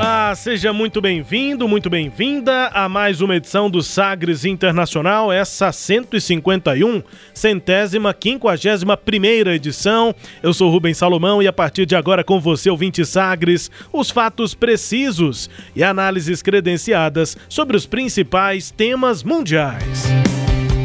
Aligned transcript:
Olá, 0.00 0.32
seja 0.36 0.72
muito 0.72 1.00
bem-vindo, 1.00 1.66
muito 1.66 1.90
bem-vinda 1.90 2.68
a 2.68 2.88
mais 2.88 3.20
uma 3.20 3.34
edição 3.34 3.68
do 3.68 3.82
Sagres 3.82 4.44
Internacional, 4.44 5.32
essa 5.32 5.72
151, 5.72 7.02
centésima, 7.34 8.14
quinquagésima 8.14 8.96
primeira 8.96 9.56
edição. 9.56 10.14
Eu 10.40 10.54
sou 10.54 10.70
Rubens 10.70 10.98
Salomão 10.98 11.42
e 11.42 11.48
a 11.48 11.52
partir 11.52 11.84
de 11.84 11.96
agora 11.96 12.22
com 12.22 12.38
você, 12.38 12.70
ouvinte 12.70 13.04
Sagres, 13.04 13.72
os 13.92 14.08
fatos 14.08 14.54
precisos 14.54 15.50
e 15.74 15.82
análises 15.82 16.42
credenciadas 16.42 17.36
sobre 17.48 17.76
os 17.76 17.84
principais 17.84 18.70
temas 18.70 19.24
mundiais. 19.24 20.04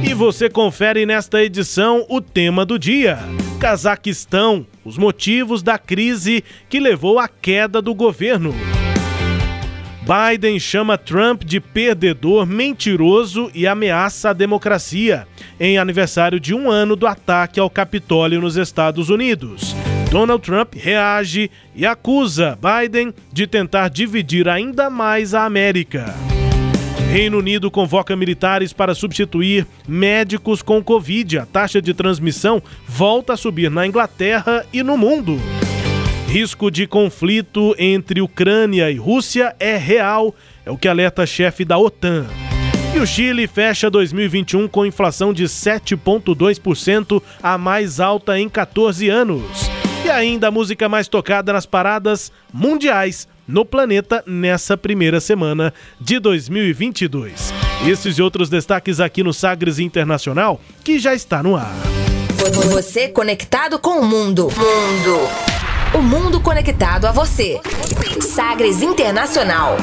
E 0.04 0.12
você 0.16 0.50
confere 0.50 1.06
nesta 1.06 1.44
edição 1.44 2.04
o 2.10 2.20
tema 2.20 2.66
do 2.66 2.80
dia. 2.80 3.20
Cazaquistão, 3.60 4.66
os 4.84 4.98
motivos 4.98 5.62
da 5.62 5.78
crise 5.78 6.44
que 6.68 6.80
levou 6.80 7.20
à 7.20 7.28
queda 7.28 7.80
do 7.80 7.94
governo. 7.94 8.56
Biden 10.04 10.60
chama 10.60 10.98
Trump 10.98 11.44
de 11.46 11.62
perdedor, 11.62 12.46
mentiroso 12.46 13.50
e 13.54 13.66
ameaça 13.66 14.32
a 14.32 14.34
democracia, 14.34 15.26
em 15.58 15.78
aniversário 15.78 16.42
de 16.42 16.54
um 16.54 16.70
ano 16.70 16.98
do 16.98 17.08
ataque 17.08 17.58
ao 17.58 17.70
Capitólio 17.70 18.42
nos 18.42 18.58
Estados 18.58 19.10
Unidos. 19.10 19.74
Donald 20.12 20.44
Trump 20.44 20.74
reage 20.76 21.50
e 21.74 21.86
acusa 21.86 22.60
Biden 22.60 23.14
de 23.32 23.48
tentar 23.48 23.88
dividir 23.88 24.50
ainda 24.50 24.90
mais 24.90 25.34
a 25.34 25.46
América. 25.46 26.14
Reino 27.10 27.38
Unido 27.38 27.72
convoca 27.72 28.14
militares 28.14 28.74
para 28.74 28.94
substituir 28.94 29.66
médicos 29.88 30.62
com 30.62 30.84
Covid. 30.84 31.40
A 31.40 31.46
taxa 31.46 31.82
de 31.82 31.94
transmissão 31.94 32.62
volta 32.86 33.34
a 33.34 33.38
subir 33.38 33.72
na 33.72 33.88
Inglaterra 33.88 34.66
e 34.74 34.84
no 34.84 34.98
mundo. 34.98 35.40
Risco 36.34 36.72
de 36.72 36.88
conflito 36.88 37.76
entre 37.78 38.20
Ucrânia 38.20 38.90
e 38.90 38.96
Rússia 38.96 39.56
é 39.60 39.78
real, 39.78 40.34
é 40.66 40.72
o 40.72 40.76
que 40.76 40.88
alerta 40.88 41.28
chefe 41.28 41.64
da 41.64 41.78
OTAN. 41.78 42.26
E 42.96 42.98
o 42.98 43.06
Chile 43.06 43.46
fecha 43.46 43.88
2021 43.88 44.68
com 44.68 44.84
inflação 44.84 45.32
de 45.32 45.44
7,2%, 45.44 47.22
a 47.44 47.56
mais 47.56 48.00
alta 48.00 48.40
em 48.40 48.50
14 48.50 49.10
anos. 49.10 49.44
E 50.04 50.10
ainda 50.10 50.48
a 50.48 50.52
música 50.52 50.90
mais 50.90 51.08
tocada 51.08 51.54
nas 51.54 51.68
paradas 51.68 52.32
mundiais 52.52 53.28
no 53.48 53.64
planeta 53.64 54.24
nessa 54.26 54.76
primeira 54.76 55.22
semana 55.22 55.72
de 56.02 56.18
2022. 56.18 57.54
Esses 57.88 58.18
e 58.18 58.24
outros 58.24 58.50
destaques 58.50 59.00
aqui 59.00 59.22
no 59.22 59.36
Sagres 59.36 59.78
Internacional, 59.78 60.60
que 60.84 60.98
já 60.98 61.14
está 61.14 61.44
no 61.44 61.56
ar. 61.56 61.76
Você 62.72 63.08
conectado 63.08 63.78
com 63.78 64.00
o 64.00 64.04
mundo. 64.04 64.48
Mundo. 64.58 65.30
O 65.96 66.02
mundo 66.02 66.42
conectado 66.42 67.06
a 67.06 67.12
você. 67.12 67.62
Sagres 68.20 68.82
Internacional. 68.82 69.78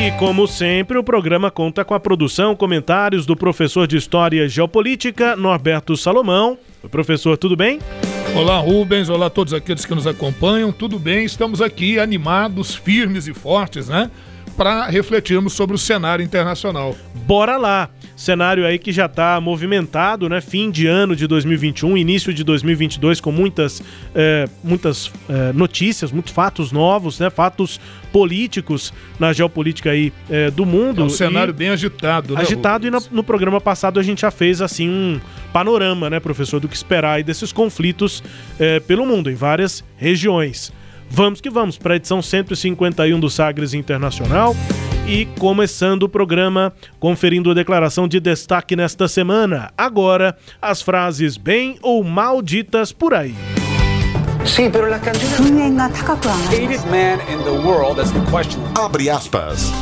E 0.00 0.10
como 0.12 0.46
sempre, 0.46 0.96
o 0.96 1.04
programa 1.04 1.50
conta 1.50 1.84
com 1.84 1.92
a 1.92 2.00
produção, 2.00 2.56
comentários 2.56 3.26
do 3.26 3.36
professor 3.36 3.86
de 3.86 3.98
História 3.98 4.44
e 4.44 4.48
Geopolítica, 4.48 5.36
Norberto 5.36 5.98
Salomão. 5.98 6.56
Professor, 6.90 7.36
tudo 7.36 7.56
bem? 7.56 7.78
Olá, 8.34 8.56
Rubens. 8.58 9.10
Olá 9.10 9.26
a 9.26 9.30
todos 9.30 9.52
aqueles 9.52 9.84
que 9.84 9.94
nos 9.94 10.06
acompanham. 10.06 10.72
Tudo 10.72 10.98
bem? 10.98 11.26
Estamos 11.26 11.60
aqui 11.60 11.98
animados, 11.98 12.74
firmes 12.74 13.26
e 13.26 13.34
fortes, 13.34 13.88
né? 13.88 14.10
Para 14.56 14.86
refletirmos 14.86 15.52
sobre 15.52 15.76
o 15.76 15.78
cenário 15.78 16.24
internacional. 16.24 16.96
Bora 17.26 17.58
lá! 17.58 17.90
Cenário 18.18 18.66
aí 18.66 18.80
que 18.80 18.90
já 18.90 19.06
está 19.06 19.40
movimentado, 19.40 20.28
né? 20.28 20.40
Fim 20.40 20.72
de 20.72 20.88
ano 20.88 21.14
de 21.14 21.24
2021, 21.28 21.96
início 21.96 22.34
de 22.34 22.42
2022 22.42 23.20
com 23.20 23.30
muitas, 23.30 23.80
é, 24.12 24.44
muitas 24.64 25.12
é, 25.28 25.52
notícias, 25.52 26.10
muitos 26.10 26.32
fatos 26.32 26.72
novos, 26.72 27.20
né? 27.20 27.30
Fatos 27.30 27.80
políticos 28.12 28.92
na 29.20 29.32
geopolítica 29.32 29.92
aí 29.92 30.12
é, 30.28 30.50
do 30.50 30.66
mundo. 30.66 31.02
É 31.02 31.04
um 31.04 31.08
cenário 31.08 31.52
e... 31.52 31.54
bem 31.54 31.68
agitado, 31.68 32.34
né? 32.34 32.40
Agitado 32.40 32.88
e 32.88 32.90
no, 32.90 33.00
no, 33.12 33.22
programa 33.22 33.60
passado 33.60 34.00
a 34.00 34.02
gente 34.02 34.22
já 34.22 34.32
fez 34.32 34.60
assim 34.60 34.88
um 34.88 35.20
panorama, 35.52 36.10
né, 36.10 36.18
professor, 36.18 36.58
do 36.58 36.66
que 36.66 36.74
esperar 36.74 37.12
aí 37.12 37.22
desses 37.22 37.52
conflitos 37.52 38.22
pelo 38.88 39.06
mundo, 39.06 39.30
em 39.30 39.34
várias 39.36 39.84
regiões. 39.96 40.72
Vamos 41.10 41.40
que 41.40 41.50
vamos 41.50 41.78
para 41.78 41.94
a 41.94 41.96
edição 41.96 42.22
151 42.22 43.18
do 43.18 43.30
Sagres 43.30 43.74
Internacional 43.74 44.54
e 45.06 45.24
começando 45.38 46.02
o 46.02 46.08
programa, 46.08 46.72
conferindo 47.00 47.50
a 47.50 47.54
declaração 47.54 48.06
de 48.06 48.20
destaque 48.20 48.76
nesta 48.76 49.08
semana. 49.08 49.72
Agora, 49.76 50.36
as 50.60 50.82
frases 50.82 51.36
bem 51.36 51.78
ou 51.82 52.04
mal 52.04 52.42
ditas 52.42 52.92
por 52.92 53.14
aí. 53.14 53.34
Sim, 54.44 54.70
canción... 54.70 55.38
Abre 58.74 59.10
aspas. 59.10 59.72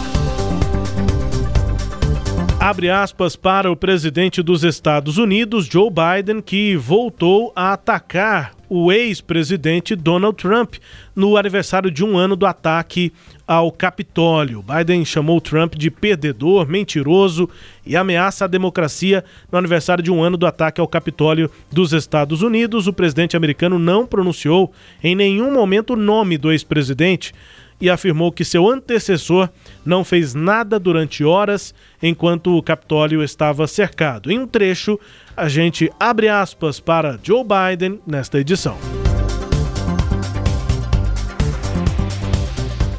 Abre 2.66 2.90
aspas 2.90 3.36
para 3.36 3.70
o 3.70 3.76
presidente 3.76 4.42
dos 4.42 4.64
Estados 4.64 5.18
Unidos, 5.18 5.66
Joe 5.66 5.88
Biden, 5.88 6.42
que 6.42 6.76
voltou 6.76 7.52
a 7.54 7.74
atacar 7.74 8.56
o 8.68 8.90
ex-presidente 8.90 9.94
Donald 9.94 10.36
Trump 10.36 10.74
no 11.14 11.36
aniversário 11.36 11.92
de 11.92 12.04
um 12.04 12.18
ano 12.18 12.34
do 12.34 12.44
ataque 12.44 13.12
ao 13.46 13.70
Capitólio. 13.70 14.64
Biden 14.64 15.04
chamou 15.04 15.40
Trump 15.40 15.76
de 15.76 15.92
perdedor, 15.92 16.68
mentiroso 16.68 17.48
e 17.86 17.96
ameaça 17.96 18.44
a 18.44 18.48
democracia 18.48 19.24
no 19.50 19.58
aniversário 19.58 20.02
de 20.02 20.10
um 20.10 20.20
ano 20.20 20.36
do 20.36 20.44
ataque 20.44 20.80
ao 20.80 20.88
Capitólio 20.88 21.48
dos 21.70 21.92
Estados 21.92 22.42
Unidos. 22.42 22.88
O 22.88 22.92
presidente 22.92 23.36
americano 23.36 23.78
não 23.78 24.04
pronunciou 24.04 24.72
em 25.04 25.14
nenhum 25.14 25.52
momento 25.52 25.92
o 25.92 25.96
nome 25.96 26.36
do 26.36 26.50
ex-presidente 26.50 27.32
e 27.80 27.90
afirmou 27.90 28.32
que 28.32 28.44
seu 28.44 28.68
antecessor 28.68 29.48
não 29.84 30.04
fez 30.04 30.34
nada 30.34 30.78
durante 30.78 31.24
horas 31.24 31.74
enquanto 32.02 32.56
o 32.56 32.62
Capitólio 32.62 33.22
estava 33.22 33.66
cercado. 33.66 34.30
Em 34.30 34.38
um 34.38 34.46
trecho, 34.46 34.98
a 35.36 35.48
gente 35.48 35.90
abre 36.00 36.28
aspas 36.28 36.80
para 36.80 37.18
Joe 37.22 37.44
Biden 37.44 38.00
nesta 38.06 38.38
edição. 38.38 38.76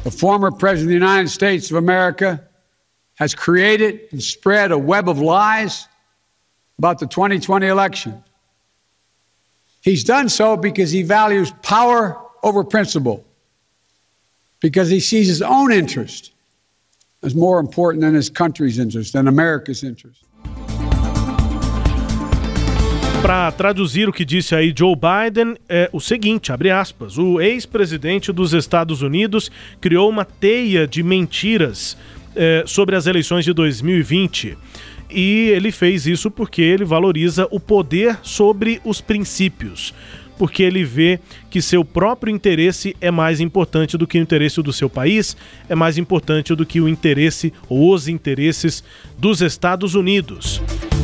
The 0.04 0.10
former 0.10 0.50
President 0.50 0.90
of 0.90 1.00
the 1.00 1.06
United 1.06 1.30
States 1.30 1.70
of 1.70 1.76
America 1.76 2.42
has 3.20 3.34
created 3.34 4.08
and 4.12 4.20
spread 4.20 4.72
a 4.72 4.78
web 4.78 5.08
of 5.10 5.20
lies 5.20 5.88
about 6.78 6.98
the 6.98 7.06
2020 7.06 7.66
election. 7.66 8.14
He's 9.82 10.04
done 10.04 10.28
so 10.28 10.56
because 10.56 10.90
he 10.92 11.02
values 11.02 11.52
power 11.62 12.16
over 12.42 12.64
principle 12.64 13.27
because 14.60 14.90
he 14.90 15.00
sees 15.00 15.28
his 15.28 15.42
own 15.42 15.72
interest 15.72 16.32
as 17.22 17.34
more 17.34 17.60
important 17.60 18.00
than 18.00 18.14
his 18.14 18.30
country's 18.30 18.78
interest, 18.78 19.12
than 19.12 19.26
America's 19.28 19.82
interest. 19.82 20.24
Para 23.20 23.50
traduzir 23.50 24.08
o 24.08 24.12
que 24.12 24.24
disse 24.24 24.54
aí 24.54 24.72
Joe 24.76 24.94
Biden, 24.94 25.56
é 25.68 25.90
o 25.92 25.98
seguinte, 25.98 26.52
abre 26.52 26.70
aspas, 26.70 27.18
o 27.18 27.40
ex-presidente 27.40 28.32
dos 28.32 28.52
Estados 28.52 29.02
Unidos 29.02 29.50
criou 29.80 30.08
uma 30.08 30.24
teia 30.24 30.86
de 30.86 31.02
mentiras 31.02 31.96
é, 32.36 32.62
sobre 32.64 32.94
as 32.94 33.08
eleições 33.08 33.44
de 33.44 33.52
2020. 33.52 34.56
E 35.10 35.48
ele 35.48 35.72
fez 35.72 36.06
isso 36.06 36.30
porque 36.30 36.62
ele 36.62 36.84
valoriza 36.84 37.48
o 37.50 37.58
poder 37.58 38.18
sobre 38.22 38.80
os 38.84 39.00
princípios 39.00 39.92
porque 40.38 40.62
ele 40.62 40.84
vê 40.84 41.18
que 41.50 41.60
seu 41.60 41.84
próprio 41.84 42.34
interesse 42.34 42.96
é 43.00 43.10
mais 43.10 43.40
importante 43.40 43.98
do 43.98 44.06
que 44.06 44.18
o 44.18 44.22
interesse 44.22 44.62
do 44.62 44.72
seu 44.72 44.88
país, 44.88 45.36
é 45.68 45.74
mais 45.74 45.98
importante 45.98 46.54
do 46.54 46.64
que 46.64 46.80
o 46.80 46.88
interesse 46.88 47.52
ou 47.68 47.92
os 47.92 48.08
interesses 48.08 48.84
dos 49.18 49.42
Estados 49.42 49.94
Unidos. 49.94 50.62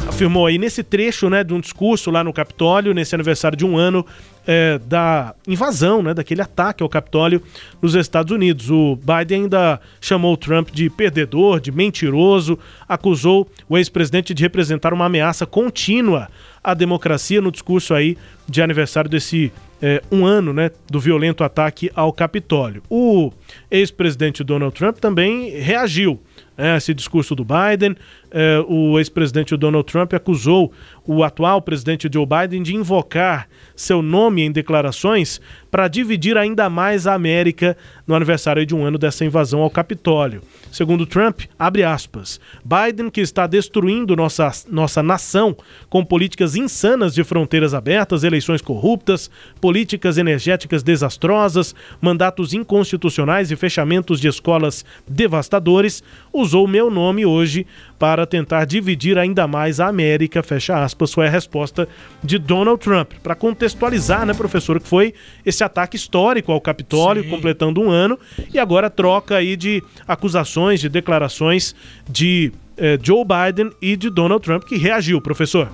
Afirmou 0.09 0.47
aí 0.47 0.59
nesse 0.59 0.83
trecho 0.83 1.29
né, 1.29 1.43
de 1.43 1.53
um 1.53 1.61
discurso 1.61 2.11
lá 2.11 2.23
no 2.23 2.33
Capitólio, 2.33 2.95
nesse 2.95 3.15
aniversário 3.15 3.57
de 3.57 3.65
um 3.65 3.77
ano 3.77 4.07
é, 4.47 4.79
da 4.79 5.35
invasão, 5.49 6.03
né, 6.03 6.15
daquele 6.15 6.43
ataque 6.43 6.83
ao 6.83 6.89
Capitólio 6.89 7.43
nos 7.81 7.95
Estados 7.95 8.31
Unidos. 8.33 8.71
O 8.71 8.97
Biden 8.97 9.45
ainda 9.45 9.81
chamou 10.01 10.35
o 10.35 10.37
Trump 10.37 10.71
de 10.71 10.89
perdedor, 10.91 11.59
de 11.59 11.73
mentiroso, 11.73 12.59
acusou 12.89 13.49
o 13.69 13.77
ex-presidente 13.77 14.35
de 14.35 14.43
representar 14.43 14.93
uma 14.93 15.07
ameaça 15.07 15.47
contínua 15.47 16.29
à 16.65 16.73
democracia 16.73 17.43
no 17.43 17.53
discurso 17.53 17.93
aí 17.93 18.17
de 18.49 18.63
aniversário 18.63 19.11
desse 19.11 19.53
é, 19.83 20.03
um 20.11 20.25
ano 20.25 20.55
né, 20.55 20.71
do 20.91 20.99
violento 20.99 21.45
ataque 21.45 21.91
ao 21.95 22.11
Capitólio. 22.11 22.83
O 22.89 23.31
ex-presidente 23.71 24.43
Donald 24.43 24.75
Trump 24.75 24.97
também 24.97 25.51
reagiu 25.51 26.19
né, 26.57 26.73
a 26.73 26.77
esse 26.79 26.95
discurso 26.95 27.35
do 27.35 27.45
Biden. 27.45 27.95
É, 28.37 28.59
o 28.67 28.99
ex-presidente 28.99 29.57
Donald 29.57 29.87
Trump 29.87 30.13
acusou 30.13 30.73
o 31.07 31.23
atual 31.23 31.63
presidente 31.63 32.11
Joe 32.13 32.27
Biden 32.27 32.65
de 32.65 32.75
invocar 32.75 33.49
seu 33.77 34.03
nome 34.03 34.43
em 34.43 34.51
declarações 34.51 35.41
para 35.71 35.87
dividir 35.87 36.37
ainda 36.37 36.69
mais 36.69 37.07
a 37.07 37.15
América 37.15 37.77
no 38.05 38.15
aniversário 38.15 38.67
de 38.67 38.75
um 38.75 38.85
ano 38.85 38.99
dessa 38.99 39.25
invasão 39.25 39.61
ao 39.61 39.71
Capitólio. 39.71 40.43
Segundo 40.73 41.07
Trump, 41.07 41.43
abre 41.57 41.85
aspas, 41.85 42.41
Biden 42.65 43.09
que 43.09 43.21
está 43.21 43.47
destruindo 43.47 44.17
nossa, 44.17 44.51
nossa 44.69 45.01
nação 45.01 45.57
com 45.89 46.05
políticas 46.05 46.57
insanas 46.57 47.15
de 47.15 47.23
fronteiras 47.23 47.73
abertas, 47.73 48.25
eleições 48.25 48.61
corruptas, 48.61 49.31
políticas 49.61 50.19
energéticas 50.19 50.83
desastrosas, 50.83 51.73
mandatos 52.01 52.53
inconstitucionais 52.53 53.53
e 53.53 53.57
fechamentos 53.57 54.21
de 54.21 54.27
escolas 54.27 54.85
devastadores, 55.07 56.03
usou 56.33 56.67
meu 56.67 56.91
nome 56.91 57.25
hoje 57.25 57.65
para 57.99 58.27
tentar 58.27 58.65
dividir 58.65 59.19
ainda 59.19 59.47
mais 59.47 59.81
a 59.81 59.87
América, 59.87 60.43
fecha 60.43 60.83
aspas, 60.83 61.13
foi 61.13 61.27
a 61.27 61.31
resposta 61.31 61.89
de 62.23 62.39
Donald 62.39 62.81
Trump. 62.81 63.13
Para 63.23 63.35
contextualizar, 63.35 64.27
né, 64.27 64.35
professor, 64.35 64.81
que 64.81 64.89
foi 64.89 65.15
esse 65.45 65.63
ataque 65.63 65.97
histórico 65.97 66.53
ao 66.53 66.61
Capitólio, 66.61 67.23
Sim. 67.23 67.31
completando 67.31 67.81
um 67.81 67.91
ano, 67.91 68.19
e 68.53 68.59
agora 68.59 68.91
troca 68.91 69.37
aí 69.37 69.57
de 69.57 69.83
acusações, 70.07 70.81
de 70.81 70.89
declarações 70.89 71.75
de 72.09 72.53
eh, 72.77 72.99
Joe 73.03 73.25
Biden 73.25 73.71
e 73.81 73.97
de 73.97 74.11
Donald 74.11 74.43
Trump, 74.43 74.65
que 74.65 74.77
reagiu, 74.77 75.21
professor. 75.21 75.71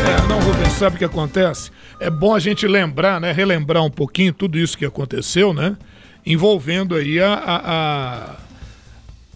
É, 0.00 0.28
não, 0.28 0.40
Rubens, 0.40 0.72
sabe 0.72 0.96
o 0.96 0.98
que 0.98 1.04
acontece? 1.04 1.70
É 2.00 2.10
bom 2.10 2.34
a 2.34 2.38
gente 2.38 2.66
lembrar, 2.66 3.20
né, 3.20 3.32
relembrar 3.32 3.84
um 3.84 3.90
pouquinho 3.90 4.32
tudo 4.32 4.58
isso 4.58 4.76
que 4.76 4.84
aconteceu, 4.84 5.52
né, 5.52 5.76
envolvendo 6.26 6.94
aí 6.94 7.20
a, 7.20 7.34
a, 7.34 7.56
a 7.56 8.36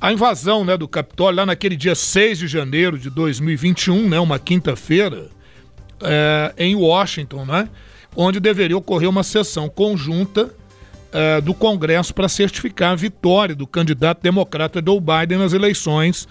a 0.05 0.13
invasão 0.13 0.67
né, 0.67 0.77
do 0.77 0.87
Capitólio, 0.87 1.39
lá 1.39 1.47
naquele 1.47 1.75
dia 1.77 1.95
6 1.95 2.41
de 2.41 2.47
janeiro 2.47 2.99
de 2.99 3.09
2021, 3.09 4.07
né, 4.07 4.21
uma 4.21 4.39
quinta-feira, 4.39 5.31
é, 6.03 6.53
em 6.59 6.77
Washington, 6.77 7.47
né, 7.47 7.71
onde 8.15 8.39
deveria 8.39 8.77
ocorrer 8.77 9.09
uma 9.09 9.23
sessão 9.23 9.67
conjunta 9.67 10.55
é, 11.11 11.41
do 11.41 11.55
Congresso 11.55 12.13
para 12.13 12.29
certificar 12.29 12.93
a 12.93 12.95
vitória 12.95 13.55
do 13.55 13.67
candidato 13.67 14.21
democrata 14.23 14.83
Joe 14.85 15.01
Biden 15.01 15.39
nas 15.39 15.55
eleições 15.55 16.29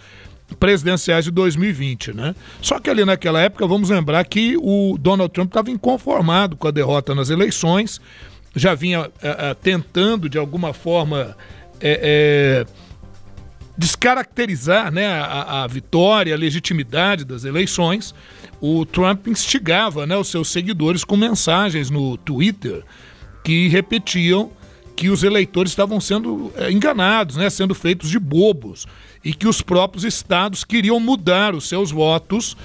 presidenciais 0.60 1.26
de 1.26 1.32
2020, 1.32 2.14
né? 2.14 2.36
Só 2.62 2.80
que 2.80 2.92
ali 2.92 3.04
naquela 3.04 3.42
época, 3.42 3.66
vamos 3.66 3.90
lembrar 3.90 4.24
que 4.26 4.56
o 4.56 5.00
Donald 5.00 5.34
Trump 5.34 5.50
estava 5.50 5.72
inconformado 5.72 6.56
com 6.56 6.68
a 6.68 6.72
derrota 6.72 7.16
nas 7.16 7.32
eleições, 7.32 8.00
já 8.56 8.76
vinha 8.76 9.10
é, 9.20 9.56
tentando 9.56 10.30
de 10.30 10.38
alguma 10.38 10.74
forma 10.74 11.36
descaracterizar 13.78 14.92
né, 14.92 15.08
a, 15.08 15.64
a, 15.64 15.68
vitória, 15.68 16.34
a 16.34 16.38
legitimidade 16.38 17.26
das 17.26 17.44
eleições, 17.44 18.14
o 18.62 18.86
Trump 18.86 19.28
instigava 19.28 20.06
né, 20.06 20.16
os 20.16 20.28
seus 20.28 20.50
seguidores 20.50 21.04
com 21.04 21.18
mensagens 21.18 21.90
no 21.90 22.18
Twitter 22.18 22.84
que 23.44 23.68
repetiam 23.68 24.52
que 24.96 25.10
os 25.10 25.24
eleitores 25.24 25.72
estavam 25.72 26.00
sendo 26.00 26.52
é, 26.56 26.72
enganados, 26.72 27.36
né, 27.36 27.50
sendo 27.50 27.74
feitos 27.74 28.10
de 28.10 28.20
bobos, 28.20 28.86
e 29.24 29.34
que 29.34 29.48
os 29.48 29.62
próprios 29.62 30.04
estados 30.04 30.64
queriam 30.64 31.00
mudar 31.00 31.56
os 31.56 31.68
seus 31.68 31.92
votos 31.92 32.56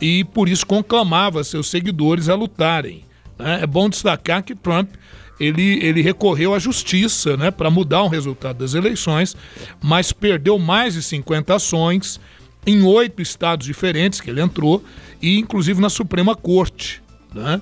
e 0.00 0.24
por 0.24 0.48
isso 0.48 0.66
conclamava 0.66 1.44
seus 1.44 1.68
seguidores 1.68 2.28
a 2.28 2.34
lutarem. 2.34 3.04
Né? 3.38 3.60
É 3.62 3.66
bom 3.66 3.88
destacar 3.88 4.42
que 4.42 4.54
Trump 4.54 4.90
ele, 5.38 5.84
ele 5.84 6.00
recorreu 6.00 6.54
à 6.54 6.58
justiça 6.58 7.36
né, 7.36 7.50
para 7.50 7.70
mudar 7.70 8.02
o 8.02 8.08
resultado 8.08 8.58
das 8.58 8.74
eleições, 8.74 9.36
mas 9.82 10.12
perdeu 10.12 10.58
mais 10.58 10.94
de 10.94 11.02
50 11.02 11.54
ações 11.54 12.20
em 12.66 12.82
oito 12.82 13.20
estados 13.20 13.66
diferentes 13.66 14.20
que 14.20 14.30
ele 14.30 14.40
entrou, 14.40 14.82
e 15.20 15.38
inclusive 15.38 15.80
na 15.80 15.90
Suprema 15.90 16.34
Corte. 16.34 17.02
Né? 17.34 17.60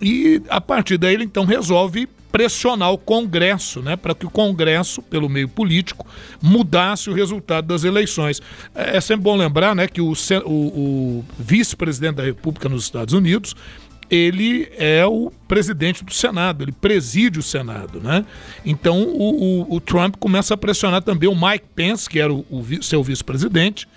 E 0.00 0.42
a 0.48 0.60
partir 0.60 0.98
daí 0.98 1.14
ele 1.14 1.24
então 1.24 1.44
resolve 1.44 2.08
pressionar 2.30 2.92
o 2.92 2.98
Congresso, 2.98 3.80
né, 3.80 3.96
para 3.96 4.14
que 4.14 4.26
o 4.26 4.30
Congresso, 4.30 5.00
pelo 5.00 5.26
meio 5.26 5.48
político, 5.48 6.06
mudasse 6.42 7.08
o 7.08 7.14
resultado 7.14 7.66
das 7.66 7.82
eleições. 7.82 8.42
É, 8.74 8.98
é 8.98 9.00
sempre 9.00 9.22
bom 9.22 9.36
lembrar 9.36 9.74
né, 9.74 9.88
que 9.88 10.02
o, 10.02 10.12
o, 10.44 10.50
o 10.50 11.24
vice-presidente 11.38 12.16
da 12.16 12.22
República 12.22 12.68
nos 12.68 12.84
Estados 12.84 13.14
Unidos 13.14 13.54
ele 14.10 14.68
é 14.76 15.04
o 15.06 15.32
presidente 15.48 16.04
do 16.04 16.12
Senado, 16.12 16.64
ele 16.64 16.72
preside 16.72 17.38
o 17.38 17.42
Senado, 17.42 18.00
né? 18.00 18.24
Então 18.64 19.02
o, 19.02 19.62
o, 19.62 19.76
o 19.76 19.80
Trump 19.80 20.16
começa 20.18 20.54
a 20.54 20.56
pressionar 20.56 21.02
também 21.02 21.28
o 21.28 21.34
Mike 21.34 21.66
Pence, 21.74 22.08
que 22.08 22.18
era 22.18 22.32
o, 22.32 22.44
o 22.50 22.82
seu 22.82 23.02
vice-presidente, 23.02 23.88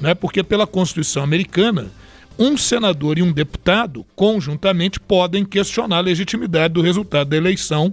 né? 0.00 0.14
Porque 0.14 0.42
pela 0.42 0.66
Constituição 0.66 1.22
americana, 1.22 1.90
um 2.38 2.56
senador 2.56 3.18
e 3.18 3.22
um 3.22 3.32
deputado 3.32 4.06
conjuntamente 4.14 5.00
podem 5.00 5.44
questionar 5.44 5.98
a 5.98 6.02
legitimidade 6.02 6.74
do 6.74 6.82
resultado 6.82 7.30
da 7.30 7.36
eleição, 7.36 7.92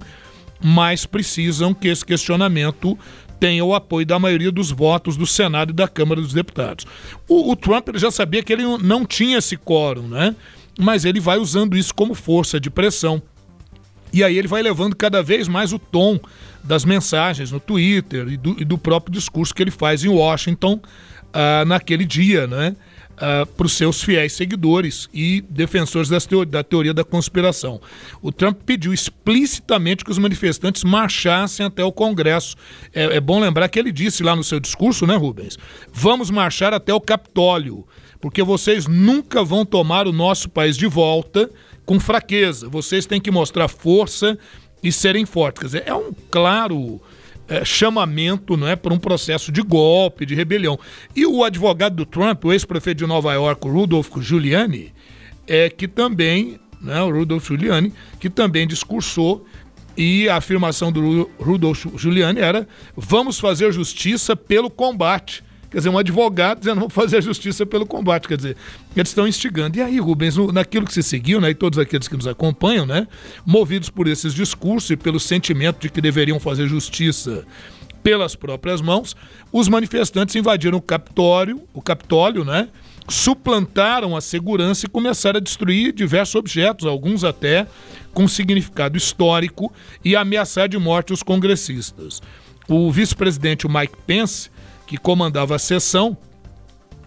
mas 0.64 1.06
precisam 1.06 1.74
que 1.74 1.88
esse 1.88 2.06
questionamento 2.06 2.98
tenha 3.40 3.66
o 3.66 3.74
apoio 3.74 4.06
da 4.06 4.18
maioria 4.18 4.52
dos 4.52 4.72
votos 4.72 5.18
do 5.18 5.26
Senado 5.26 5.72
e 5.72 5.74
da 5.74 5.88
Câmara 5.88 6.22
dos 6.22 6.34
Deputados. 6.34 6.86
O, 7.28 7.52
o 7.52 7.56
Trump 7.56 7.90
já 7.96 8.10
sabia 8.10 8.42
que 8.42 8.54
ele 8.54 8.64
não 8.78 9.06
tinha 9.06 9.40
esse 9.40 9.58
quórum, 9.58 10.08
né? 10.08 10.36
Mas 10.78 11.06
ele 11.06 11.20
vai 11.20 11.38
usando 11.38 11.78
isso 11.78 11.94
como 11.94 12.14
força 12.14 12.60
de 12.60 12.70
pressão. 12.70 13.22
E 14.12 14.24
aí 14.24 14.38
ele 14.38 14.48
vai 14.48 14.62
levando 14.62 14.96
cada 14.96 15.22
vez 15.22 15.48
mais 15.48 15.74
o 15.74 15.80
tom 15.80 16.20
das 16.64 16.86
mensagens 16.86 17.52
no 17.52 17.60
Twitter 17.60 18.28
e 18.30 18.38
do, 18.38 18.56
e 18.62 18.66
do 18.66 18.78
próprio 18.78 19.14
discurso 19.14 19.54
que 19.54 19.62
ele 19.62 19.72
faz 19.72 20.04
em 20.04 20.10
Washington 20.10 20.76
uh, 20.76 21.66
naquele 21.66 22.06
dia, 22.06 22.48
né? 22.48 22.76
Uh, 23.16 23.18
ah, 23.18 23.46
para 23.46 23.66
os 23.66 23.72
seus 23.72 24.04
fiéis 24.04 24.34
seguidores 24.34 25.08
e 25.14 25.42
defensores 25.50 26.10
teori 26.26 26.50
da 26.50 26.62
teoria 26.62 26.94
da 26.94 27.04
conspiração. 27.04 27.80
O 28.22 28.30
Trump 28.30 28.60
pediu 28.66 28.94
explicitamente 28.94 30.04
que 30.04 30.12
os 30.12 30.18
manifestantes 30.18 30.84
marchassem 30.84 31.66
até 31.66 31.82
o 31.82 31.94
Congresso. 31.94 32.58
É, 32.94 33.16
é 33.16 33.20
bom 33.22 33.40
lembrar 33.40 33.70
que 33.70 33.80
ele 33.80 33.92
disse 33.92 34.22
lá 34.22 34.36
no 34.36 34.44
seu 34.44 34.60
discurso, 34.60 35.08
né, 35.08 35.16
Rubens? 35.16 35.58
Vamos 35.94 36.30
marchar 36.30 36.74
até 36.74 36.94
o 36.94 37.00
Capitólio 37.00 37.88
porque 38.26 38.42
vocês 38.42 38.88
nunca 38.88 39.44
vão 39.44 39.64
tomar 39.64 40.08
o 40.08 40.12
nosso 40.12 40.50
país 40.50 40.76
de 40.76 40.88
volta 40.88 41.48
com 41.86 42.00
fraqueza. 42.00 42.68
Vocês 42.68 43.06
têm 43.06 43.22
que 43.22 43.30
mostrar 43.30 43.68
força 43.68 44.36
e 44.82 44.92
serem 44.92 45.28
fortes. 45.28 45.60
Quer 45.60 45.66
dizer, 45.68 45.84
é 45.86 45.94
um 45.94 46.12
claro 46.32 47.00
é, 47.48 47.64
chamamento 47.64 48.58
não 48.58 48.68
é, 48.68 48.76
para 48.76 48.92
um 48.92 48.98
processo 48.98 49.52
de 49.52 49.62
golpe, 49.62 50.26
de 50.26 50.34
rebelião. 50.34 50.80
E 51.16 51.24
o 51.24 51.44
advogado 51.44 51.98
do 51.98 52.04
Trump, 52.04 52.46
o 52.46 52.52
ex-prefeito 52.52 52.98
de 52.98 53.06
Nova 53.06 53.32
York, 53.32 53.68
Rudolph 53.68 54.10
Giuliani, 54.20 54.92
é 55.46 55.70
que 55.70 55.88
também, 55.88 56.60
né, 56.82 57.00
o 57.04 57.12
Rudolph 57.12 57.46
Giuliani, 57.46 57.94
que 58.20 58.28
também 58.28 58.66
discursou 58.66 59.46
e 59.96 60.28
a 60.28 60.38
afirmação 60.38 60.92
do 60.92 61.30
Rudolph 61.38 61.86
Giuliani 61.96 62.40
era: 62.40 62.68
vamos 62.98 63.40
fazer 63.40 63.72
justiça 63.72 64.36
pelo 64.36 64.72
combate. 64.72 65.44
Quer 65.76 65.80
dizer, 65.80 65.90
um 65.90 65.98
advogado 65.98 66.60
dizendo 66.60 66.80
vamos 66.80 66.94
fazer 66.94 67.18
a 67.18 67.22
justiça 67.22 67.66
pelo 67.66 67.86
combate. 67.86 68.30
Quer 68.30 68.38
dizer, 68.38 68.56
eles 68.96 69.10
estão 69.10 69.28
instigando. 69.28 69.78
E 69.78 69.82
aí, 69.82 70.00
Rubens, 70.00 70.38
naquilo 70.54 70.86
que 70.86 70.94
se 70.94 71.04
seguiu, 71.04 71.42
né, 71.42 71.50
e 71.50 71.54
todos 71.54 71.78
aqueles 71.78 72.08
que 72.08 72.16
nos 72.16 72.26
acompanham, 72.26 72.86
né, 72.86 73.06
movidos 73.46 73.90
por 73.90 74.08
esses 74.08 74.34
discursos 74.34 74.90
e 74.92 74.96
pelo 74.96 75.20
sentimento 75.20 75.82
de 75.82 75.90
que 75.90 76.00
deveriam 76.00 76.40
fazer 76.40 76.66
justiça 76.66 77.46
pelas 78.02 78.38
próprias 78.38 78.80
mãos, 78.80 79.18
os 79.52 79.68
manifestantes 79.68 80.34
invadiram 80.38 80.78
o 80.78 80.82
Capitólio, 80.82 81.62
o 81.74 81.82
Capitólio, 81.82 82.46
né? 82.46 82.70
Suplantaram 83.10 84.16
a 84.16 84.22
segurança 84.22 84.86
e 84.86 84.90
começaram 84.90 85.40
a 85.40 85.44
destruir 85.44 85.92
diversos 85.92 86.36
objetos, 86.36 86.88
alguns 86.88 87.26
até 87.26 87.68
com 88.14 88.30
significado 88.30 88.98
histórico, 88.98 89.74
e 90.06 90.16
ameaçar 90.16 90.70
de 90.70 90.78
morte 90.78 91.12
os 91.12 91.22
congressistas. 91.22 92.22
O 92.66 92.90
vice-presidente 92.90 93.68
Mike 93.68 93.98
Pence 94.08 94.50
que 94.86 94.98
comandava 94.98 95.56
a 95.56 95.60
sessão, 95.60 96.18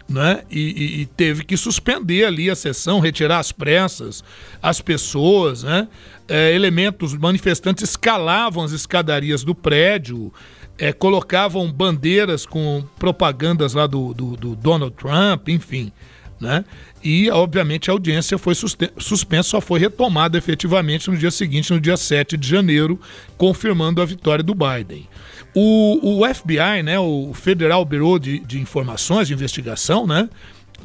né? 0.08 0.42
E, 0.50 0.60
e, 0.60 1.00
e, 1.02 1.06
teve 1.06 1.44
que 1.44 1.56
suspender 1.56 2.24
ali 2.24 2.48
a 2.48 2.56
sessão, 2.56 2.98
retirar 2.98 3.38
as 3.38 3.52
pressas, 3.52 4.24
as 4.62 4.80
pessoas, 4.80 5.62
né? 5.62 5.86
É, 6.26 6.54
elementos 6.54 7.14
manifestantes 7.14 7.84
escalavam 7.90 8.64
as 8.64 8.72
escadarias 8.72 9.44
do 9.44 9.54
prédio, 9.54 10.32
é, 10.78 10.92
colocavam 10.92 11.70
bandeiras 11.70 12.46
com 12.46 12.84
propagandas 12.98 13.74
lá 13.74 13.86
do, 13.86 14.14
do, 14.14 14.36
do, 14.36 14.56
Donald 14.56 14.94
Trump, 14.96 15.48
enfim, 15.48 15.92
né? 16.40 16.64
E, 17.02 17.30
obviamente, 17.30 17.90
a 17.90 17.92
audiência 17.92 18.36
foi 18.38 18.54
suspensa, 18.54 19.50
só 19.50 19.60
foi 19.60 19.78
retomada 19.78 20.36
efetivamente 20.36 21.10
no 21.10 21.16
dia 21.16 21.30
seguinte, 21.30 21.72
no 21.72 21.80
dia 21.80 21.96
7 21.96 22.36
de 22.36 22.48
janeiro, 22.48 23.00
confirmando 23.36 24.02
a 24.02 24.04
vitória 24.04 24.42
do 24.42 24.54
Biden. 24.54 25.06
O, 25.54 26.20
o 26.20 26.34
FBI, 26.34 26.82
né, 26.82 26.98
o 26.98 27.32
Federal 27.34 27.84
Bureau 27.84 28.18
de, 28.18 28.40
de 28.40 28.60
Informações 28.60 29.28
de 29.28 29.34
Investigação, 29.34 30.06
né, 30.06 30.28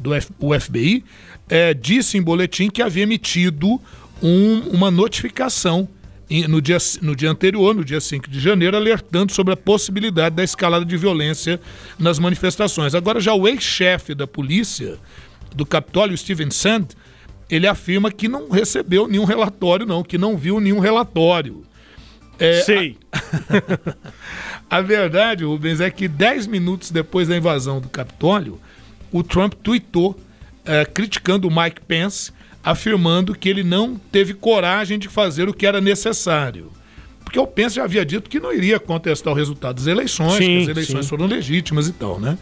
do 0.00 0.14
F, 0.14 0.30
o 0.38 0.58
FBI, 0.58 1.04
é, 1.48 1.74
disse 1.74 2.16
em 2.16 2.22
boletim 2.22 2.70
que 2.70 2.80
havia 2.80 3.02
emitido 3.02 3.80
um, 4.22 4.60
uma 4.72 4.90
notificação 4.90 5.88
no 6.48 6.60
dia, 6.60 6.78
no 7.02 7.14
dia 7.14 7.30
anterior, 7.30 7.74
no 7.74 7.84
dia 7.84 8.00
5 8.00 8.28
de 8.28 8.40
janeiro, 8.40 8.76
alertando 8.76 9.32
sobre 9.32 9.52
a 9.52 9.56
possibilidade 9.56 10.34
da 10.34 10.42
escalada 10.42 10.84
de 10.84 10.96
violência 10.96 11.60
nas 11.98 12.18
manifestações. 12.18 12.94
Agora, 12.94 13.20
já 13.20 13.34
o 13.34 13.46
ex-chefe 13.46 14.14
da 14.14 14.26
polícia 14.26 14.98
do 15.54 15.64
Capitólio, 15.64 16.16
Steven 16.16 16.50
Sand, 16.50 16.88
ele 17.48 17.66
afirma 17.66 18.10
que 18.10 18.28
não 18.28 18.48
recebeu 18.48 19.06
nenhum 19.06 19.24
relatório, 19.24 19.86
não, 19.86 20.02
que 20.02 20.18
não 20.18 20.36
viu 20.36 20.60
nenhum 20.60 20.78
relatório. 20.78 21.64
É, 22.38 22.62
Sei. 22.62 22.98
A, 24.68 24.78
a 24.78 24.80
verdade, 24.80 25.44
Rubens, 25.44 25.80
é 25.80 25.90
que 25.90 26.08
10 26.08 26.46
minutos 26.46 26.90
depois 26.90 27.28
da 27.28 27.36
invasão 27.36 27.80
do 27.80 27.88
Capitólio, 27.88 28.60
o 29.12 29.22
Trump 29.22 29.54
tweetou 29.62 30.18
é, 30.64 30.84
criticando 30.84 31.46
o 31.46 31.54
Mike 31.54 31.82
Pence, 31.86 32.32
afirmando 32.62 33.34
que 33.34 33.48
ele 33.48 33.62
não 33.62 33.96
teve 33.96 34.34
coragem 34.34 34.98
de 34.98 35.08
fazer 35.08 35.48
o 35.48 35.54
que 35.54 35.66
era 35.66 35.80
necessário. 35.80 36.72
Porque 37.24 37.38
o 37.38 37.46
Pence 37.46 37.76
já 37.76 37.84
havia 37.84 38.04
dito 38.04 38.28
que 38.28 38.38
não 38.38 38.52
iria 38.52 38.78
contestar 38.78 39.32
o 39.32 39.36
resultado 39.36 39.76
das 39.76 39.86
eleições, 39.86 40.34
sim, 40.34 40.44
que 40.44 40.62
as 40.62 40.68
eleições 40.68 41.04
sim. 41.04 41.08
foram 41.08 41.26
legítimas 41.26 41.88
e 41.88 41.92
tal, 41.92 42.20
né? 42.20 42.38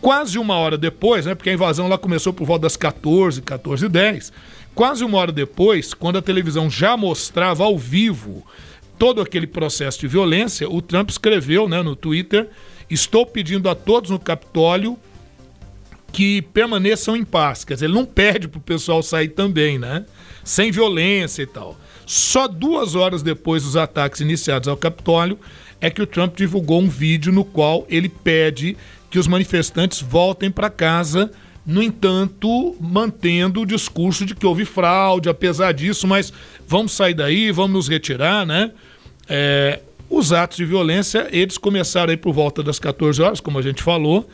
Quase 0.00 0.38
uma 0.38 0.56
hora 0.56 0.76
depois, 0.76 1.26
né? 1.26 1.34
Porque 1.34 1.50
a 1.50 1.52
invasão 1.52 1.86
lá 1.86 1.96
começou 1.96 2.32
por 2.32 2.44
volta 2.46 2.62
das 2.62 2.76
14, 2.76 3.42
14 3.42 3.84
e 3.84 3.88
10. 3.88 4.32
Quase 4.74 5.04
uma 5.04 5.18
hora 5.18 5.30
depois, 5.30 5.94
quando 5.94 6.16
a 6.16 6.22
televisão 6.22 6.68
já 6.70 6.96
mostrava 6.96 7.62
ao 7.62 7.78
vivo 7.78 8.44
todo 8.98 9.20
aquele 9.20 9.46
processo 9.46 10.00
de 10.00 10.08
violência, 10.08 10.68
o 10.68 10.80
Trump 10.80 11.10
escreveu 11.10 11.68
né, 11.68 11.82
no 11.82 11.94
Twitter: 11.94 12.48
Estou 12.88 13.26
pedindo 13.26 13.68
a 13.68 13.74
todos 13.74 14.10
no 14.10 14.18
Capitólio 14.18 14.98
que 16.12 16.42
permaneçam 16.42 17.16
em 17.16 17.24
paz. 17.24 17.64
Quer 17.64 17.74
dizer, 17.74 17.86
ele 17.86 17.94
não 17.94 18.04
pede 18.04 18.46
para 18.46 18.58
o 18.58 18.62
pessoal 18.62 19.02
sair 19.02 19.28
também, 19.28 19.78
né? 19.78 20.04
Sem 20.44 20.70
violência 20.70 21.42
e 21.42 21.46
tal. 21.46 21.76
Só 22.12 22.46
duas 22.46 22.94
horas 22.94 23.22
depois 23.22 23.62
dos 23.62 23.74
ataques 23.74 24.20
iniciados 24.20 24.68
ao 24.68 24.76
Capitólio 24.76 25.38
é 25.80 25.88
que 25.88 26.02
o 26.02 26.06
Trump 26.06 26.36
divulgou 26.36 26.82
um 26.82 26.86
vídeo 26.86 27.32
no 27.32 27.42
qual 27.42 27.86
ele 27.88 28.06
pede 28.06 28.76
que 29.08 29.18
os 29.18 29.26
manifestantes 29.26 30.02
voltem 30.02 30.50
para 30.50 30.68
casa, 30.68 31.30
no 31.64 31.82
entanto, 31.82 32.76
mantendo 32.78 33.62
o 33.62 33.66
discurso 33.66 34.26
de 34.26 34.34
que 34.34 34.44
houve 34.44 34.66
fraude, 34.66 35.30
apesar 35.30 35.72
disso, 35.72 36.06
mas 36.06 36.30
vamos 36.68 36.92
sair 36.92 37.14
daí, 37.14 37.50
vamos 37.50 37.72
nos 37.72 37.88
retirar, 37.88 38.44
né? 38.44 38.72
É, 39.26 39.80
os 40.10 40.34
atos 40.34 40.58
de 40.58 40.66
violência, 40.66 41.26
eles 41.32 41.56
começaram 41.56 42.10
aí 42.10 42.18
por 42.18 42.34
volta 42.34 42.62
das 42.62 42.78
14 42.78 43.22
horas, 43.22 43.40
como 43.40 43.58
a 43.58 43.62
gente 43.62 43.82
falou, 43.82 44.28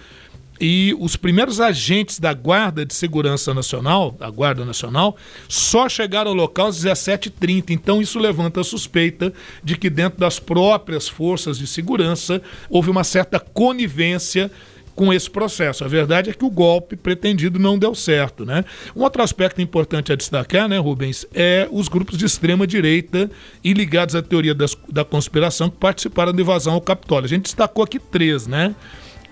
e 0.61 0.97
os 0.99 1.17
primeiros 1.17 1.61
agentes 1.61 2.19
da 2.19 2.33
Guarda 2.33 2.85
de 2.85 2.95
Segurança 2.95 3.55
Nacional, 3.55 4.13
da 4.13 4.29
Guarda 4.31 4.65
Nacional, 4.65 5.17
só 5.49 5.89
chegaram 5.89 6.31
ao 6.31 6.37
local 6.37 6.69
às 6.69 6.85
17h30. 6.85 7.71
Então, 7.71 8.01
isso 8.03 8.19
levanta 8.19 8.61
a 8.61 8.65
suspeita 8.65 9.33
de 9.63 9.77
que, 9.77 9.89
dentro 9.89 10.19
das 10.19 10.39
próprias 10.39 11.09
forças 11.09 11.59
de 11.59 11.67
segurança, 11.67 12.43
houve 12.69 12.91
uma 12.91 13.05
certa 13.05 13.39
conivência 13.39 14.51
com 14.99 15.13
esse 15.13 15.31
processo. 15.31 15.85
A 15.85 15.89
verdade 15.89 16.29
é 16.29 16.33
que 16.33 16.45
o 16.45 16.51
golpe 16.51 16.97
pretendido 16.97 17.57
não 17.57 17.79
deu 17.79 17.95
certo, 17.95 18.45
né? 18.45 18.65
Um 18.97 19.05
outro 19.05 19.23
aspecto 19.23 19.63
importante 19.63 20.13
a 20.13 20.17
destacar, 20.17 20.69
né, 20.69 20.77
Rubens, 20.77 21.25
é 21.33 21.69
os 21.71 21.87
grupos 21.87 22.19
de 22.19 22.25
extrema 22.25 22.67
direita 22.67 23.31
e 23.63 23.73
ligados 23.73 24.17
à 24.17 24.23
teoria 24.23 24.57
das, 24.57 24.77
da 24.91 25.05
conspiração 25.05 25.71
que 25.71 25.77
participaram 25.77 26.33
da 26.33 26.43
invasão 26.43 26.75
ao 26.75 26.81
Capitólio. 26.81 27.27
A 27.27 27.29
gente 27.29 27.45
destacou 27.45 27.85
aqui 27.85 28.01
três, 28.01 28.49
né? 28.49 28.75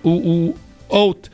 O, 0.01 0.11
o 0.11 0.55
Oath 0.89 1.29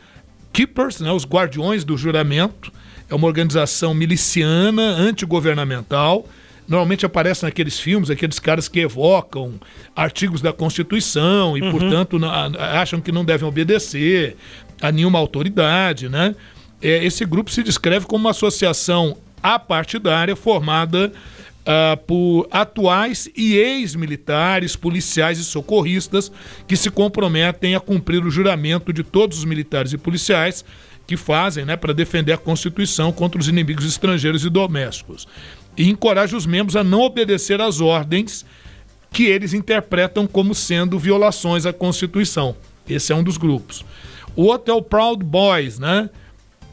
Keepers, 0.51 0.99
né, 0.99 1.11
os 1.11 1.25
Guardiões 1.25 1.83
do 1.83 1.97
Juramento, 1.97 2.71
é 3.09 3.15
uma 3.15 3.27
organização 3.27 3.93
miliciana, 3.93 4.81
antigovernamental, 4.81 6.27
normalmente 6.67 7.05
aparece 7.05 7.43
naqueles 7.43 7.79
filmes, 7.79 8.09
aqueles 8.09 8.39
caras 8.39 8.67
que 8.67 8.79
evocam 8.79 9.59
artigos 9.95 10.41
da 10.41 10.53
Constituição 10.53 11.57
e, 11.57 11.61
uhum. 11.61 11.71
portanto, 11.71 12.19
acham 12.57 13.01
que 13.01 13.11
não 13.11 13.25
devem 13.25 13.47
obedecer 13.47 14.35
a 14.81 14.91
nenhuma 14.91 15.19
autoridade, 15.19 16.07
né? 16.07 16.35
É, 16.81 17.03
esse 17.03 17.25
grupo 17.25 17.49
se 17.49 17.63
descreve 17.63 18.05
como 18.05 18.25
uma 18.25 18.31
associação 18.31 19.17
apartidária 19.41 20.35
formada 20.35 21.11
uh, 21.63 21.97
por 22.05 22.47
atuais 22.51 23.29
e 23.35 23.55
ex-militares, 23.55 24.75
policiais 24.75 25.39
e 25.39 25.43
socorristas 25.43 26.31
que 26.67 26.75
se 26.75 26.89
comprometem 26.89 27.75
a 27.75 27.79
cumprir 27.79 28.23
o 28.25 28.31
juramento 28.31 28.93
de 28.93 29.03
todos 29.03 29.39
os 29.39 29.45
militares 29.45 29.93
e 29.93 29.97
policiais 29.97 30.63
que 31.05 31.17
fazem 31.17 31.65
né, 31.65 31.75
para 31.75 31.93
defender 31.93 32.31
a 32.31 32.37
Constituição 32.37 33.11
contra 33.11 33.39
os 33.39 33.47
inimigos 33.47 33.85
estrangeiros 33.85 34.45
e 34.45 34.49
domésticos 34.49 35.27
e 35.75 35.89
encoraja 35.89 36.37
os 36.37 36.45
membros 36.45 36.75
a 36.75 36.83
não 36.83 37.01
obedecer 37.01 37.59
às 37.59 37.81
ordens 37.81 38.45
que 39.11 39.25
eles 39.25 39.53
interpretam 39.53 40.25
como 40.25 40.55
sendo 40.55 40.97
violações 40.97 41.65
à 41.65 41.73
Constituição. 41.73 42.55
Esse 42.87 43.11
é 43.11 43.15
um 43.15 43.23
dos 43.23 43.37
grupos. 43.37 43.85
O 44.35 44.43
outro 44.43 44.73
é 44.73 44.77
o 44.77 44.81
Proud 44.81 45.23
Boys, 45.23 45.77
né? 45.77 46.09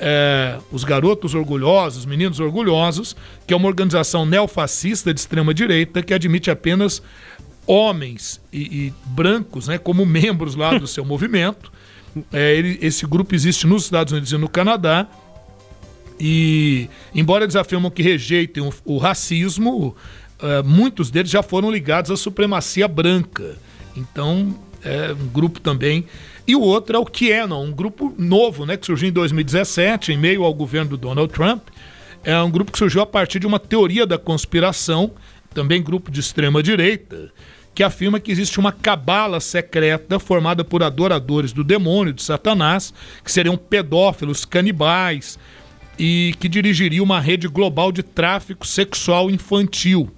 É, 0.03 0.59
os 0.73 0.83
Garotos 0.83 1.35
Orgulhosos, 1.35 2.07
Meninos 2.07 2.41
Orgulhosos, 2.41 3.15
que 3.47 3.53
é 3.53 3.57
uma 3.57 3.69
organização 3.69 4.25
neofascista 4.25 5.13
de 5.13 5.21
extrema 5.21 5.53
direita 5.53 6.03
que 6.03 6.15
admite 6.15 6.51
apenas 6.51 7.03
homens 7.67 8.41
e, 8.51 8.61
e 8.87 8.95
brancos 9.05 9.69
né, 9.69 9.77
como 9.77 10.07
membros 10.07 10.55
lá 10.55 10.79
do 10.79 10.87
seu 10.87 11.05
movimento. 11.07 11.71
É, 12.33 12.57
ele, 12.57 12.79
esse 12.81 13.07
grupo 13.07 13.35
existe 13.35 13.67
nos 13.67 13.85
Estados 13.85 14.13
Unidos 14.13 14.33
e 14.33 14.39
no 14.39 14.49
Canadá 14.49 15.07
e, 16.21 16.89
embora 17.15 17.45
eles 17.45 17.57
afirmam 17.57 17.91
que 17.91 18.03
rejeitem 18.03 18.63
o, 18.63 18.73
o 18.85 18.99
racismo, 18.99 19.97
uh, 20.39 20.65
muitos 20.65 21.11
deles 21.11 21.31
já 21.31 21.43
foram 21.43 21.71
ligados 21.71 22.11
à 22.11 22.17
supremacia 22.17 22.87
branca. 22.87 23.57
Então, 23.97 24.55
é 24.85 25.13
um 25.13 25.29
grupo 25.29 25.61
também. 25.61 26.05
E 26.51 26.57
o 26.57 26.63
outro 26.63 26.97
é 26.97 26.99
o 26.99 27.05
QAnon, 27.05 27.67
um 27.67 27.71
grupo 27.71 28.13
novo, 28.19 28.67
né, 28.67 28.77
que 28.77 28.85
surgiu 28.85 29.09
em 29.09 29.13
2017, 29.13 30.13
em 30.13 30.19
meio 30.19 30.43
ao 30.43 30.53
governo 30.53 30.91
do 30.91 30.97
Donald 30.97 31.33
Trump. 31.33 31.69
É 32.25 32.37
um 32.43 32.51
grupo 32.51 32.73
que 32.73 32.79
surgiu 32.79 33.01
a 33.01 33.07
partir 33.07 33.39
de 33.39 33.47
uma 33.47 33.61
teoria 33.61 34.05
da 34.05 34.19
conspiração, 34.19 35.13
também 35.55 35.81
grupo 35.81 36.11
de 36.11 36.19
extrema 36.19 36.61
direita, 36.61 37.31
que 37.73 37.85
afirma 37.85 38.19
que 38.19 38.33
existe 38.33 38.59
uma 38.59 38.73
cabala 38.73 39.39
secreta 39.39 40.19
formada 40.19 40.65
por 40.65 40.83
adoradores 40.83 41.53
do 41.53 41.63
demônio, 41.63 42.13
de 42.13 42.21
Satanás, 42.21 42.93
que 43.25 43.31
seriam 43.31 43.57
pedófilos, 43.57 44.45
canibais, 44.45 45.39
e 45.97 46.35
que 46.41 46.49
dirigiria 46.49 47.01
uma 47.01 47.21
rede 47.21 47.47
global 47.47 47.93
de 47.93 48.03
tráfico 48.03 48.67
sexual 48.67 49.31
infantil. 49.31 50.11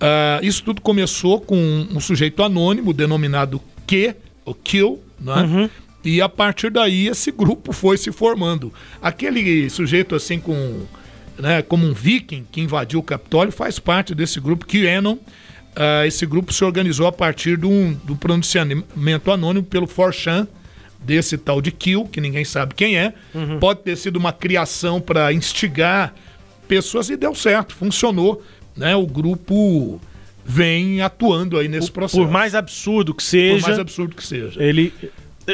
Uh, 0.00 0.44
isso 0.44 0.64
tudo 0.64 0.82
começou 0.82 1.40
com 1.40 1.56
um, 1.56 2.00
sujeito 2.00 2.42
anônimo 2.42 2.92
denominado 2.92 3.60
Q, 3.86 4.16
o 4.44 4.54
Kill, 4.54 5.02
né? 5.20 5.42
Uhum. 5.42 5.70
E 6.04 6.20
a 6.20 6.28
partir 6.28 6.70
daí 6.70 7.08
esse 7.08 7.32
grupo 7.32 7.72
foi 7.72 7.96
se 7.96 8.12
formando. 8.12 8.72
Aquele 9.00 9.70
sujeito 9.70 10.14
assim 10.14 10.38
com, 10.38 10.82
né, 11.38 11.62
como 11.62 11.86
um 11.86 11.94
viking 11.94 12.46
que 12.52 12.60
invadiu 12.60 13.00
o 13.00 13.02
Capitólio 13.02 13.52
faz 13.52 13.78
parte 13.78 14.14
desse 14.14 14.38
grupo 14.38 14.66
QAnon. 14.66 15.14
Uh, 15.14 16.04
esse 16.06 16.24
grupo 16.26 16.52
se 16.52 16.62
organizou 16.62 17.06
a 17.06 17.12
partir 17.12 17.56
do, 17.56 17.94
do 18.04 18.14
pronunciamento 18.14 19.30
anônimo 19.32 19.64
pelo 19.64 19.86
Forchan, 19.86 20.46
desse 21.00 21.36
tal 21.36 21.60
de 21.60 21.70
Kill, 21.70 22.06
que 22.06 22.20
ninguém 22.20 22.44
sabe 22.44 22.74
quem 22.74 22.96
é. 22.96 23.12
Uhum. 23.34 23.58
Pode 23.58 23.80
ter 23.80 23.96
sido 23.96 24.16
uma 24.16 24.32
criação 24.32 25.00
para 25.00 25.32
instigar 25.32 26.14
pessoas 26.66 27.10
e 27.10 27.16
deu 27.16 27.34
certo, 27.34 27.74
funcionou. 27.74 28.42
Né? 28.76 28.96
O 28.96 29.06
grupo 29.06 30.00
vem 30.44 31.00
atuando 31.00 31.58
aí 31.58 31.68
nesse 31.68 31.90
processo. 31.90 32.22
Por 32.22 32.30
mais 32.30 32.54
absurdo 32.54 33.14
que 33.14 33.22
seja. 33.22 33.60
Por 33.60 33.68
mais 33.68 33.78
absurdo 33.78 34.14
que 34.14 34.24
seja. 34.24 34.62
Ele. 34.62 34.92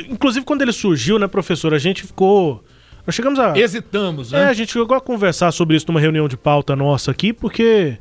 Inclusive, 0.08 0.44
quando 0.44 0.62
ele 0.62 0.72
surgiu, 0.72 1.18
né, 1.18 1.26
professor, 1.26 1.72
a 1.72 1.78
gente 1.78 2.02
ficou. 2.02 2.62
Nós 3.06 3.14
chegamos 3.14 3.38
a. 3.38 3.58
Hesitamos, 3.58 4.32
né? 4.32 4.42
É, 4.42 4.44
a 4.46 4.52
gente 4.52 4.72
chegou 4.72 4.96
a 4.96 5.00
conversar 5.00 5.52
sobre 5.52 5.76
isso 5.76 5.86
numa 5.88 6.00
reunião 6.00 6.28
de 6.28 6.36
pauta 6.36 6.76
nossa 6.76 7.10
aqui, 7.10 7.32
porque 7.32 7.98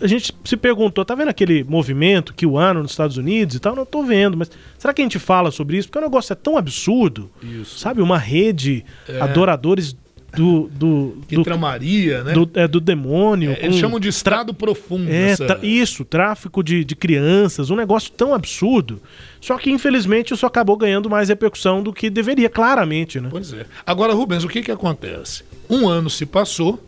a 0.00 0.06
gente 0.06 0.34
se 0.44 0.56
perguntou, 0.56 1.04
tá 1.04 1.14
vendo 1.14 1.28
aquele 1.28 1.62
movimento 1.62 2.34
que 2.34 2.44
o 2.44 2.58
ano 2.58 2.82
nos 2.82 2.90
Estados 2.90 3.16
Unidos 3.16 3.54
e 3.54 3.60
tal? 3.60 3.76
Não 3.76 3.86
tô 3.86 4.02
vendo, 4.02 4.36
mas 4.36 4.50
será 4.76 4.92
que 4.92 5.00
a 5.00 5.04
gente 5.04 5.20
fala 5.20 5.52
sobre 5.52 5.78
isso? 5.78 5.88
Porque 5.88 5.98
o 5.98 6.02
negócio 6.02 6.32
é 6.32 6.36
tão 6.36 6.56
absurdo. 6.56 7.30
Isso. 7.40 7.78
Sabe, 7.78 8.02
uma 8.02 8.18
rede 8.18 8.84
é. 9.08 9.20
adoradores 9.20 9.96
do, 10.36 10.68
do, 10.68 11.18
que 11.26 11.34
do, 11.34 11.42
tramaria, 11.42 12.22
né? 12.22 12.32
Do, 12.32 12.50
é, 12.54 12.68
do 12.68 12.80
demônio. 12.80 13.52
É, 13.52 13.64
eles 13.64 13.76
chamam 13.76 13.98
de 13.98 14.08
estrado 14.08 14.52
profundo. 14.52 15.10
É, 15.10 15.30
essa... 15.30 15.58
isso, 15.62 16.04
tráfico 16.04 16.62
de, 16.62 16.84
de 16.84 16.94
crianças, 16.94 17.70
um 17.70 17.76
negócio 17.76 18.12
tão 18.12 18.34
absurdo. 18.34 19.00
Só 19.40 19.56
que, 19.56 19.70
infelizmente, 19.70 20.34
isso 20.34 20.44
acabou 20.44 20.76
ganhando 20.76 21.08
mais 21.08 21.28
repercussão 21.28 21.82
do 21.82 21.92
que 21.92 22.10
deveria, 22.10 22.48
claramente, 22.48 23.20
né? 23.20 23.28
Pois 23.30 23.52
é. 23.52 23.64
Agora, 23.86 24.12
Rubens, 24.12 24.44
o 24.44 24.48
que 24.48 24.62
que 24.62 24.70
acontece? 24.70 25.42
Um 25.68 25.88
ano 25.88 26.10
se 26.10 26.26
passou, 26.26 26.82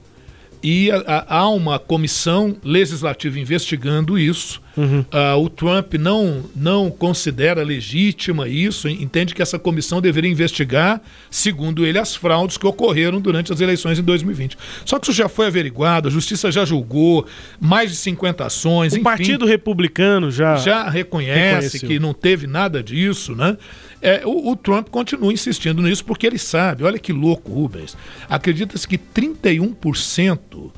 e 0.62 0.90
há 1.26 1.48
uma 1.48 1.78
comissão 1.78 2.56
legislativa 2.62 3.38
investigando 3.38 4.18
isso. 4.18 4.60
Uhum. 4.76 5.00
Uh, 5.00 5.44
o 5.44 5.50
Trump 5.50 5.94
não, 5.94 6.44
não 6.54 6.88
considera 6.88 7.64
legítima 7.64 8.48
isso, 8.48 8.88
entende 8.88 9.34
que 9.34 9.42
essa 9.42 9.58
comissão 9.58 10.00
deveria 10.00 10.30
investigar, 10.30 11.02
segundo 11.28 11.84
ele, 11.84 11.98
as 11.98 12.14
fraudes 12.14 12.56
que 12.56 12.64
ocorreram 12.64 13.20
durante 13.20 13.52
as 13.52 13.60
eleições 13.60 13.98
em 13.98 14.02
2020. 14.02 14.56
Só 14.84 14.98
que 15.00 15.06
isso 15.06 15.16
já 15.16 15.28
foi 15.28 15.48
averiguado, 15.48 16.06
a 16.06 16.10
justiça 16.10 16.52
já 16.52 16.64
julgou, 16.64 17.26
mais 17.60 17.90
de 17.90 17.96
50 17.96 18.46
ações. 18.46 18.92
O 18.92 18.96
enfim, 18.96 19.02
Partido 19.02 19.46
Republicano 19.46 20.30
já, 20.30 20.54
já 20.56 20.88
reconhece 20.88 21.78
reconheceu. 21.78 21.88
que 21.88 21.98
não 21.98 22.14
teve 22.14 22.46
nada 22.46 22.80
disso, 22.80 23.34
né? 23.34 23.56
É, 24.00 24.22
o, 24.24 24.50
o, 24.50 24.56
Trump 24.56 24.88
continua 24.88 25.32
insistindo 25.32 25.82
nisso 25.82 26.04
porque 26.04 26.26
ele 26.26 26.38
sabe, 26.38 26.84
olha 26.84 26.98
que 26.98 27.12
louco, 27.12 27.52
Rubens. 27.52 27.96
Acredita-se 28.28 28.86
que 28.86 28.96
31% 28.96 30.38
uh, 30.58 30.70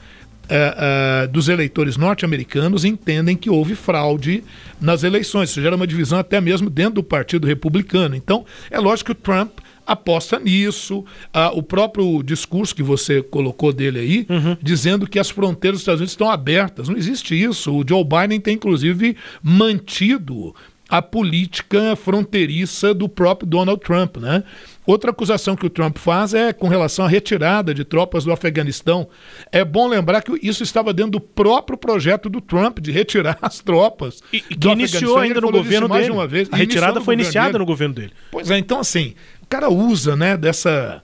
uh, 0.54 1.28
dos 1.28 1.48
eleitores 1.48 1.96
norte-americanos 1.96 2.84
entendem 2.84 3.36
que 3.36 3.50
houve 3.50 3.74
fraude 3.74 4.42
nas 4.80 5.02
eleições. 5.02 5.50
Isso 5.50 5.60
gera 5.60 5.76
uma 5.76 5.86
divisão 5.86 6.18
até 6.18 6.40
mesmo 6.40 6.70
dentro 6.70 6.94
do 6.94 7.02
Partido 7.02 7.46
Republicano. 7.46 8.16
Então, 8.16 8.44
é 8.70 8.78
lógico 8.78 9.14
que 9.14 9.20
o 9.20 9.22
Trump 9.22 9.58
aposta 9.86 10.38
nisso. 10.38 11.04
Ah, 11.32 11.50
o 11.52 11.62
próprio 11.62 12.22
discurso 12.22 12.74
que 12.74 12.82
você 12.82 13.22
colocou 13.22 13.72
dele 13.72 13.98
aí, 13.98 14.26
uhum. 14.28 14.56
dizendo 14.62 15.06
que 15.06 15.18
as 15.18 15.30
fronteiras 15.30 15.78
dos 15.78 15.82
Estados 15.82 16.00
Unidos 16.00 16.12
estão 16.12 16.30
abertas. 16.30 16.88
Não 16.88 16.96
existe 16.96 17.40
isso. 17.40 17.74
O 17.74 17.84
Joe 17.86 18.04
Biden 18.04 18.40
tem, 18.40 18.54
inclusive, 18.54 19.16
mantido 19.42 20.54
a 20.90 21.00
política 21.00 21.94
fronteiriça 21.94 22.92
do 22.92 23.08
próprio 23.08 23.48
Donald 23.48 23.80
Trump, 23.80 24.16
né? 24.16 24.42
Outra 24.84 25.12
acusação 25.12 25.54
que 25.54 25.64
o 25.64 25.70
Trump 25.70 25.98
faz 25.98 26.34
é 26.34 26.52
com 26.52 26.66
relação 26.66 27.04
à 27.04 27.08
retirada 27.08 27.72
de 27.72 27.84
tropas 27.84 28.24
do 28.24 28.32
Afeganistão. 28.32 29.08
É 29.52 29.64
bom 29.64 29.86
lembrar 29.86 30.20
que 30.20 30.32
isso 30.42 30.64
estava 30.64 30.92
dentro 30.92 31.12
do 31.12 31.20
próprio 31.20 31.78
projeto 31.78 32.28
do 32.28 32.40
Trump 32.40 32.80
de 32.80 32.90
retirar 32.90 33.38
as 33.40 33.60
tropas. 33.60 34.20
E, 34.32 34.40
que 34.40 34.68
iniciou 34.68 35.16
ainda 35.16 35.40
no 35.40 35.52
governo 35.52 35.88
dele. 35.88 36.06
De 36.06 36.10
uma 36.10 36.26
vez. 36.26 36.48
A 36.50 36.56
retirada 36.56 37.00
foi 37.00 37.14
iniciada 37.14 37.48
dele. 37.48 37.58
no 37.58 37.66
governo 37.66 37.94
dele. 37.94 38.12
Pois 38.32 38.50
é, 38.50 38.58
então 38.58 38.80
assim, 38.80 39.14
o 39.40 39.46
cara 39.46 39.70
usa, 39.70 40.16
né, 40.16 40.36
dessa 40.36 41.00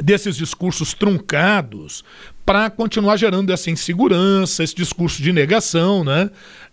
desses 0.00 0.36
discursos 0.36 0.94
truncados 0.94 2.02
para 2.46 2.70
continuar 2.70 3.16
gerando 3.16 3.52
essa 3.52 3.70
insegurança, 3.70 4.64
esse 4.64 4.74
discurso 4.74 5.22
de 5.22 5.32
negação, 5.32 6.02
né? 6.02 6.30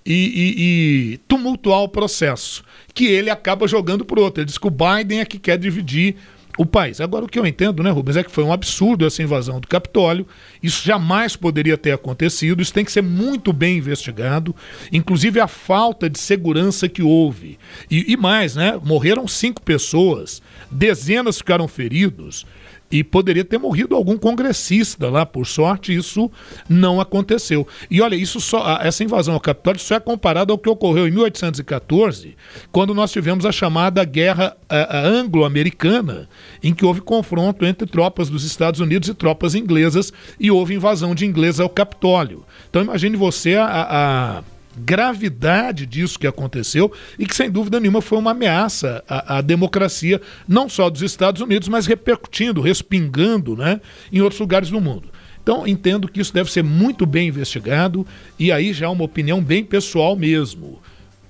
E, 0.09 0.13
e, 0.13 1.13
e 1.13 1.17
tumultuar 1.27 1.81
o 1.81 1.87
processo, 1.87 2.63
que 2.95 3.05
ele 3.05 3.29
acaba 3.29 3.67
jogando 3.67 4.03
por 4.03 4.17
outro. 4.17 4.41
Ele 4.41 4.47
diz 4.47 4.57
que 4.57 4.67
o 4.67 4.71
Biden 4.71 5.19
é 5.19 5.25
que 5.25 5.37
quer 5.37 5.57
dividir 5.57 6.15
o 6.59 6.65
país. 6.65 6.99
Agora, 6.99 7.23
o 7.23 7.27
que 7.29 7.39
eu 7.39 7.45
entendo, 7.45 7.81
né, 7.81 7.89
Rubens, 7.89 8.17
é 8.17 8.23
que 8.23 8.29
foi 8.29 8.43
um 8.43 8.51
absurdo 8.51 9.05
essa 9.05 9.23
invasão 9.23 9.61
do 9.61 9.67
Capitólio. 9.67 10.27
Isso 10.61 10.85
jamais 10.85 11.37
poderia 11.37 11.77
ter 11.77 11.93
acontecido. 11.93 12.61
Isso 12.61 12.73
tem 12.73 12.83
que 12.83 12.91
ser 12.91 13.01
muito 13.01 13.53
bem 13.53 13.77
investigado. 13.77 14.53
Inclusive 14.91 15.39
a 15.39 15.47
falta 15.47 16.09
de 16.09 16.19
segurança 16.19 16.89
que 16.89 17.01
houve. 17.01 17.57
E, 17.89 18.11
e 18.11 18.17
mais, 18.17 18.57
né? 18.57 18.77
Morreram 18.83 19.25
cinco 19.25 19.61
pessoas, 19.61 20.41
dezenas 20.69 21.37
ficaram 21.37 21.65
feridos 21.65 22.45
e 22.91 23.03
poderia 23.03 23.45
ter 23.45 23.57
morrido 23.57 23.95
algum 23.95 24.17
congressista 24.17 25.09
lá. 25.09 25.25
Por 25.25 25.45
sorte, 25.45 25.95
isso 25.95 26.31
não 26.67 26.99
aconteceu. 26.99 27.67
E 27.89 28.01
olha, 28.01 28.15
isso 28.15 28.39
só 28.41 28.79
essa 28.81 29.03
invasão 29.03 29.33
ao 29.33 29.39
Capitólio 29.39 29.79
só 29.79 29.95
é 29.95 29.99
comparada 29.99 30.51
ao 30.51 30.57
que 30.57 30.69
ocorreu 30.69 31.07
em 31.07 31.11
1814, 31.11 32.35
quando 32.71 32.93
nós 32.93 33.11
tivemos 33.11 33.45
a 33.45 33.51
chamada 33.51 34.03
Guerra 34.03 34.57
Anglo-Americana, 34.69 36.27
em 36.63 36.73
que 36.73 36.85
houve 36.85 37.01
confronto 37.01 37.65
entre 37.65 37.87
tropas 37.87 38.29
dos 38.29 38.43
Estados 38.43 38.79
Unidos 38.79 39.09
e 39.09 39.13
tropas 39.13 39.55
inglesas 39.55 40.11
e 40.39 40.49
houve 40.51 40.73
invasão 40.73 41.13
de 41.13 41.25
ingleses 41.25 41.59
ao 41.59 41.69
Capitólio. 41.69 42.43
Então 42.69 42.81
imagine 42.81 43.15
você 43.15 43.55
a, 43.55 43.67
a 43.67 44.43
gravidade 44.83 45.85
disso 45.85 46.19
que 46.19 46.27
aconteceu 46.27 46.91
e 47.17 47.25
que, 47.25 47.35
sem 47.35 47.49
dúvida 47.49 47.79
nenhuma, 47.79 48.01
foi 48.01 48.17
uma 48.17 48.31
ameaça 48.31 49.03
à, 49.07 49.37
à, 49.37 49.41
democracia, 49.41 50.21
não 50.47 50.67
só 50.69 50.89
dos 50.89 51.01
Estados 51.01 51.41
Unidos, 51.41 51.67
mas 51.67 51.85
repercutindo, 51.85 52.61
respingando 52.61 53.55
né, 53.55 53.79
em 54.11 54.21
outros 54.21 54.39
lugares 54.39 54.69
do 54.69 54.81
mundo. 54.81 55.09
Então, 55.41 55.65
entendo 55.67 56.07
que 56.07 56.21
isso 56.21 56.33
deve 56.33 56.51
ser 56.51 56.63
muito 56.63 57.05
bem 57.05 57.27
investigado 57.27 58.05
e 58.37 58.51
aí 58.51 58.73
já 58.73 58.85
é 58.85 58.89
uma 58.89 59.03
opinião 59.03 59.41
bem 59.41 59.63
pessoal 59.63 60.15
mesmo. 60.15 60.79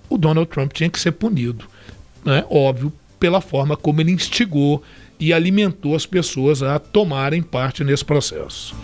O 0.09 0.17
Donald 0.17 0.49
Trump 0.49 0.73
tinha 0.73 0.89
que 0.89 0.99
ser 0.99 1.11
punido, 1.11 1.65
né? 2.25 2.43
óbvio, 2.49 2.91
pela 3.19 3.41
forma 3.41 3.77
como 3.77 4.01
ele 4.01 4.11
instigou 4.11 4.83
e 5.19 5.33
alimentou 5.33 5.95
as 5.95 6.05
pessoas 6.05 6.63
a 6.63 6.79
tomarem 6.79 7.41
parte 7.41 7.83
nesse 7.83 8.05
processo. 8.05 8.75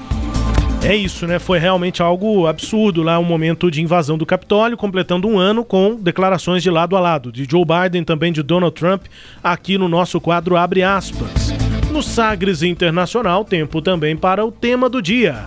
É 0.86 0.96
isso, 0.96 1.26
né? 1.26 1.40
Foi 1.40 1.58
realmente 1.58 2.04
algo 2.04 2.46
absurdo 2.46 3.02
lá, 3.02 3.18
um 3.18 3.24
momento 3.24 3.72
de 3.72 3.82
invasão 3.82 4.20
do 4.20 4.26
Capitólio, 4.26 4.78
completando 4.78 5.28
um 5.28 5.40
ano 5.40 5.66
com 5.66 5.96
declarações 5.96 6.62
de 6.62 6.70
lado 6.70 6.96
a 6.96 7.00
lado, 7.00 7.32
de 7.32 7.48
Joe 7.50 7.66
Biden, 7.66 8.04
também 8.04 8.32
de 8.32 8.44
Donald 8.44 8.76
Trump, 8.76 9.06
aqui 9.44 9.80
no 9.80 9.90
nosso 9.90 10.22
quadro 10.22 10.56
Abre 10.56 10.84
aspas. 10.84 11.52
No 11.92 12.04
Sagres 12.04 12.62
Internacional, 12.62 13.44
tempo 13.44 13.82
também 13.82 14.16
para 14.16 14.46
o 14.46 14.52
tema 14.52 14.88
do 14.88 15.02
dia. 15.02 15.44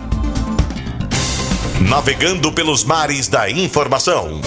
Navegando 1.87 2.51
pelos 2.51 2.83
mares 2.83 3.29
da 3.29 3.49
informação. 3.49 4.41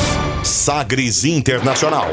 Sagres 0.45 1.25
Internacional. 1.25 2.11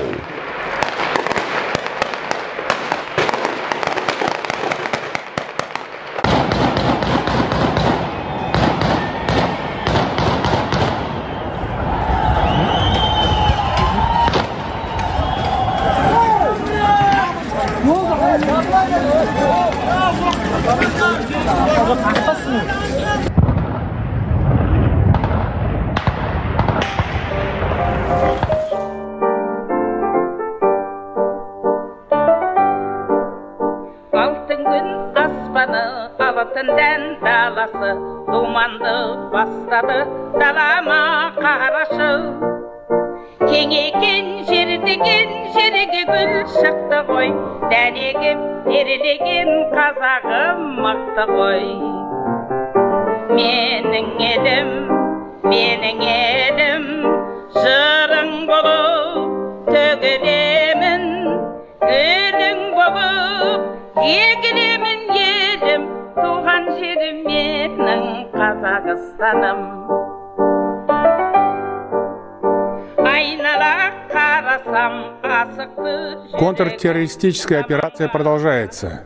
Контртеррористическая 76.38 77.62
операция 77.62 78.08
продолжается. 78.08 79.04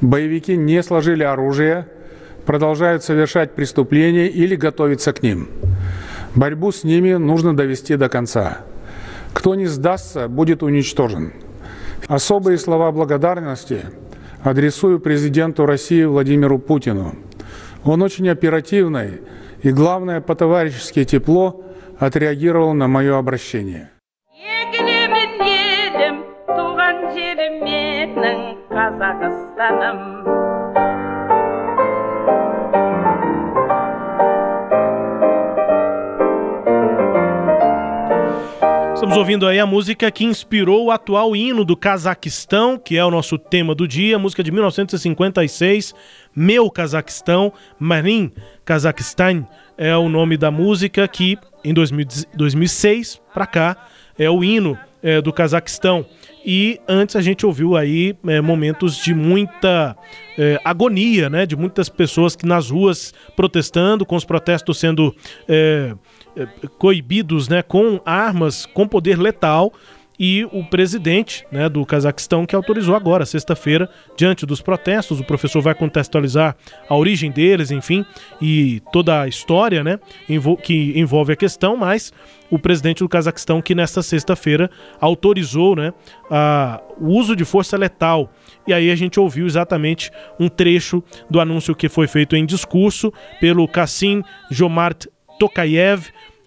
Боевики 0.00 0.56
не 0.56 0.82
сложили 0.82 1.22
оружие, 1.22 1.86
продолжают 2.46 3.04
совершать 3.04 3.54
преступления 3.54 4.28
или 4.28 4.56
готовиться 4.56 5.12
к 5.12 5.22
ним. 5.22 5.48
Борьбу 6.34 6.72
с 6.72 6.82
ними 6.82 7.14
нужно 7.14 7.54
довести 7.54 7.96
до 7.96 8.08
конца. 8.08 8.58
Кто 9.32 9.54
не 9.54 9.66
сдастся, 9.66 10.28
будет 10.28 10.62
уничтожен. 10.62 11.32
Особые 12.08 12.58
слова 12.58 12.90
благодарности 12.90 13.82
адресую 14.42 14.98
президенту 14.98 15.66
России 15.66 16.04
Владимиру 16.04 16.58
Путину. 16.58 17.14
Он 17.84 18.02
очень 18.02 18.28
оперативный 18.28 19.22
и, 19.62 19.72
главное, 19.72 20.20
по-товарищески 20.20 21.04
тепло 21.04 21.64
отреагировал 21.98 22.74
на 22.74 22.88
мое 22.88 23.18
обращение. 23.18 23.90
Estamos 39.12 39.28
ouvindo 39.28 39.46
aí 39.46 39.58
a 39.60 39.66
música 39.66 40.10
que 40.10 40.24
inspirou 40.24 40.86
o 40.86 40.90
atual 40.90 41.36
hino 41.36 41.66
do 41.66 41.76
Cazaquistão, 41.76 42.78
que 42.78 42.96
é 42.96 43.04
o 43.04 43.10
nosso 43.10 43.36
tema 43.36 43.74
do 43.74 43.86
dia, 43.86 44.18
música 44.18 44.42
de 44.42 44.50
1956, 44.50 45.94
Meu 46.34 46.70
Cazaquistão, 46.70 47.52
Marim 47.78 48.32
Cazaquistão, 48.64 49.46
é 49.76 49.94
o 49.94 50.08
nome 50.08 50.38
da 50.38 50.50
música 50.50 51.06
que 51.06 51.36
em 51.62 51.74
2000, 51.74 52.06
2006 52.34 53.20
para 53.34 53.46
cá 53.46 53.76
é 54.18 54.30
o 54.30 54.42
hino 54.42 54.78
é, 55.02 55.20
do 55.20 55.30
Cazaquistão. 55.30 56.06
E 56.42 56.80
antes 56.88 57.14
a 57.14 57.20
gente 57.20 57.44
ouviu 57.44 57.76
aí 57.76 58.16
é, 58.26 58.40
momentos 58.40 58.96
de 58.96 59.12
muita 59.12 59.94
é, 60.38 60.58
agonia, 60.64 61.28
né? 61.28 61.44
De 61.44 61.54
muitas 61.54 61.90
pessoas 61.90 62.34
que 62.34 62.46
nas 62.46 62.70
ruas 62.70 63.12
protestando, 63.36 64.06
com 64.06 64.16
os 64.16 64.24
protestos 64.24 64.78
sendo 64.78 65.14
é 65.46 65.94
coibidos, 66.78 67.48
né? 67.48 67.62
Com 67.62 68.00
armas, 68.04 68.66
com 68.66 68.86
poder 68.86 69.18
letal 69.18 69.72
e 70.18 70.44
o 70.52 70.64
presidente 70.64 71.44
né, 71.50 71.68
do 71.68 71.84
Cazaquistão 71.84 72.46
que 72.46 72.54
autorizou 72.54 72.94
agora, 72.94 73.26
sexta-feira, 73.26 73.88
diante 74.16 74.46
dos 74.46 74.60
protestos. 74.60 75.18
O 75.18 75.24
professor 75.24 75.60
vai 75.60 75.74
contextualizar 75.74 76.56
a 76.88 76.96
origem 76.96 77.30
deles, 77.30 77.72
enfim, 77.72 78.04
e 78.40 78.80
toda 78.92 79.22
a 79.22 79.28
história 79.28 79.82
né, 79.82 79.98
que 80.62 80.92
envolve 80.96 81.32
a 81.32 81.36
questão, 81.36 81.76
mas 81.76 82.12
o 82.50 82.58
presidente 82.58 82.98
do 82.98 83.08
Cazaquistão 83.08 83.62
que 83.62 83.74
nesta 83.74 84.02
sexta-feira 84.02 84.70
autorizou 85.00 85.74
né, 85.74 85.92
a, 86.30 86.80
o 87.00 87.08
uso 87.08 87.34
de 87.34 87.44
força 87.44 87.76
letal. 87.76 88.30
E 88.64 88.72
aí 88.72 88.90
a 88.90 88.94
gente 88.94 89.18
ouviu 89.18 89.46
exatamente 89.46 90.10
um 90.38 90.48
trecho 90.48 91.02
do 91.28 91.40
anúncio 91.40 91.74
que 91.74 91.88
foi 91.88 92.06
feito 92.06 92.36
em 92.36 92.46
discurso 92.46 93.12
pelo 93.40 93.66
Kassim 93.66 94.22
Jomart 94.50 95.06
Tokayev, 95.42 96.04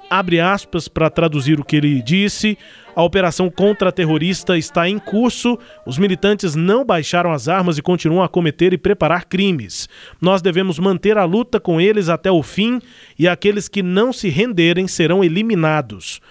abre 0.10 0.39
aspas 0.39 0.88
para 0.88 1.10
traduzir 1.10 1.60
o 1.60 1.65
que 1.65 1.75
ele 1.75 2.01
disse. 2.01 2.58
A 2.95 3.03
operação 3.03 3.49
contra-terrorista 3.49 4.58
está 4.58 4.88
em 4.88 4.97
curso. 4.97 5.60
Os 5.86 5.97
militantes 5.97 6.55
não 6.55 6.86
baixaram 6.86 7.34
as 7.34 7.49
armas 7.49 7.77
e 7.77 7.81
continuam 7.81 8.23
a 8.23 8.29
cometer 8.29 8.71
e 8.71 8.77
preparar 8.77 9.25
crimes. 9.25 9.89
Nós 10.21 10.41
devemos 10.41 10.79
manter 10.79 11.17
a 11.17 11.25
luta 11.25 11.60
com 11.60 11.81
eles 11.81 12.08
até 12.08 12.31
o 12.31 12.41
fim 12.41 12.79
e 13.19 13.27
aqueles 13.27 13.67
que 13.67 13.84
não 13.84 14.13
se 14.13 14.29
renderem 14.29 14.88
serão 14.88 15.21
eliminados. 15.21 16.21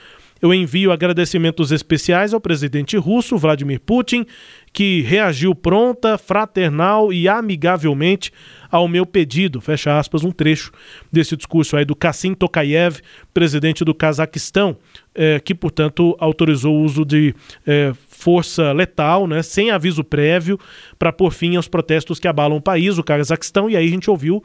Eu 0.43 0.53
envio 0.53 0.93
agradecimentos 0.93 1.73
especiais 1.73 2.35
ao 2.35 2.41
presidente 2.41 2.97
russo 2.97 3.39
Vladimir 3.39 3.81
Putin, 3.81 4.27
que 4.73 5.03
reagiu 5.03 5.55
pronta, 5.55 6.19
fraternal 6.19 7.13
e 7.13 7.29
amigavelmente 7.29 8.33
ao 8.71 8.89
meu 8.89 9.07
pedido. 9.07 9.61
Fecha 9.61 9.97
aspas, 9.97 10.25
um 10.25 10.33
trecho 10.33 10.73
desse 11.11 11.37
discurso 11.37 11.77
aí 11.77 11.85
do 11.85 11.95
Kassim 11.95 12.35
Tokayev, 12.35 12.99
presidente 13.33 13.85
do 13.85 13.95
Cazaquistão, 13.95 14.77
é, 15.15 15.39
que, 15.39 15.55
portanto, 15.55 16.17
autorizou 16.19 16.75
o 16.75 16.83
uso 16.83 17.05
de 17.05 17.33
é, 17.65 17.93
força 18.09 18.73
letal, 18.73 19.29
né, 19.29 19.43
sem 19.43 19.71
aviso 19.71 20.03
prévio, 20.03 20.59
para 20.99 21.13
pôr 21.13 21.31
fim 21.31 21.55
aos 21.55 21.69
protestos 21.69 22.19
que 22.19 22.27
abalam 22.27 22.59
o 22.59 22.61
país, 22.61 22.99
o 22.99 23.05
Cazaquistão, 23.05 23.71
e 23.71 23.77
aí 23.77 23.87
a 23.87 23.91
gente 23.91 24.11
ouviu 24.11 24.43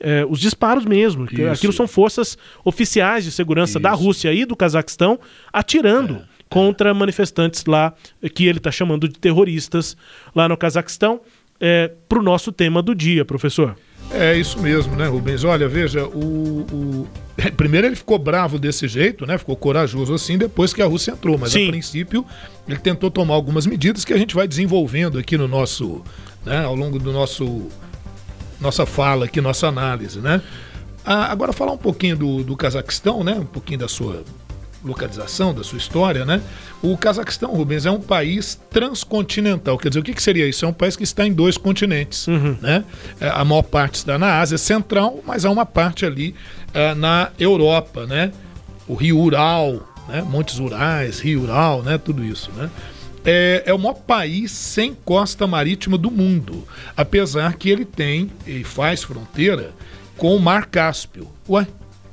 é, 0.00 0.26
os 0.28 0.40
disparos 0.40 0.84
mesmo. 0.84 1.26
Isso. 1.30 1.48
Aquilo 1.48 1.72
são 1.72 1.86
forças 1.86 2.36
oficiais 2.64 3.24
de 3.24 3.30
segurança 3.30 3.72
Isso. 3.72 3.80
da 3.80 3.92
Rússia 3.92 4.32
e 4.32 4.44
do 4.44 4.56
Cazaquistão 4.56 5.18
atirando 5.52 6.16
é, 6.16 6.22
contra 6.48 6.92
manifestantes 6.92 7.64
lá, 7.66 7.94
que 8.34 8.46
ele 8.46 8.58
está 8.58 8.72
chamando 8.72 9.08
de 9.08 9.18
terroristas, 9.18 9.96
lá 10.34 10.48
no 10.48 10.56
Cazaquistão 10.56 11.20
é, 11.60 11.92
para 12.08 12.18
o 12.18 12.22
nosso 12.22 12.50
tema 12.50 12.82
do 12.82 12.94
dia, 12.94 13.24
professor. 13.24 13.76
É 14.12 14.36
isso 14.36 14.58
mesmo, 14.58 14.96
né, 14.96 15.06
Rubens? 15.06 15.44
Olha, 15.44 15.68
veja, 15.68 16.04
o, 16.04 16.66
o, 16.72 17.08
Primeiro 17.56 17.86
ele 17.86 17.94
ficou 17.94 18.18
bravo 18.18 18.58
desse 18.58 18.88
jeito, 18.88 19.24
né? 19.24 19.38
Ficou 19.38 19.54
corajoso 19.54 20.12
assim 20.12 20.36
depois 20.36 20.72
que 20.72 20.82
a 20.82 20.86
Rússia 20.86 21.12
entrou, 21.12 21.38
mas 21.38 21.52
Sim. 21.52 21.68
a 21.68 21.70
princípio 21.70 22.26
ele 22.66 22.78
tentou 22.78 23.10
tomar 23.10 23.34
algumas 23.34 23.66
medidas 23.66 24.04
que 24.04 24.12
a 24.12 24.18
gente 24.18 24.34
vai 24.34 24.48
desenvolvendo 24.48 25.18
aqui 25.18 25.36
no 25.36 25.46
nosso. 25.46 26.02
Né, 26.44 26.64
ao 26.64 26.74
longo 26.74 26.98
do 26.98 27.12
nosso. 27.12 27.68
Nossa 28.60 28.84
fala 28.84 29.24
aqui, 29.24 29.40
nossa 29.40 29.66
análise, 29.68 30.18
né? 30.20 30.42
Ah, 31.04 31.32
agora 31.32 31.52
falar 31.52 31.72
um 31.72 31.78
pouquinho 31.78 32.16
do, 32.16 32.44
do 32.44 32.56
Cazaquistão, 32.56 33.24
né? 33.24 33.34
Um 33.34 33.46
pouquinho 33.46 33.78
da 33.78 33.88
sua 33.88 34.22
localização, 34.84 35.52
da 35.54 35.62
sua 35.62 35.78
história, 35.78 36.24
né? 36.24 36.40
O 36.82 36.96
Cazaquistão, 36.96 37.52
Rubens, 37.52 37.86
é 37.86 37.90
um 37.90 38.00
país 38.00 38.60
transcontinental. 38.70 39.78
Quer 39.78 39.88
dizer, 39.88 40.00
o 40.00 40.02
que, 40.02 40.14
que 40.14 40.22
seria 40.22 40.46
isso? 40.46 40.64
É 40.64 40.68
um 40.68 40.72
país 40.72 40.96
que 40.96 41.04
está 41.04 41.26
em 41.26 41.32
dois 41.32 41.56
continentes, 41.56 42.26
uhum. 42.26 42.56
né? 42.60 42.84
É, 43.20 43.28
a 43.28 43.44
maior 43.44 43.62
parte 43.62 43.96
está 43.96 44.18
na 44.18 44.40
Ásia 44.40 44.58
Central, 44.58 45.20
mas 45.26 45.44
há 45.44 45.50
uma 45.50 45.66
parte 45.66 46.04
ali 46.06 46.34
uh, 46.68 46.94
na 46.94 47.30
Europa, 47.38 48.06
né? 48.06 48.32
O 48.86 48.94
Rio 48.94 49.18
Ural, 49.18 49.88
né? 50.08 50.22
Montes 50.22 50.58
Urais, 50.58 51.20
Rio 51.20 51.42
Ural, 51.42 51.82
né? 51.82 51.98
Tudo 51.98 52.24
isso, 52.24 52.50
né? 52.52 52.70
É, 53.24 53.64
é, 53.66 53.74
o 53.74 53.78
maior 53.78 53.94
país 53.94 54.50
sem 54.50 54.94
costa 54.94 55.46
marítima 55.46 55.98
do 55.98 56.10
mundo, 56.10 56.66
apesar 56.96 57.54
que 57.54 57.68
ele 57.68 57.84
tem 57.84 58.30
e 58.46 58.64
faz 58.64 59.02
fronteira 59.02 59.72
com 60.16 60.34
o 60.34 60.40
Mar 60.40 60.66
Cáspio. 60.66 61.28
Ué, 61.48 61.66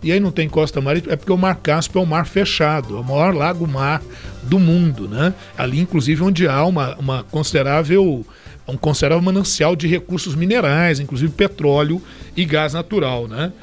e 0.04 0.12
aí 0.12 0.20
não 0.20 0.32
tem 0.32 0.50
costa 0.50 0.82
marítima, 0.82 1.14
é 1.14 1.16
porque 1.16 1.32
o 1.32 1.38
Mar 1.38 1.56
Cáspio 1.56 2.00
é 2.00 2.02
um 2.02 2.06
mar 2.06 2.26
fechado, 2.26 2.98
é 2.98 3.00
o 3.00 3.04
maior 3.04 3.34
lago-mar 3.34 4.02
do 4.44 4.60
mundo, 4.60 5.08
né? 5.08 5.34
Ali, 5.58 5.80
inclusive, 5.80 6.24
onde 6.24 6.48
há 6.48 6.64
uma, 6.66 6.96
uma 6.96 7.24
considerável 7.24 8.26
um 8.68 8.76
considerável 8.76 9.24
manancial 9.24 9.76
de 9.76 9.88
recursos 9.88 10.36
minerais, 10.36 11.00
inclusive 11.00 11.32
petróleo 11.32 12.02
e 12.36 12.44
gás 12.44 12.74
natural, 12.74 13.28
né? 13.28 13.54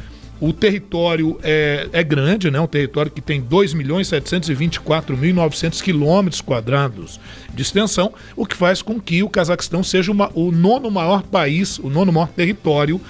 O 0.44 0.52
território 0.52 1.40
é, 1.42 1.88
é 1.90 2.04
grande, 2.04 2.50
né? 2.50 2.60
um 2.60 2.66
território 2.66 3.10
que 3.10 3.22
tem 3.22 3.42
2.724.900 3.42 5.82
quilômetros 5.82 6.42
quadrados 6.42 7.18
de 7.54 7.62
extensão, 7.62 8.12
o 8.36 8.44
que 8.44 8.54
faz 8.54 8.82
com 8.82 9.00
que 9.00 9.22
o 9.22 9.30
Cazaquistão 9.30 9.82
seja 9.82 10.12
uma, 10.12 10.30
o 10.34 10.52
nono 10.52 10.90
maior 10.90 11.22
país, 11.22 11.78
o 11.78 11.88
nono 11.88 12.12
maior 12.12 12.28
território 12.28 13.00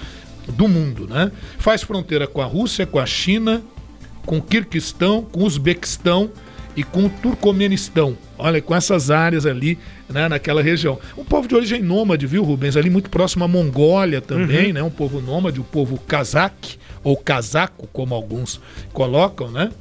do 0.47 0.69
mundo, 0.69 1.09
né? 1.09 1.29
Faz 1.57 1.83
fronteira 1.83 2.25
com 2.25 2.39
a 2.39 2.45
Rússia, 2.45 2.85
com 2.85 2.99
a 2.99 3.05
China, 3.05 3.61
com 4.25 4.37
o 4.37 4.41
Kirguistão, 4.41 5.27
com 5.29 5.41
o 5.41 5.45
Uzbequistão 5.45 6.31
e 6.73 6.85
com 6.85 7.07
o 7.07 7.09
Turcomenistão. 7.09 8.17
Olha, 8.37 8.61
com 8.61 8.73
essas 8.73 9.11
áreas 9.11 9.45
ali, 9.45 9.77
né, 10.09 10.27
naquela 10.29 10.61
região. 10.61 10.99
Um 11.17 11.23
povo 11.23 11.47
de 11.47 11.55
origem 11.55 11.81
nômade, 11.81 12.27
viu, 12.27 12.43
Rubens? 12.43 12.77
Ali 12.77 12.89
muito 12.89 13.09
próximo 13.09 13.43
à 13.43 13.47
Mongólia 13.47 14.21
também, 14.21 14.67
uhum. 14.67 14.73
né? 14.73 14.83
Um 14.83 14.89
povo 14.89 15.21
nômade, 15.21 15.59
o 15.59 15.63
povo 15.63 15.97
cazaque, 15.99 16.77
ou 17.03 17.17
casaco, 17.17 17.87
como 17.91 18.13
alguns 18.13 18.59
colocam, 18.93 19.51
né? 19.51 19.71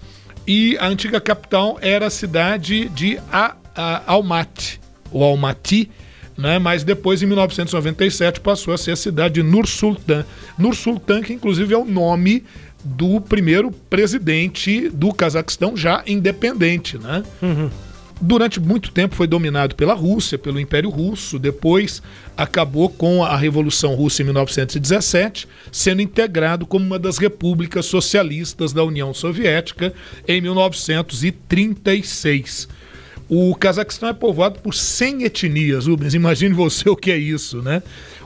E 0.46 0.76
a 0.78 0.86
antiga 0.88 1.20
capital 1.20 1.78
era 1.80 2.06
a 2.06 2.10
cidade 2.10 2.88
de 2.90 3.18
a, 3.32 3.56
a 3.74 4.02
Almaty, 4.12 4.78
ou 5.10 5.22
Almaty, 5.22 5.90
né? 6.36 6.58
mas 6.58 6.84
depois, 6.84 7.22
em 7.22 7.26
1997, 7.26 8.40
passou 8.40 8.74
a 8.74 8.78
ser 8.78 8.90
a 8.90 8.96
cidade 8.96 9.34
de 9.34 9.42
Nur 9.42 9.66
Sultan. 9.66 10.24
Nur 10.58 10.74
Sultan, 10.74 11.22
que 11.22 11.32
inclusive 11.32 11.72
é 11.72 11.78
o 11.78 11.84
nome 11.84 12.44
do 12.84 13.20
primeiro 13.20 13.70
presidente 13.70 14.90
do 14.90 15.12
Cazaquistão 15.14 15.74
já 15.74 16.02
independente. 16.06 16.98
Né? 16.98 17.22
Uhum. 17.40 17.70
Durante 18.20 18.60
muito 18.60 18.92
tempo 18.92 19.16
foi 19.16 19.26
dominado 19.26 19.74
pela 19.74 19.92
Rússia, 19.92 20.38
pelo 20.38 20.60
Império 20.60 20.88
Russo, 20.88 21.36
depois 21.38 22.00
acabou 22.36 22.88
com 22.88 23.24
a 23.24 23.36
Revolução 23.36 23.94
Russa 23.94 24.22
em 24.22 24.26
1917, 24.26 25.48
sendo 25.72 26.00
integrado 26.00 26.64
como 26.64 26.86
uma 26.86 26.98
das 26.98 27.18
repúblicas 27.18 27.86
socialistas 27.86 28.72
da 28.72 28.84
União 28.84 29.12
Soviética 29.12 29.92
em 30.28 30.40
1936. 30.40 32.68
O 33.28 33.54
Cazaquistão 33.54 34.08
é 34.08 34.12
povoado 34.12 34.60
por 34.60 34.74
100 34.74 35.24
etnias, 35.24 35.86
Rubens. 35.86 36.14
Imagine 36.14 36.54
você 36.54 36.88
o 36.88 36.96
que 36.96 37.10
é 37.10 37.18
isso, 37.18 37.62
né? 37.62 37.82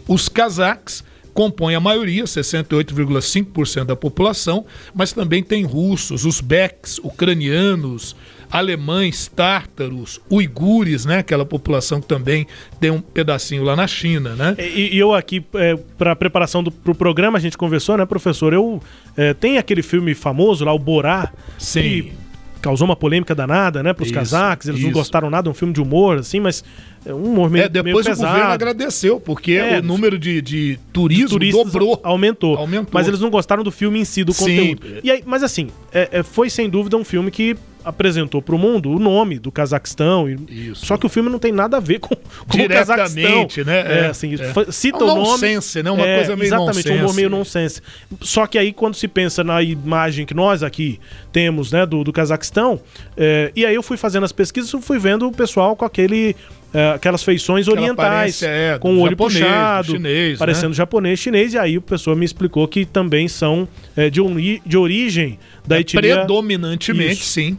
Os 0.06 0.28
cazaques 0.28 1.02
compõem 1.32 1.76
a 1.76 1.80
maioria, 1.80 2.24
68,5% 2.24 3.84
da 3.84 3.94
população, 3.94 4.66
mas 4.92 5.12
também 5.12 5.42
tem 5.42 5.64
russos, 5.64 6.24
uzbeques, 6.24 6.98
ucranianos, 6.98 8.16
alemães, 8.50 9.28
tártaros, 9.28 10.20
uigures, 10.30 11.04
né? 11.04 11.18
Aquela 11.18 11.44
população 11.44 12.00
que 12.00 12.06
também 12.06 12.46
tem 12.80 12.90
um 12.90 13.00
pedacinho 13.00 13.62
lá 13.62 13.76
na 13.76 13.86
China, 13.86 14.34
né? 14.34 14.56
E, 14.58 14.96
e 14.96 14.98
eu 14.98 15.14
aqui, 15.14 15.44
é, 15.54 15.76
para 15.96 16.16
preparação 16.16 16.62
do 16.62 16.70
pro 16.70 16.94
programa, 16.94 17.38
a 17.38 17.40
gente 17.40 17.58
conversou, 17.58 17.96
né, 17.96 18.06
professor? 18.06 18.52
Eu 18.52 18.80
é, 19.16 19.34
tem 19.34 19.58
aquele 19.58 19.82
filme 19.82 20.14
famoso 20.14 20.64
lá, 20.64 20.72
o 20.72 20.78
Borá. 20.78 21.32
Sim. 21.58 21.82
Que 21.82 22.12
causou 22.60 22.86
uma 22.86 22.96
polêmica 22.96 23.34
danada, 23.34 23.82
né, 23.82 23.92
pros 23.92 24.10
casaques, 24.10 24.68
eles 24.68 24.80
isso. 24.80 24.88
não 24.88 24.92
gostaram 24.92 25.30
nada, 25.30 25.48
um 25.48 25.54
filme 25.54 25.72
de 25.72 25.80
humor, 25.80 26.18
assim, 26.18 26.40
mas 26.40 26.64
é 27.06 27.14
um 27.14 27.24
humor 27.24 27.48
meio, 27.50 27.64
é, 27.64 27.68
depois 27.68 28.04
meio 28.04 28.16
o 28.16 28.20
governo 28.20 28.50
agradeceu, 28.50 29.20
porque 29.20 29.52
é, 29.52 29.78
o 29.78 29.82
número 29.82 30.18
de, 30.18 30.42
de 30.42 30.78
turismo 30.92 31.38
de 31.38 31.52
dobrou. 31.52 32.00
Aumentou. 32.02 32.56
Aumentou. 32.56 32.90
Mas 32.92 33.06
eles 33.06 33.20
não 33.20 33.30
gostaram 33.30 33.62
do 33.62 33.70
filme 33.70 34.00
em 34.00 34.04
si, 34.04 34.24
do 34.24 34.34
conteúdo. 34.34 34.86
Sim. 34.86 35.00
E 35.02 35.10
aí, 35.10 35.22
mas 35.24 35.42
assim, 35.42 35.68
é, 35.92 36.08
é, 36.12 36.22
foi 36.22 36.50
sem 36.50 36.68
dúvida 36.68 36.96
um 36.96 37.04
filme 37.04 37.30
que 37.30 37.56
apresentou 37.88 38.40
para 38.42 38.54
o 38.54 38.58
mundo 38.58 38.90
o 38.90 38.98
nome 38.98 39.38
do 39.38 39.50
Cazaquistão. 39.50 40.28
Isso. 40.48 40.86
Só 40.86 40.96
que 40.96 41.06
o 41.06 41.08
filme 41.08 41.28
não 41.30 41.38
tem 41.38 41.52
nada 41.52 41.78
a 41.78 41.80
ver 41.80 41.98
com, 41.98 42.14
com 42.14 42.58
o 42.62 42.68
Cazaquistão. 42.68 43.48
né? 43.64 43.80
É, 43.80 43.98
é 44.00 44.06
assim, 44.06 44.34
é. 44.34 44.72
cita 44.72 44.98
é 44.98 45.00
um 45.02 45.04
o 45.04 45.14
nome. 45.14 45.28
Nonsense, 45.30 45.82
né? 45.82 45.90
Uma 45.90 46.06
é, 46.06 46.16
coisa 46.16 46.36
meio 46.36 46.48
Exatamente, 46.48 46.88
nonsense. 46.88 47.12
um 47.12 47.14
meio 47.14 47.30
nonsense. 47.30 47.82
Só 48.20 48.46
que 48.46 48.58
aí, 48.58 48.72
quando 48.72 48.94
se 48.94 49.08
pensa 49.08 49.42
na 49.42 49.62
imagem 49.62 50.26
que 50.26 50.34
nós 50.34 50.62
aqui 50.62 51.00
temos, 51.32 51.72
né, 51.72 51.84
do, 51.86 52.04
do 52.04 52.12
Cazaquistão, 52.12 52.80
é, 53.16 53.50
e 53.56 53.64
aí 53.64 53.74
eu 53.74 53.82
fui 53.82 53.96
fazendo 53.96 54.24
as 54.24 54.32
pesquisas 54.32 54.72
e 54.72 54.82
fui 54.82 54.98
vendo 54.98 55.26
o 55.26 55.32
pessoal 55.32 55.74
com 55.74 55.84
aquele 55.84 56.36
é, 56.72 56.90
aquelas 56.90 57.22
feições 57.22 57.66
Aquela 57.66 57.80
orientais, 57.82 58.42
é, 58.42 58.78
com 58.78 58.94
o 58.96 59.00
olho 59.00 59.10
japonês, 59.12 59.38
do 59.38 59.40
puxado, 59.46 59.92
chinês, 59.92 60.32
né? 60.32 60.36
parecendo 60.38 60.74
japonês, 60.74 61.18
chinês, 61.18 61.54
e 61.54 61.58
aí 61.58 61.78
o 61.78 61.80
pessoa 61.82 62.14
me 62.14 62.26
explicou 62.26 62.68
que 62.68 62.84
também 62.84 63.26
são 63.26 63.66
é, 63.96 64.10
de, 64.10 64.20
ori- 64.20 64.60
de 64.66 64.76
origem 64.76 65.38
da 65.66 65.78
É 65.78 65.80
etnia, 65.80 66.00
predominantemente, 66.18 67.12
Isso. 67.22 67.30
sim. 67.32 67.58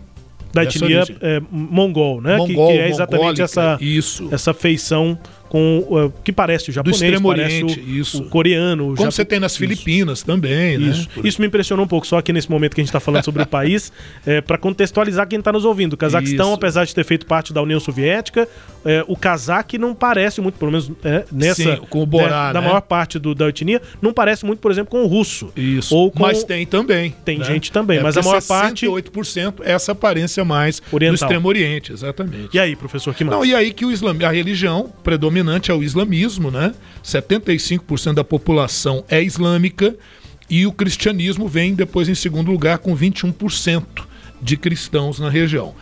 Da 0.53 0.63
etnia 0.63 1.03
é, 1.21 1.41
mongol, 1.51 2.21
né? 2.21 2.33
Que- 2.45 2.53
Mongol, 2.53 2.71
que, 2.71 2.79
é 2.79 2.89
exatamente 2.89 3.19
mongólica, 3.21 3.43
essa, 3.43 3.77
isso. 3.81 4.27
essa 4.31 4.53
feição 4.53 5.17
com 5.47 5.79
uh, 5.89 6.13
que 6.23 6.31
parece 6.31 6.69
o 6.69 6.71
japonês, 6.73 6.99
parece 7.21 7.63
Oriente, 7.63 7.79
o, 7.79 7.89
isso. 7.89 8.21
o 8.21 8.29
coreano, 8.29 8.83
o 8.83 8.88
Como 8.89 8.97
japo- 8.97 9.12
você 9.12 9.25
tem 9.25 9.39
nas 9.39 9.53
Isso. 9.53 9.59
Filipinas 9.59 10.21
também, 10.21 10.77
né? 10.77 10.89
Isso. 10.89 11.09
Isso 11.23 11.41
me 11.41 11.47
impressionou 11.47 11.85
um 11.85 11.88
pouco, 11.88 12.05
só 12.05 12.21
que 12.21 12.31
nesse 12.31 12.49
momento 12.51 12.75
que 12.75 12.81
a 12.81 12.83
gente 12.83 12.89
está 12.89 12.99
falando 12.99 13.25
sobre 13.25 13.41
o 13.41 13.45
país, 13.47 13.91
é, 14.27 14.41
para 14.41 14.59
contextualizar 14.59 15.27
quem 15.27 15.39
está 15.39 15.51
nos 15.51 15.65
ouvindo. 15.65 15.93
O 15.93 15.97
Cazaquistão, 15.97 16.49
Isso. 16.49 16.55
apesar 16.55 16.85
de 16.85 16.93
ter 16.93 17.03
feito 17.03 17.25
parte 17.25 17.51
da 17.51 17.63
União 17.63 17.79
Soviética, 17.79 18.47
é, 18.85 19.03
o 19.07 19.15
cazaque 19.15 19.77
não 19.77 19.93
parece 19.93 20.39
muito, 20.41 20.57
pelo 20.57 20.71
menos 20.71 20.91
é, 21.03 21.25
nessa. 21.31 21.75
Sim, 21.75 21.81
com 21.89 22.01
o 22.01 22.05
Borá, 22.05 22.53
da 22.53 22.61
né? 22.61 22.67
maior 22.67 22.81
parte 22.81 23.19
do, 23.19 23.35
da 23.35 23.49
etnia, 23.49 23.81
não 24.01 24.13
parece 24.13 24.45
muito, 24.45 24.59
por 24.59 24.71
exemplo, 24.71 24.91
com 24.91 25.03
o 25.03 25.07
russo. 25.07 25.51
Isso. 25.55 25.95
Ou 25.95 26.11
com, 26.11 26.23
Mas 26.23 26.43
tem 26.43 26.65
também. 26.65 27.13
Tem 27.25 27.39
né? 27.39 27.45
gente 27.45 27.71
também, 27.71 27.99
É 27.99 28.03
mas 28.03 28.15
a 28.17 28.21
maior 28.21 28.41
parte- 28.41 28.85
68% 28.85 29.55
é 29.63 29.73
essa 29.73 29.91
aparência 29.91 30.43
mais 30.45 30.81
Oriental. 30.91 31.17
do 31.17 31.23
Extremo 31.23 31.47
Oriente, 31.47 31.91
exatamente. 31.91 32.49
E 32.53 32.59
aí, 32.59 32.75
professor, 32.75 33.13
que 33.13 33.23
mais? 33.23 33.37
Não, 33.37 33.45
e 33.45 33.53
aí 33.53 33.73
que 33.73 33.85
o 33.85 33.91
islam... 33.91 34.15
a 34.25 34.31
religião 34.31 34.91
predominante 35.03 35.71
é 35.71 35.73
o 35.73 35.83
islamismo, 35.83 36.49
né? 36.49 36.73
75% 37.03 38.13
da 38.13 38.23
população 38.23 39.03
é 39.09 39.21
islâmica 39.21 39.95
e 40.49 40.65
o 40.65 40.71
cristianismo 40.71 41.47
vem 41.47 41.73
depois 41.75 42.09
em 42.09 42.15
segundo 42.15 42.51
lugar 42.51 42.79
com 42.79 42.95
21% 42.95 43.83
de 44.41 44.57
cristãos 44.57 45.19
na 45.19 45.29
região. 45.29 45.75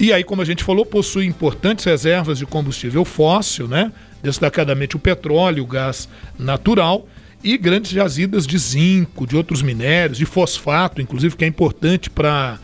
E 0.00 0.12
aí, 0.12 0.24
como 0.24 0.42
a 0.42 0.44
gente 0.44 0.64
falou, 0.64 0.84
possui 0.84 1.26
importantes 1.26 1.84
reservas 1.84 2.38
de 2.38 2.46
combustível 2.46 3.04
fóssil, 3.04 3.68
né? 3.68 3.92
Destacadamente 4.22 4.96
o 4.96 4.98
petróleo, 4.98 5.62
o 5.62 5.66
gás 5.66 6.08
natural 6.38 7.06
e 7.42 7.56
grandes 7.58 7.90
jazidas 7.90 8.46
de 8.46 8.56
zinco, 8.58 9.26
de 9.26 9.36
outros 9.36 9.62
minérios, 9.62 10.18
de 10.18 10.26
fosfato, 10.26 11.00
inclusive, 11.00 11.36
que 11.36 11.44
é 11.44 11.48
importante 11.48 12.08
para 12.10 12.58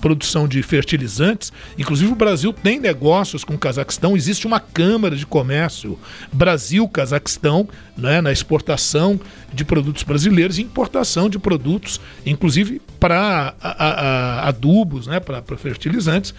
produção 0.00 0.46
de 0.48 0.62
fertilizantes. 0.62 1.52
Inclusive, 1.76 2.12
o 2.12 2.16
Brasil 2.16 2.52
tem 2.52 2.78
negócios 2.80 3.44
com 3.44 3.54
o 3.54 3.58
Cazaquistão. 3.58 4.16
Existe 4.16 4.46
uma 4.46 4.60
Câmara 4.60 5.16
de 5.16 5.26
Comércio 5.26 5.98
Brasil-Cazaquistão 6.32 7.68
né, 7.96 8.20
na 8.20 8.30
exportação 8.30 9.18
de 9.52 9.64
produtos 9.64 10.02
brasileiros 10.04 10.58
e 10.58 10.62
importação 10.62 11.28
de 11.28 11.38
produtos, 11.38 12.00
inclusive 12.24 12.80
para 13.00 13.54
adubos, 14.44 15.06
né, 15.06 15.18
para 15.20 15.42
fertilizantes, 15.56 16.34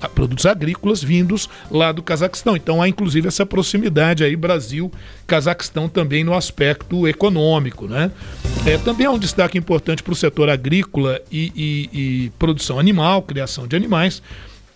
a- 0.00 0.08
produtos 0.08 0.46
agrícolas 0.46 1.02
vindos 1.02 1.48
lá 1.70 1.92
do 1.92 2.02
Cazaquistão. 2.02 2.56
Então, 2.56 2.80
há 2.80 2.88
inclusive 2.88 3.28
essa 3.28 3.44
proximidade 3.44 4.22
aí 4.24 4.36
Brasil-Cazaquistão 4.36 5.88
também 5.88 6.24
no 6.24 6.34
aspecto 6.34 7.06
econômico. 7.08 7.86
Né? 7.86 8.10
É, 8.64 8.78
também 8.78 9.06
há 9.06 9.10
um 9.10 9.18
destaque 9.18 9.58
importante 9.58 10.02
para 10.02 10.12
o 10.12 10.16
setor 10.16 10.48
agrícola 10.48 11.20
e, 11.30 11.52
e- 11.54 11.98
e 12.26 12.30
produção 12.38 12.78
animal, 12.78 13.01
criação 13.22 13.66
de 13.66 13.76
animais, 13.76 14.22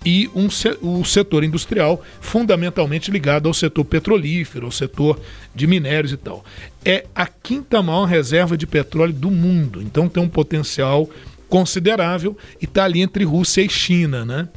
e 0.05 0.31
um 0.35 0.49
o 0.81 1.05
setor 1.05 1.43
industrial 1.43 2.03
fundamentalmente 2.21 3.11
ligado 3.11 3.49
ao 3.49 3.55
setor 3.55 3.85
petrolífero, 3.85 4.67
ao 4.67 4.73
setor 4.73 5.19
de 5.53 5.67
minérios 5.67 6.13
e 6.13 6.17
tal. 6.17 6.45
É 6.85 7.07
a 7.15 7.27
quinta 7.27 7.83
maior 7.83 8.05
reserva 8.05 8.57
de 8.57 8.67
petróleo 8.67 9.13
do 9.13 9.31
mundo, 9.31 9.83
então 9.83 10.09
tem 10.09 10.23
um 10.23 10.29
potencial 10.29 11.11
considerável 11.49 12.37
e 12.61 12.65
está 12.65 12.85
ali 12.85 13.01
entre 13.01 13.25
Rússia 13.25 13.63
e 13.63 13.69
China, 13.69 14.25
né? 14.25 14.49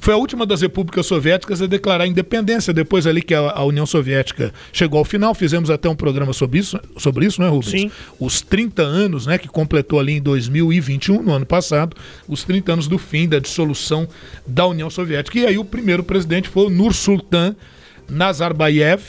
Foi 0.00 0.14
a 0.14 0.16
última 0.16 0.46
das 0.46 0.62
repúblicas 0.62 1.06
soviéticas 1.06 1.60
a 1.60 1.66
declarar 1.66 2.06
independência, 2.06 2.72
depois 2.72 3.06
ali 3.06 3.20
que 3.20 3.34
a, 3.34 3.50
a 3.50 3.64
União 3.64 3.84
Soviética 3.84 4.52
chegou 4.72 4.98
ao 4.98 5.04
final. 5.04 5.34
Fizemos 5.34 5.70
até 5.70 5.88
um 5.88 5.96
programa 5.96 6.32
sobre 6.32 6.58
isso, 6.58 6.78
sobre 6.96 7.26
isso 7.26 7.40
né, 7.42 7.48
Rubens? 7.48 7.70
Sim. 7.70 7.90
Os 8.18 8.40
30 8.40 8.82
anos, 8.82 9.26
né, 9.26 9.38
que 9.38 9.48
completou 9.48 9.98
ali 9.98 10.14
em 10.14 10.22
2021, 10.22 11.22
no 11.22 11.32
ano 11.32 11.46
passado, 11.46 11.96
os 12.28 12.44
30 12.44 12.72
anos 12.72 12.88
do 12.88 12.98
fim 12.98 13.28
da 13.28 13.38
dissolução 13.38 14.08
da 14.46 14.66
União 14.66 14.88
Soviética. 14.88 15.38
E 15.38 15.46
aí 15.46 15.58
o 15.58 15.64
primeiro 15.64 16.02
presidente 16.02 16.48
foi 16.48 16.66
o 16.66 16.70
Nursultan 16.70 17.54
Nazarbayev, 18.08 19.02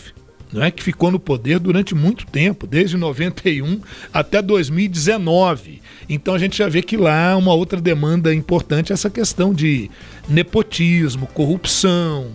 né, 0.51 0.71
que 0.71 0.81
ficou 0.81 1.11
no 1.11 1.19
poder 1.19 1.59
durante 1.59 1.93
muito 1.93 2.25
tempo, 2.25 2.65
desde 2.65 2.97
91 2.97 3.81
até 4.13 4.41
2019. 4.41 5.81
Então 6.07 6.33
a 6.33 6.39
gente 6.39 6.57
já 6.57 6.67
vê 6.67 6.81
que 6.81 6.97
lá 6.97 7.37
uma 7.37 7.53
outra 7.53 7.79
demanda 7.79 8.33
importante 8.33 8.91
é 8.91 8.93
essa 8.93 9.09
questão 9.09 9.53
de 9.53 9.91
nepotismo, 10.27 11.27
corrupção, 11.27 12.31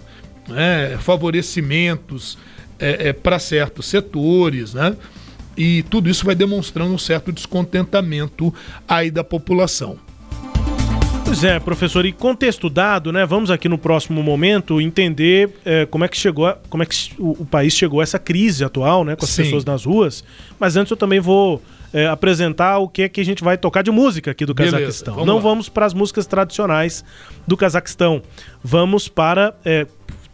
né, 0.49 0.97
favorecimentos 0.99 2.39
para 3.23 3.39
certos 3.39 3.87
setores, 3.87 4.75
né? 4.75 4.97
E 5.57 5.85
tudo 5.85 6.11
isso 6.11 6.25
vai 6.25 6.35
demonstrando 6.35 6.93
um 6.93 6.99
certo 6.99 7.33
descontentamento 7.33 8.53
aí 8.89 9.11
da 9.11 9.23
população. 9.23 9.99
Pois 11.37 11.43
é, 11.43 11.59
professor, 11.59 12.07
e 12.07 12.13
contexto 12.13 12.71
dado, 12.71 13.11
né? 13.13 13.27
Vamos 13.27 13.51
aqui 13.51 13.69
no 13.69 13.77
próximo 13.77 14.23
momento 14.23 14.81
entender 14.81 15.51
eh, 15.67 15.85
como 15.91 16.05
é 16.05 16.09
que 16.09 16.17
chegou, 16.17 16.47
a- 16.47 16.57
como 16.71 16.85
é 16.85 16.87
que 16.87 17.11
o, 17.19 17.43
o 17.43 17.45
país 17.45 17.73
chegou 17.75 17.99
a 17.99 18.05
essa 18.05 18.21
crise 18.21 18.63
atual, 18.65 19.05
né? 19.05 19.17
Com 19.17 19.25
as 19.25 19.33
Sim. 19.33 19.43
pessoas 19.43 19.65
nas 19.65 19.85
ruas. 19.85 20.23
Mas 20.61 20.77
antes 20.77 20.93
eu 20.93 20.97
também 20.97 21.19
vou 21.19 21.61
eh, 21.93 22.07
apresentar 22.07 22.79
o 22.79 22.87
que 22.89 23.03
é 23.03 23.09
que 23.09 23.21
a 23.21 23.25
gente 23.25 23.43
vai 23.43 23.59
tocar 23.59 23.83
de 23.83 23.91
música 23.91 24.31
aqui 24.31 24.47
do 24.47 24.55
Beleza, 24.55 24.77
Cazaquistão. 24.79 25.15
vamos 25.15 25.27
Não 25.27 25.35
lá. 25.35 25.41
vamos 25.43 25.69
para 25.69 25.85
as 25.87 25.93
músicas 25.93 26.25
tradicionais 26.25 27.05
do 27.49 27.57
Cazaquistão. 27.57 28.23
Vamos 28.63 29.09
para 29.09 29.57
eh, 29.65 29.89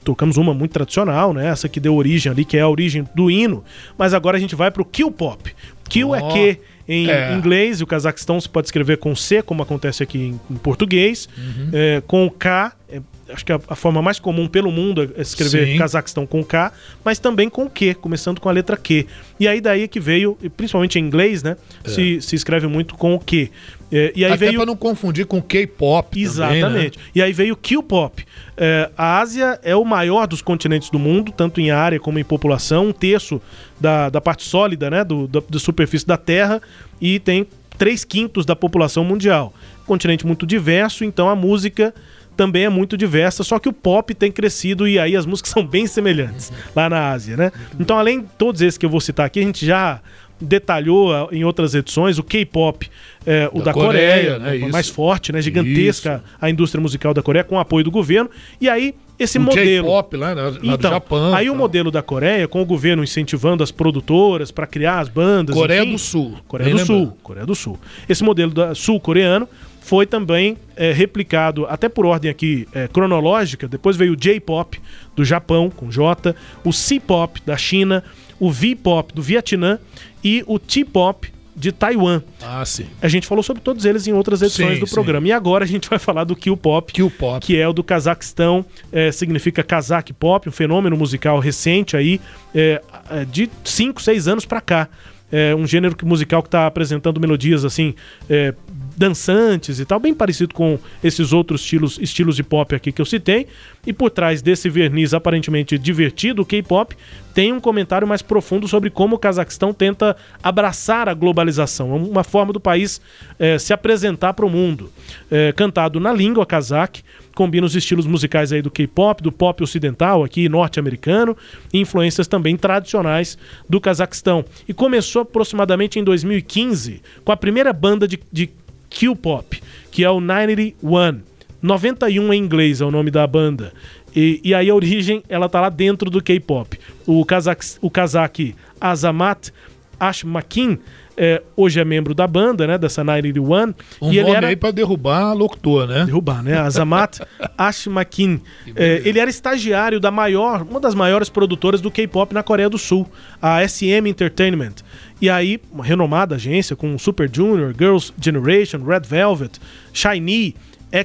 Tocamos 0.04 0.38
uma 0.38 0.54
muito 0.54 0.72
tradicional, 0.72 1.32
né? 1.34 1.46
Essa 1.48 1.68
que 1.68 1.78
deu 1.80 1.94
origem 1.94 2.32
ali, 2.32 2.42
que 2.44 2.56
é 2.56 2.60
a 2.62 2.68
origem 2.68 3.06
do 3.14 3.30
hino. 3.30 3.62
Mas 3.98 4.14
agora 4.14 4.36
a 4.38 4.40
gente 4.40 4.54
vai 4.54 4.70
pro 4.70 4.82
Kill 4.82 5.10
Pop. 5.10 5.50
Kill 5.90 6.14
é 6.14 6.22
Ó, 6.22 6.28
que 6.32 6.58
em 6.92 7.09
é. 7.09 7.33
inglês, 7.35 7.81
e 7.81 7.85
o 7.85 7.87
Cazaquistão 7.87 8.40
se 8.40 8.48
pode 8.48 8.66
escrever 8.66 8.98
com 8.98 9.14
C, 9.14 9.42
como 9.42 9.62
acontece 9.62 10.03
aqui 10.03 10.18
em, 10.18 10.40
em 10.50 10.57
português. 10.57 11.29
Uhum. 11.38 11.70
É, 11.72 12.03
com 12.05 12.26
o 12.26 12.31
K, 12.33 12.72
é, 12.88 13.00
acho 13.29 13.46
que 13.46 13.53
a, 13.53 13.61
a 13.68 13.76
forma 13.76 14.03
mais 14.03 14.18
comum 14.18 14.48
pelo 14.48 14.72
mundo 14.72 15.14
é 15.16 15.22
escrever 15.22 15.68
Sim. 15.68 15.79
Cazaquistão 15.79 16.26
com 16.26 16.42
K, 16.42 16.72
mas 17.05 17.20
também 17.20 17.48
com 17.48 17.70
Q, 17.70 17.94
começando 17.94 18.40
com 18.40 18.48
a 18.48 18.53
letra 18.53 18.76
Q. 18.76 19.07
E 19.38 19.46
aí 19.46 19.61
daí 19.61 19.85
é 19.85 19.88
que 19.88 20.00
veio, 20.00 20.37
principalmente 20.57 20.98
em 20.98 21.03
inglês, 21.05 21.44
né? 21.44 21.57
Se, 21.85 22.20
se 22.20 22.35
escreve 22.35 22.66
muito 22.66 22.96
com 22.96 23.14
o 23.14 23.20
Q. 23.20 23.53
É, 23.92 24.12
e 24.14 24.24
aí 24.24 24.33
Até 24.33 24.46
veio. 24.46 24.57
para 24.57 24.66
não 24.66 24.76
confundir 24.76 25.26
com 25.26 25.42
K-pop. 25.42 26.11
também, 26.11 26.22
Exatamente. 26.24 26.98
né? 26.98 27.05
E 27.14 27.22
aí 27.22 27.33
veio 27.33 27.55
o 27.55 27.57
Q-pop. 27.57 28.24
É, 28.57 28.90
a 28.96 29.18
Ásia 29.20 29.59
é 29.62 29.74
o 29.74 29.85
maior 29.85 30.26
dos 30.26 30.40
continentes 30.40 30.90
do 30.90 30.98
mundo, 30.98 31.33
tanto 31.33 31.61
em 31.61 31.70
área 31.70 31.98
como 31.98 32.18
em 32.18 32.24
população, 32.24 32.88
um 32.88 32.92
terço 32.92 33.40
da, 33.81 34.09
da 34.09 34.20
parte 34.20 34.44
sólida, 34.44 34.90
né, 34.90 35.03
do, 35.03 35.26
da, 35.26 35.40
da 35.48 35.59
superfície 35.59 36.07
da 36.07 36.16
Terra, 36.16 36.61
e 37.00 37.18
tem 37.18 37.46
três 37.79 38.05
quintos 38.05 38.44
da 38.44 38.55
população 38.55 39.03
mundial. 39.03 39.53
Continente 39.87 40.26
muito 40.26 40.46
diverso, 40.46 41.05
então 41.05 41.29
a 41.29 41.35
música 41.35 41.94
também 42.37 42.64
é 42.64 42.68
muito 42.68 42.96
diversa, 42.96 43.42
só 43.42 43.59
que 43.59 43.68
o 43.68 43.72
pop 43.72 44.14
tem 44.14 44.31
crescido 44.31 44.87
e 44.87 44.98
aí 44.98 45.16
as 45.16 45.26
músicas 45.26 45.50
são 45.53 45.66
bem 45.66 45.87
semelhantes 45.87 46.53
lá 46.76 46.88
na 46.88 47.11
Ásia, 47.11 47.37
né? 47.37 47.50
Então, 47.79 47.98
além 47.98 48.20
de 48.20 48.29
todos 48.38 48.61
esses 48.61 48.79
que 48.79 48.87
eu 48.87 48.90
vou 48.90 49.00
citar 49.00 49.26
aqui, 49.26 49.40
a 49.40 49.42
gente 49.42 49.66
já 49.66 50.00
detalhou 50.40 51.12
ah, 51.12 51.29
em 51.31 51.44
outras 51.44 51.74
edições 51.74 52.18
o 52.18 52.22
K-pop, 52.22 52.88
é, 53.26 53.50
o 53.53 53.59
da, 53.59 53.66
Da 53.66 53.72
Coreia, 53.72 54.14
Coreia, 54.16 54.38
né? 54.38 54.59
né, 54.59 54.68
mais 54.68 54.87
Isso. 54.87 54.94
forte, 54.94 55.33
né, 55.33 55.42
gigantesca 55.42 56.22
a 56.40 56.48
indústria 56.48 56.81
musical 56.81 57.12
da 57.12 57.22
Coreia 57.22 57.44
com 57.44 57.57
o 57.57 57.59
apoio 57.59 57.85
do 57.85 57.90
governo. 57.90 58.31
E 58.61 58.68
aí 58.68 58.94
esse 59.18 59.37
O 59.37 59.42
modelo 59.42 59.66
J-pop 59.66 60.16
lá, 60.16 60.35
né, 60.35 60.42
lá 60.42 60.50
do 60.50 60.66
então, 60.66 60.90
Japão. 60.90 61.35
aí 61.35 61.50
o 61.50 61.53
tal. 61.53 61.59
modelo 61.59 61.90
da 61.90 62.03
Coreia, 62.03 62.48
com 62.48 62.62
o 62.62 62.64
governo 62.64 63.05
incentivando 63.05 63.62
as 63.62 63.70
produtoras 63.70 64.50
para 64.50 64.66
criar 64.66 64.98
as 64.98 65.11
bandas. 65.11 65.55
Coreia 65.55 65.83
enfim, 65.83 65.92
do 65.92 65.98
Sul. 65.98 66.38
Coreia 66.48 66.74
do 66.74 66.87
Sul. 66.87 67.18
Coreia 67.22 67.46
do 67.46 67.55
Sul. 67.55 67.79
Esse 68.09 68.24
modelo 68.24 68.53
sul-coreano 68.74 69.46
foi 69.83 70.07
também 70.07 70.57
é, 70.74 70.92
replicado, 70.92 71.66
até 71.66 71.87
por 71.88 72.07
ordem 72.07 72.31
aqui 72.31 72.66
é, 72.72 72.88
cronológica. 72.88 73.68
Depois 73.68 73.94
veio 73.94 74.12
o 74.12 74.16
J-pop 74.16 74.81
do 75.14 75.22
Japão, 75.22 75.68
com 75.68 75.90
J, 75.90 76.35
o 76.64 76.72
C-pop 76.72 77.42
da 77.44 77.59
China, 77.59 78.03
o 78.38 78.50
V-pop 78.50 79.12
do 79.12 79.20
Vietnã 79.20 79.79
e 80.22 80.44
o 80.46 80.59
T-pop 80.59 81.33
de 81.54 81.72
Taiwan. 81.72 82.22
Ah, 82.42 82.64
sim. 82.64 82.87
A 83.02 83.09
gente 83.09 83.26
falou 83.26 83.42
sobre 83.42 83.62
todos 83.62 83.85
eles 83.85 84.06
em 84.06 84.12
outras 84.12 84.40
edições 84.40 84.74
Sim, 84.74 84.80
do 84.80 84.87
sim. 84.87 84.94
programa. 84.94 85.28
E 85.28 85.33
agora 85.33 85.64
a 85.64 85.68
gente 85.68 85.90
vai 85.90 85.98
falar 85.98 86.24
do 86.24 86.35
Q-pop, 86.35 86.92
Q-pop. 86.92 87.44
que 87.44 87.56
é 87.56 87.68
o 87.68 87.72
do 87.72 87.85
Cazaquistão, 87.85 88.64
é, 88.90 89.12
significa 89.12 89.62
Kazakh 89.62 90.12
Pop, 90.18 90.48
um 90.48 90.52
fenômeno 90.52 90.96
musical 90.96 91.38
recente 91.38 91.96
aí, 91.96 92.20
é, 92.54 92.80
é, 93.11 93.24
de 93.26 93.50
5, 93.62 94.00
6 94.00 94.28
anos 94.28 94.46
pra 94.46 94.61
cá. 94.61 94.88
É 95.33 95.54
um 95.54 95.64
gênero 95.66 95.94
musical 96.04 96.42
que 96.42 96.48
está 96.48 96.66
apresentando 96.66 97.20
melodias 97.20 97.64
assim 97.64 97.94
é, 98.28 98.52
dançantes 99.00 99.80
e 99.80 99.86
tal, 99.86 99.98
bem 99.98 100.12
parecido 100.12 100.52
com 100.52 100.78
esses 101.02 101.32
outros 101.32 101.62
estilos, 101.62 101.98
estilos 101.98 102.36
de 102.36 102.42
pop 102.42 102.74
aqui 102.74 102.92
que 102.92 103.00
eu 103.00 103.06
citei. 103.06 103.46
E 103.86 103.94
por 103.94 104.10
trás 104.10 104.42
desse 104.42 104.68
verniz 104.68 105.14
aparentemente 105.14 105.78
divertido, 105.78 106.42
o 106.42 106.44
K-pop 106.44 106.94
tem 107.32 107.50
um 107.50 107.58
comentário 107.58 108.06
mais 108.06 108.20
profundo 108.20 108.68
sobre 108.68 108.90
como 108.90 109.16
o 109.16 109.18
Cazaquistão 109.18 109.72
tenta 109.72 110.14
abraçar 110.42 111.08
a 111.08 111.14
globalização, 111.14 111.96
uma 111.96 112.22
forma 112.22 112.52
do 112.52 112.60
país 112.60 113.00
é, 113.38 113.58
se 113.58 113.72
apresentar 113.72 114.34
para 114.34 114.44
o 114.44 114.50
mundo. 114.50 114.92
É, 115.30 115.50
cantado 115.52 115.98
na 115.98 116.12
língua 116.12 116.44
cazaque, 116.44 117.02
combina 117.34 117.66
os 117.66 117.74
estilos 117.74 118.06
musicais 118.06 118.52
aí 118.52 118.60
do 118.60 118.70
K-pop, 118.70 119.22
do 119.22 119.32
pop 119.32 119.62
ocidental 119.62 120.22
aqui 120.22 120.46
norte-americano 120.46 121.34
e 121.72 121.80
influências 121.80 122.28
também 122.28 122.54
tradicionais 122.54 123.38
do 123.66 123.80
Cazaquistão. 123.80 124.44
E 124.68 124.74
começou 124.74 125.22
aproximadamente 125.22 125.98
em 125.98 126.04
2015 126.04 127.00
com 127.24 127.32
a 127.32 127.36
primeira 127.36 127.72
banda 127.72 128.06
de, 128.06 128.20
de 128.30 128.50
Q-pop, 128.90 129.62
que 129.90 130.05
é 130.05 130.11
o 130.11 130.20
91. 130.20 131.20
91 131.62 132.33
em 132.33 132.38
inglês 132.38 132.81
é 132.81 132.85
o 132.85 132.90
nome 132.90 133.11
da 133.11 133.26
banda. 133.26 133.72
E, 134.14 134.40
e 134.42 134.55
aí 134.55 134.68
a 134.68 134.74
origem, 134.74 135.22
ela 135.29 135.48
tá 135.48 135.61
lá 135.61 135.68
dentro 135.68 136.11
do 136.11 136.22
K-pop. 136.22 136.79
O, 137.07 137.24
kazak, 137.24 137.64
o 137.81 137.90
kazaki 137.90 138.55
Azamat 138.81 139.50
Ashmakin 139.98 140.79
é, 141.22 141.42
hoje 141.55 141.79
é 141.79 141.85
membro 141.85 142.14
da 142.14 142.26
banda, 142.26 142.66
né? 142.66 142.79
Dessa 142.79 143.05
91. 143.05 143.74
Um 144.00 144.11
e 144.11 144.18
ele 144.18 144.20
ele 144.20 144.31
era... 144.31 144.46
aí 144.46 144.57
pra 144.57 144.70
derrubar 144.70 145.35
locutor, 145.35 145.87
né? 145.87 146.07
Derrubar, 146.07 146.42
né? 146.42 146.59
Azamat 146.59 147.20
Ashmakin. 147.59 148.40
É, 148.74 149.03
ele 149.05 149.18
era 149.18 149.29
estagiário 149.29 150.00
da 150.00 150.11
maior, 150.11 150.62
uma 150.62 150.81
das 150.81 150.94
maiores 150.94 151.29
produtoras 151.29 151.83
do 151.83 151.90
K-pop 151.90 152.33
na 152.33 152.42
Coreia 152.42 152.70
do 152.70 152.79
Sul, 152.79 153.07
a 153.40 153.66
SM 153.68 154.09
Entertainment. 154.09 154.76
E 155.20 155.28
aí, 155.28 155.61
uma 155.70 155.85
renomada 155.85 156.37
agência 156.37 156.74
com 156.74 156.98
Super 156.98 157.30
Junior, 157.33 157.74
Girls' 157.78 158.12
Generation, 158.20 158.78
Red 158.85 159.00
Velvet, 159.00 159.59
Shiny, 159.92 160.54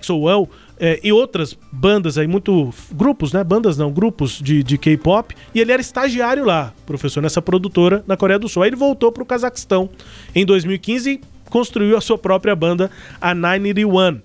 XOL 0.01 0.49
é, 0.80 0.99
e 1.04 1.12
outras 1.12 1.58
bandas 1.71 2.17
aí, 2.17 2.28
muito. 2.28 2.73
grupos, 2.91 3.32
né? 3.32 3.43
Bandas 3.43 3.78
não, 3.78 3.91
grupos 3.91 4.39
de, 4.41 4.63
de 4.63 4.78
K-pop. 4.78 5.36
E 5.54 5.60
ele 5.60 5.71
era 5.71 5.82
estagiário 5.82 6.45
lá, 6.45 6.73
professor 6.86 7.21
nessa 7.21 7.41
produtora 7.41 8.04
na 8.08 8.17
Coreia 8.17 8.39
do 8.39 8.49
Sul. 8.49 8.63
Aí 8.63 8.69
ele 8.69 8.75
voltou 8.75 9.12
para 9.12 9.23
o 9.23 9.25
Cazaquistão 9.25 9.89
em 10.34 10.45
2015 10.45 11.12
e 11.12 11.21
construiu 11.49 11.97
a 11.97 12.01
sua 12.01 12.17
própria 12.17 12.56
banda, 12.56 12.89
a 13.21 13.34
981. 13.34 14.21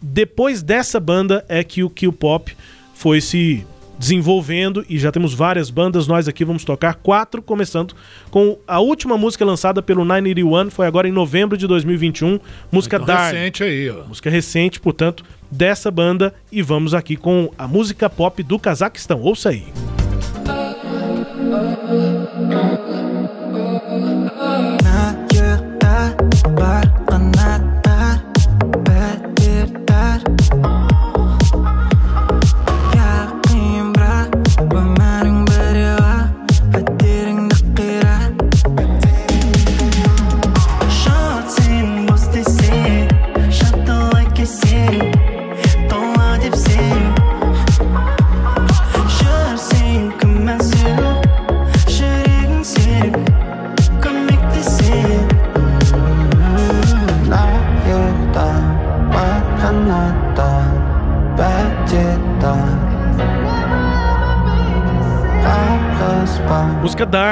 Depois 0.00 0.62
dessa 0.62 0.98
banda 0.98 1.44
é 1.48 1.62
que 1.62 1.84
o 1.84 1.90
K-pop 1.90 2.56
foi 2.94 3.20
se 3.20 3.64
desenvolvendo 3.98 4.84
e 4.88 4.98
já 4.98 5.12
temos 5.12 5.34
várias 5.34 5.70
bandas. 5.70 6.06
Nós 6.06 6.28
aqui 6.28 6.44
vamos 6.44 6.64
tocar 6.64 6.94
quatro, 6.94 7.42
começando 7.42 7.94
com 8.30 8.58
a 8.66 8.80
última 8.80 9.16
música 9.16 9.44
lançada 9.44 9.82
pelo 9.82 10.04
981, 10.04 10.70
foi 10.70 10.86
agora 10.86 11.08
em 11.08 11.12
novembro 11.12 11.56
de 11.56 11.66
2021, 11.66 12.38
música 12.70 12.96
então, 12.96 13.06
Dark. 13.06 13.34
recente 13.34 13.62
aí, 13.62 13.90
ó. 13.90 14.04
Música 14.06 14.30
recente, 14.30 14.80
portanto, 14.80 15.24
dessa 15.50 15.90
banda 15.90 16.34
e 16.50 16.62
vamos 16.62 16.94
aqui 16.94 17.16
com 17.16 17.50
a 17.56 17.68
música 17.68 18.08
pop 18.08 18.42
do 18.42 18.58
Cazaquistão. 18.58 19.20
Ouça 19.20 19.50
aí. 19.50 19.64
Música 26.44 26.91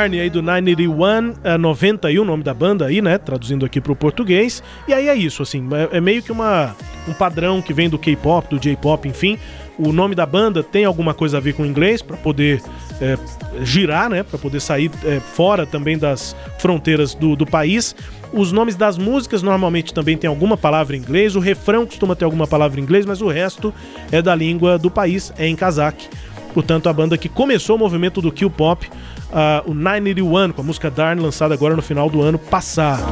Darny 0.00 0.18
aí 0.18 0.30
do 0.30 0.40
981, 0.40 1.34
é 1.44 1.58
91, 1.58 2.22
o 2.22 2.24
nome 2.24 2.42
da 2.42 2.54
banda 2.54 2.86
aí, 2.86 3.02
né? 3.02 3.18
Traduzindo 3.18 3.66
aqui 3.66 3.82
pro 3.82 3.94
português. 3.94 4.62
E 4.88 4.94
aí 4.94 5.08
é 5.08 5.14
isso, 5.14 5.42
assim, 5.42 5.68
é, 5.72 5.98
é 5.98 6.00
meio 6.00 6.22
que 6.22 6.32
uma, 6.32 6.74
um 7.06 7.12
padrão 7.12 7.60
que 7.60 7.74
vem 7.74 7.88
do 7.90 7.98
K-pop, 7.98 8.48
do 8.48 8.58
J-pop, 8.58 9.06
enfim. 9.06 9.38
O 9.78 9.92
nome 9.92 10.14
da 10.14 10.24
banda 10.24 10.62
tem 10.62 10.86
alguma 10.86 11.12
coisa 11.12 11.36
a 11.36 11.40
ver 11.40 11.52
com 11.52 11.64
o 11.64 11.66
inglês 11.66 12.00
para 12.00 12.16
poder 12.16 12.62
é, 13.00 13.18
girar, 13.62 14.08
né? 14.08 14.22
Para 14.22 14.38
poder 14.38 14.60
sair 14.60 14.90
é, 15.04 15.20
fora 15.20 15.66
também 15.66 15.98
das 15.98 16.34
fronteiras 16.58 17.14
do, 17.14 17.36
do 17.36 17.44
país. 17.44 17.94
Os 18.32 18.52
nomes 18.52 18.76
das 18.76 18.96
músicas 18.96 19.42
normalmente 19.42 19.92
também 19.92 20.16
tem 20.16 20.28
alguma 20.28 20.56
palavra 20.56 20.96
em 20.96 21.00
inglês. 21.00 21.36
O 21.36 21.40
refrão 21.40 21.84
costuma 21.84 22.14
ter 22.14 22.24
alguma 22.24 22.46
palavra 22.46 22.80
em 22.80 22.82
inglês, 22.82 23.04
mas 23.04 23.20
o 23.20 23.28
resto 23.28 23.74
é 24.10 24.22
da 24.22 24.34
língua 24.34 24.78
do 24.78 24.90
país, 24.90 25.32
é 25.36 25.46
em 25.46 25.56
cazaque. 25.56 26.08
Portanto, 26.52 26.88
a 26.88 26.92
banda 26.92 27.16
que 27.16 27.28
começou 27.28 27.76
o 27.76 27.78
movimento 27.78 28.20
do 28.20 28.32
Q-pop, 28.32 28.86
uh, 28.86 29.70
o 29.70 29.74
981, 29.74 30.52
com 30.52 30.60
a 30.60 30.64
música 30.64 30.90
Darn, 30.90 31.20
lançada 31.20 31.54
agora 31.54 31.76
no 31.76 31.82
final 31.82 32.10
do 32.10 32.20
ano 32.22 32.38
passado. 32.38 33.04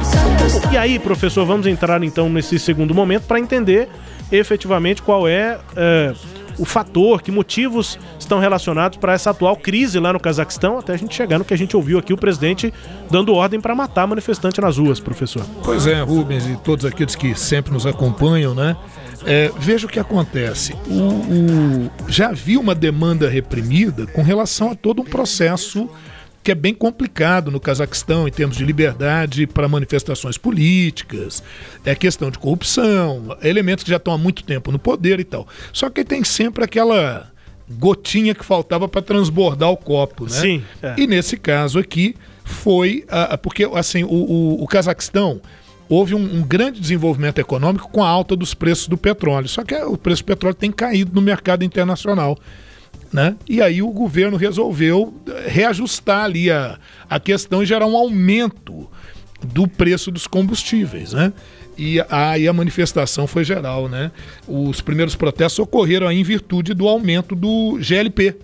E 0.71 0.77
aí, 0.77 0.99
professor, 0.99 1.45
vamos 1.45 1.65
entrar 1.67 2.03
então 2.03 2.29
nesse 2.29 2.59
segundo 2.59 2.93
momento 2.93 3.23
para 3.23 3.39
entender 3.39 3.87
efetivamente 4.31 5.01
qual 5.01 5.27
é 5.27 5.57
uh, 5.57 6.38
o 6.59 6.65
fator, 6.65 7.21
que 7.21 7.31
motivos 7.31 7.97
estão 8.19 8.39
relacionados 8.39 8.97
para 8.97 9.13
essa 9.13 9.31
atual 9.31 9.55
crise 9.55 9.97
lá 9.97 10.13
no 10.13 10.19
Cazaquistão, 10.19 10.77
até 10.77 10.93
a 10.93 10.97
gente 10.97 11.15
chegar 11.15 11.39
no 11.39 11.45
que 11.45 11.53
a 11.53 11.57
gente 11.57 11.75
ouviu 11.75 11.97
aqui 11.97 12.13
o 12.13 12.17
presidente 12.17 12.73
dando 13.09 13.33
ordem 13.33 13.59
para 13.59 13.73
matar 13.73 14.05
manifestante 14.05 14.59
nas 14.59 14.77
ruas, 14.77 14.99
professor. 14.99 15.43
Pois 15.63 15.87
é, 15.87 16.01
Rubens 16.01 16.45
e 16.45 16.57
todos 16.57 16.85
aqueles 16.85 17.15
que 17.15 17.33
sempre 17.33 17.71
nos 17.71 17.85
acompanham, 17.85 18.53
né? 18.53 18.75
É, 19.25 19.51
veja 19.57 19.85
o 19.85 19.89
que 19.89 19.99
acontece. 19.99 20.75
O, 20.87 20.93
o, 20.93 21.91
já 22.07 22.29
havia 22.29 22.59
uma 22.59 22.75
demanda 22.75 23.29
reprimida 23.29 24.05
com 24.07 24.21
relação 24.21 24.71
a 24.71 24.75
todo 24.75 25.01
um 25.01 25.05
processo 25.05 25.89
que 26.49 26.53
é 26.53 26.55
bem 26.55 26.73
complicado 26.73 27.51
no 27.51 27.59
Cazaquistão 27.59 28.27
em 28.27 28.31
termos 28.31 28.57
de 28.57 28.65
liberdade 28.65 29.45
para 29.45 29.67
manifestações 29.67 30.35
políticas, 30.35 31.43
é 31.85 31.93
questão 31.93 32.31
de 32.31 32.39
corrupção, 32.39 33.37
elementos 33.43 33.83
que 33.83 33.89
já 33.91 33.97
estão 33.97 34.11
há 34.11 34.17
muito 34.17 34.43
tempo 34.43 34.71
no 34.71 34.79
poder 34.79 35.19
e 35.19 35.23
tal. 35.23 35.47
Só 35.71 35.91
que 35.91 36.03
tem 36.03 36.23
sempre 36.23 36.63
aquela 36.63 37.31
gotinha 37.69 38.33
que 38.33 38.43
faltava 38.43 38.87
para 38.87 38.99
transbordar 38.99 39.69
o 39.69 39.77
copo, 39.77 40.23
né? 40.23 40.31
Sim. 40.31 40.63
É. 40.81 40.95
E 40.97 41.05
nesse 41.05 41.37
caso 41.37 41.77
aqui 41.77 42.15
foi 42.43 43.05
porque 43.43 43.69
assim 43.75 44.03
o, 44.03 44.07
o, 44.07 44.63
o 44.63 44.67
Cazaquistão 44.67 45.39
houve 45.87 46.15
um, 46.15 46.37
um, 46.37 46.41
grande 46.41 46.81
desenvolvimento 46.81 47.37
econômico 47.37 47.91
com 47.91 48.03
a 48.03 48.09
alta 48.09 48.35
dos 48.35 48.55
preços 48.55 48.87
do 48.87 48.97
petróleo. 48.97 49.47
Só 49.47 49.63
que 49.63 49.75
o 49.75 49.95
preço 49.95 50.23
do 50.23 50.25
petróleo 50.25 50.55
tem 50.55 50.71
caído 50.71 51.11
no 51.13 51.21
mercado 51.21 51.63
internacional. 51.63 52.39
Né? 53.11 53.35
E 53.47 53.61
aí 53.61 53.81
o 53.81 53.89
governo 53.89 54.37
resolveu 54.37 55.13
reajustar 55.47 56.25
ali 56.25 56.51
a, 56.51 56.77
a 57.09 57.19
questão 57.19 57.63
e 57.63 57.65
gerar 57.65 57.87
um 57.87 57.97
aumento 57.97 58.87
do 59.43 59.67
preço 59.67 60.11
dos 60.11 60.27
combustíveis. 60.27 61.13
Né? 61.13 61.33
E 61.77 62.03
aí 62.09 62.47
a 62.47 62.53
manifestação 62.53 63.25
foi 63.25 63.43
geral. 63.43 63.89
Né? 63.89 64.11
Os 64.47 64.81
primeiros 64.81 65.15
protestos 65.15 65.59
ocorreram 65.59 66.11
em 66.11 66.23
virtude 66.23 66.73
do 66.73 66.87
aumento 66.87 67.35
do 67.35 67.79
GLP, 67.79 68.35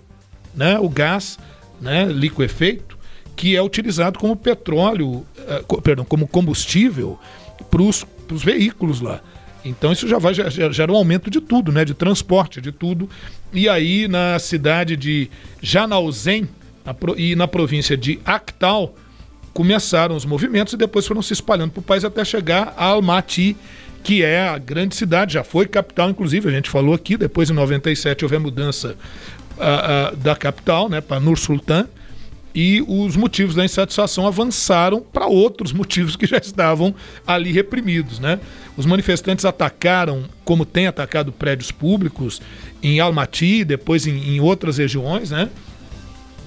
né? 0.54 0.78
o 0.78 0.88
gás 0.88 1.38
né? 1.80 2.06
liquefeito, 2.06 2.98
que 3.36 3.54
é 3.54 3.62
utilizado 3.62 4.18
como 4.18 4.34
petróleo, 4.34 5.24
uh, 5.68 5.82
perdão, 5.82 6.04
como 6.04 6.26
combustível 6.26 7.18
para 7.70 7.82
os 7.82 8.42
veículos 8.42 9.00
lá. 9.00 9.20
Então 9.68 9.92
isso 9.92 10.06
já 10.06 10.18
vai 10.18 10.32
gera 10.34 10.92
um 10.92 10.96
aumento 10.96 11.30
de 11.30 11.40
tudo, 11.40 11.72
né? 11.72 11.84
De 11.84 11.94
transporte, 11.94 12.60
de 12.60 12.72
tudo. 12.72 13.08
E 13.52 13.68
aí 13.68 14.08
na 14.08 14.38
cidade 14.38 14.96
de 14.96 15.30
Janauzen 15.60 16.48
e 17.16 17.34
na 17.34 17.48
província 17.48 17.96
de 17.96 18.20
Actal 18.24 18.94
começaram 19.52 20.14
os 20.14 20.24
movimentos 20.24 20.74
e 20.74 20.76
depois 20.76 21.06
foram 21.06 21.22
se 21.22 21.32
espalhando 21.32 21.72
para 21.72 21.80
o 21.80 21.82
país 21.82 22.04
até 22.04 22.24
chegar 22.24 22.74
a 22.76 22.84
Almaty, 22.86 23.56
que 24.04 24.22
é 24.22 24.46
a 24.46 24.58
grande 24.58 24.94
cidade, 24.94 25.32
já 25.32 25.42
foi 25.42 25.66
capital, 25.66 26.10
inclusive, 26.10 26.46
a 26.46 26.52
gente 26.52 26.68
falou 26.68 26.94
aqui, 26.94 27.16
depois 27.16 27.48
em 27.48 27.54
97 27.54 28.24
houve 28.24 28.36
a 28.36 28.40
mudança 28.40 28.94
uh, 29.56 30.12
uh, 30.12 30.16
da 30.16 30.36
capital, 30.36 30.90
né, 30.90 31.00
para 31.00 31.18
Nur 31.18 31.38
Sultan 31.38 31.88
e 32.56 32.82
os 32.88 33.16
motivos 33.16 33.54
da 33.54 33.66
insatisfação 33.66 34.26
avançaram 34.26 35.02
para 35.02 35.26
outros 35.26 35.74
motivos 35.74 36.16
que 36.16 36.24
já 36.24 36.38
estavam 36.38 36.94
ali 37.26 37.52
reprimidos. 37.52 38.18
Né? 38.18 38.40
Os 38.78 38.86
manifestantes 38.86 39.44
atacaram, 39.44 40.24
como 40.42 40.64
tem 40.64 40.86
atacado 40.86 41.30
prédios 41.30 41.70
públicos, 41.70 42.40
em 42.82 42.98
Almaty, 42.98 43.62
depois 43.62 44.06
em, 44.06 44.36
em 44.36 44.40
outras 44.40 44.78
regiões, 44.78 45.30
né? 45.30 45.50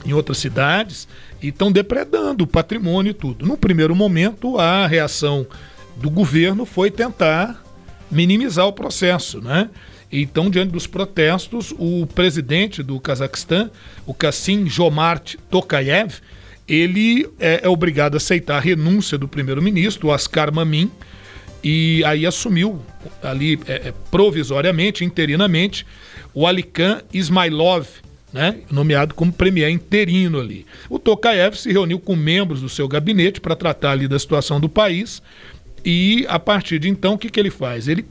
em 0.03 0.11
outras 0.11 0.39
cidades, 0.39 1.07
e 1.43 1.49
estão 1.49 1.71
depredando 1.71 2.43
o 2.43 2.47
patrimônio 2.47 3.11
e 3.11 3.13
tudo. 3.13 3.45
No 3.45 3.55
primeiro 3.55 3.95
momento, 3.95 4.57
a 4.57 4.87
reação 4.87 5.45
do 5.95 6.09
governo 6.09 6.65
foi 6.65 6.89
tentar 6.89 7.63
minimizar 8.09 8.65
o 8.65 8.73
processo, 8.73 9.39
né? 9.41 9.69
Então, 10.11 10.49
diante 10.49 10.71
dos 10.71 10.87
protestos, 10.87 11.73
o 11.77 12.07
presidente 12.07 12.81
do 12.81 12.99
Cazaquistão, 12.99 13.69
o 14.05 14.13
Kassim 14.13 14.67
Jomart 14.67 15.35
Tokayev, 15.49 16.15
ele 16.67 17.29
é, 17.39 17.61
é 17.63 17.69
obrigado 17.69 18.15
a 18.15 18.17
aceitar 18.17 18.57
a 18.57 18.59
renúncia 18.59 19.17
do 19.17 19.27
primeiro-ministro, 19.27 20.11
Askar 20.11 20.51
Mamin, 20.51 20.91
e 21.63 22.03
aí 22.05 22.25
assumiu 22.25 22.81
ali 23.21 23.59
é, 23.67 23.89
é, 23.89 23.93
provisoriamente, 24.09 25.03
interinamente, 25.03 25.85
o 26.33 26.47
Alikan 26.47 27.01
Ismailov, 27.13 27.87
né, 28.31 28.59
nomeado 28.71 29.13
como 29.13 29.33
premier 29.33 29.69
interino 29.69 30.39
ali. 30.39 30.65
O 30.89 30.99
Tokayev 30.99 31.55
se 31.55 31.71
reuniu 31.71 31.99
com 31.99 32.15
membros 32.15 32.61
do 32.61 32.69
seu 32.69 32.87
gabinete 32.87 33.41
para 33.41 33.55
tratar 33.55 33.91
ali 33.91 34.07
da 34.07 34.19
situação 34.19 34.59
do 34.59 34.69
país 34.69 35.21
e 35.83 36.25
a 36.29 36.37
partir 36.37 36.79
de 36.79 36.89
então 36.89 37.13
o 37.13 37.17
que, 37.17 37.29
que 37.29 37.39
ele 37.39 37.49
faz? 37.49 37.87
Ele 37.87 38.05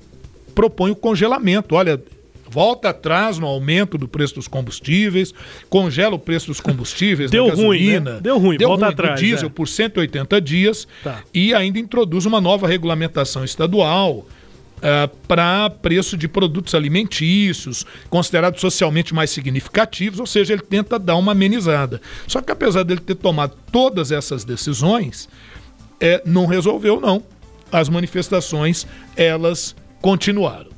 propõe 0.58 0.90
o 0.90 0.96
congelamento. 0.96 1.76
Olha, 1.76 2.02
volta 2.50 2.88
atrás 2.88 3.38
no 3.38 3.46
aumento 3.46 3.96
do 3.96 4.08
preço 4.08 4.34
dos 4.34 4.48
combustíveis, 4.48 5.32
congela 5.70 6.16
o 6.16 6.18
preço 6.18 6.48
dos 6.48 6.60
combustíveis, 6.60 7.30
deu 7.30 7.44
da 7.44 7.50
gasolina, 7.50 8.10
ruim, 8.10 8.14
né? 8.16 8.20
deu 8.20 8.38
ruim, 8.38 8.56
deu 8.56 8.68
volta 8.70 8.86
ruim 8.86 8.92
atrás, 8.92 9.20
do 9.20 9.24
diesel 9.24 9.46
é. 9.46 9.50
por 9.50 9.68
180 9.68 10.40
dias 10.40 10.88
Tá. 11.04 11.22
e 11.32 11.54
ainda 11.54 11.78
introduz 11.78 12.26
uma 12.26 12.40
nova 12.40 12.66
regulamentação 12.66 13.44
estadual 13.44 14.26
uh, 14.78 15.16
para 15.28 15.70
preço 15.70 16.16
de 16.16 16.26
produtos 16.26 16.74
alimentícios, 16.74 17.86
considerados 18.10 18.60
socialmente 18.60 19.14
mais 19.14 19.30
significativos, 19.30 20.18
ou 20.18 20.26
seja, 20.26 20.54
ele 20.54 20.62
tenta 20.62 20.98
dar 20.98 21.14
uma 21.14 21.30
amenizada. 21.30 22.00
Só 22.26 22.42
que 22.42 22.50
apesar 22.50 22.82
dele 22.82 23.00
ter 23.00 23.14
tomado 23.14 23.56
todas 23.70 24.10
essas 24.10 24.42
decisões, 24.42 25.28
é, 26.00 26.20
não 26.26 26.46
resolveu 26.46 27.00
não. 27.00 27.22
As 27.70 27.88
manifestações, 27.88 28.88
elas 29.14 29.76
continuaram. 30.00 30.68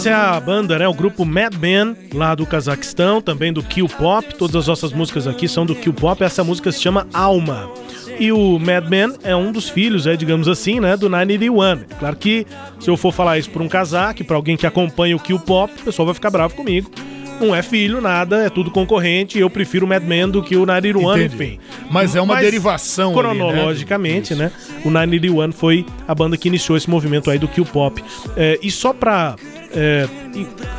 Essa 0.00 0.08
é 0.08 0.14
a 0.14 0.40
banda, 0.40 0.78
né? 0.78 0.88
O 0.88 0.94
grupo 0.94 1.26
Mad 1.26 1.54
Men, 1.56 1.94
lá 2.14 2.34
do 2.34 2.46
Cazaquistão, 2.46 3.20
também 3.20 3.52
do 3.52 3.62
Kill 3.62 3.86
Pop. 3.86 4.34
Todas 4.34 4.56
as 4.56 4.66
nossas 4.66 4.94
músicas 4.94 5.26
aqui 5.26 5.46
são 5.46 5.66
do 5.66 5.74
Kill 5.74 5.92
Pop. 5.92 6.24
Essa 6.24 6.42
música 6.42 6.72
se 6.72 6.80
chama 6.80 7.06
Alma. 7.12 7.70
E 8.18 8.32
o 8.32 8.58
Mad 8.58 8.88
Men 8.88 9.12
é 9.22 9.36
um 9.36 9.52
dos 9.52 9.68
filhos, 9.68 10.06
é, 10.06 10.16
digamos 10.16 10.48
assim, 10.48 10.80
né, 10.80 10.96
do 10.96 11.10
981. 11.10 11.84
Claro 11.98 12.16
que 12.16 12.46
se 12.78 12.88
eu 12.88 12.96
for 12.96 13.12
falar 13.12 13.36
isso 13.36 13.50
para 13.50 13.62
um 13.62 13.68
casaque, 13.68 14.24
para 14.24 14.36
alguém 14.36 14.56
que 14.56 14.66
acompanha 14.66 15.14
o 15.14 15.20
Kill 15.20 15.38
Pop, 15.38 15.70
o 15.78 15.84
pessoal 15.84 16.06
vai 16.06 16.14
ficar 16.14 16.30
bravo 16.30 16.54
comigo. 16.54 16.90
Não 17.38 17.54
é 17.54 17.60
filho, 17.60 18.00
nada, 18.00 18.38
é 18.46 18.48
tudo 18.48 18.70
concorrente. 18.70 19.38
Eu 19.38 19.50
prefiro 19.50 19.84
o 19.84 19.88
Mad 19.88 20.02
Men 20.02 20.30
do 20.30 20.42
que 20.42 20.56
o 20.56 20.64
981, 20.64 21.16
Entendi. 21.16 21.34
enfim. 21.34 21.58
Mas 21.90 22.16
é 22.16 22.22
uma 22.22 22.40
derivação 22.40 23.18
ali, 23.18 23.38
né? 23.38 23.44
Cronologicamente, 23.44 24.34
né? 24.34 24.50
O 24.82 24.90
981 24.90 25.52
foi 25.52 25.84
a 26.08 26.14
banda 26.14 26.38
que 26.38 26.48
iniciou 26.48 26.78
esse 26.78 26.88
movimento 26.88 27.30
aí 27.30 27.38
do 27.38 27.46
Kill 27.46 27.66
Pop. 27.66 28.02
É, 28.34 28.58
e 28.62 28.70
só 28.70 28.94
pra 28.94 29.36
é, 29.74 30.08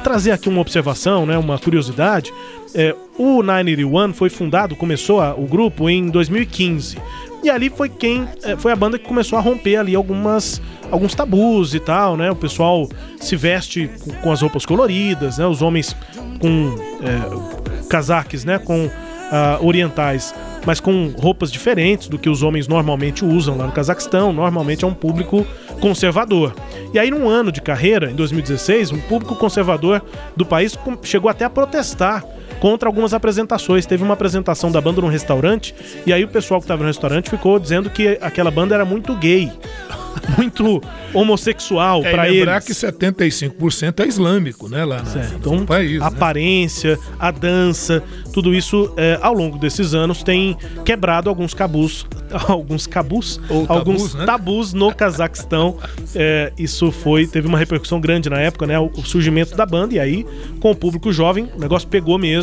trazer 0.03 0.31
aqui 0.31 0.49
uma 0.49 0.61
observação, 0.61 1.25
né? 1.25 1.37
Uma 1.37 1.57
curiosidade. 1.59 2.33
é, 2.73 2.95
o 3.17 3.43
981 3.43 4.13
foi 4.13 4.29
fundado, 4.29 4.77
começou 4.77 5.19
a- 5.19 5.33
o 5.35 5.45
grupo 5.45 5.89
em 5.89 6.07
2015. 6.09 6.97
E 7.43 7.49
ali 7.49 7.69
foi 7.69 7.89
quem 7.89 8.25
é, 8.43 8.55
foi 8.55 8.71
a 8.71 8.75
banda 8.77 8.97
que 8.97 9.05
começou 9.05 9.37
a 9.37 9.41
romper 9.41 9.75
ali 9.75 9.93
algumas 9.93 10.61
alguns 10.89 11.13
tabus 11.13 11.73
e 11.73 11.79
tal, 11.81 12.15
né? 12.15 12.31
O 12.31 12.35
pessoal 12.35 12.87
se 13.19 13.35
veste 13.35 13.89
com, 14.05 14.11
com 14.13 14.31
as 14.31 14.41
roupas 14.41 14.65
coloridas, 14.65 15.37
né? 15.37 15.45
Os 15.45 15.61
homens 15.61 15.93
com 16.39 16.75
é, 17.03 17.85
casaques, 17.89 18.45
né? 18.45 18.57
Com 18.57 18.89
ah, 19.33 19.57
orientais, 19.61 20.33
mas 20.65 20.79
com 20.81 21.13
roupas 21.17 21.51
diferentes 21.51 22.07
do 22.09 22.17
que 22.19 22.29
os 22.29 22.43
homens 22.43 22.67
normalmente 22.67 23.23
usam 23.23 23.57
lá 23.57 23.65
no 23.65 23.71
Cazaquistão. 23.71 24.31
Normalmente 24.33 24.83
é 24.83 24.87
um 24.87 24.93
público 24.93 25.45
conservador. 25.81 26.53
E 26.93 26.99
aí, 26.99 27.11
num 27.11 27.27
ano 27.27 27.51
de 27.51 27.61
carreira, 27.61 28.09
em 28.09 28.15
2016, 28.15 28.91
um 28.91 29.01
público 29.01 29.35
conservador 29.35 30.01
do 30.37 30.45
país 30.45 30.77
chegou 31.03 31.29
até 31.29 31.43
a 31.43 31.49
protestar 31.49 32.23
contra 32.59 32.87
algumas 32.89 33.13
apresentações. 33.13 33.85
Teve 33.85 34.03
uma 34.03 34.13
apresentação 34.13 34.71
da 34.71 34.79
banda 34.81 35.01
num 35.01 35.07
restaurante, 35.07 35.73
e 36.05 36.11
aí 36.13 36.23
o 36.23 36.27
pessoal 36.27 36.59
que 36.59 36.65
estava 36.65 36.81
no 36.81 36.87
restaurante 36.87 37.29
ficou 37.29 37.59
dizendo 37.59 37.89
que 37.89 38.17
aquela 38.21 38.51
banda 38.51 38.75
era 38.75 38.85
muito 38.85 39.15
gay, 39.15 39.51
muito 40.37 40.81
homossexual 41.13 42.03
É, 42.05 42.11
para 42.11 42.29
e 42.29 42.37
lembrar 42.39 42.55
eles. 42.55 42.65
que 42.65 42.73
75% 42.73 43.99
é 44.03 44.07
islâmico, 44.07 44.67
né? 44.69 44.83
Lá 44.85 45.01
na- 45.03 45.25
Então, 45.35 45.65
país. 45.65 45.97
a 46.01 46.09
né? 46.09 46.15
aparência, 46.15 46.97
a 47.19 47.31
dança, 47.31 48.03
tudo 48.33 48.53
isso 48.53 48.93
é, 48.97 49.17
ao 49.21 49.33
longo 49.33 49.57
desses 49.57 49.93
anos 49.93 50.23
tem 50.23 50.57
quebrado 50.85 51.29
alguns 51.29 51.53
cabus, 51.53 52.05
alguns 52.47 52.87
cabus, 52.87 53.39
Ou 53.49 53.65
tabus, 53.67 53.69
alguns 53.77 54.13
né? 54.15 54.25
tabus 54.25 54.73
no 54.73 54.93
Cazaquistão. 54.93 55.77
É, 56.15 56.51
isso 56.57 56.91
foi 56.91 57.27
teve 57.27 57.47
uma 57.47 57.57
repercussão 57.57 57.99
grande 57.99 58.29
na 58.29 58.39
época, 58.39 58.65
né? 58.67 58.79
O 58.79 58.89
surgimento 59.03 59.55
da 59.55 59.65
banda 59.65 59.93
e 59.95 59.99
aí 59.99 60.25
com 60.59 60.71
o 60.71 60.75
público 60.75 61.11
jovem 61.11 61.49
o 61.55 61.59
negócio 61.59 61.87
pegou 61.87 62.17
mesmo 62.17 62.40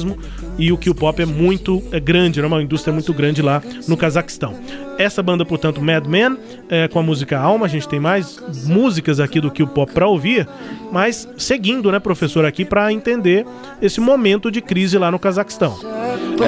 e 0.58 0.72
o 0.72 0.76
que 0.76 0.90
o 0.90 0.94
pop 0.94 1.20
é 1.20 1.26
muito 1.26 1.82
é 1.92 2.00
grande, 2.00 2.40
é 2.40 2.46
uma 2.46 2.62
indústria 2.62 2.92
muito 2.92 3.12
grande 3.14 3.42
lá 3.42 3.62
no 3.86 3.96
Cazaquistão. 3.96 4.54
Essa 4.98 5.22
banda, 5.22 5.44
portanto, 5.44 5.80
Mad 5.80 6.06
Men, 6.06 6.36
é, 6.68 6.88
com 6.88 6.98
a 6.98 7.02
música 7.02 7.38
Alma, 7.38 7.66
a 7.66 7.68
gente 7.68 7.88
tem 7.88 8.00
mais 8.00 8.42
músicas 8.66 9.20
aqui 9.20 9.40
do 9.40 9.50
que 9.50 9.62
o 9.62 9.66
pop 9.66 9.92
para 9.92 10.08
ouvir, 10.08 10.48
mas 10.90 11.28
seguindo, 11.38 11.92
né, 11.92 12.00
professor, 12.00 12.44
aqui 12.44 12.64
para 12.64 12.92
entender 12.92 13.46
esse 13.80 14.00
momento 14.00 14.50
de 14.50 14.60
crise 14.60 14.98
lá 14.98 15.10
no 15.10 15.18
Cazaquistão. 15.18 15.78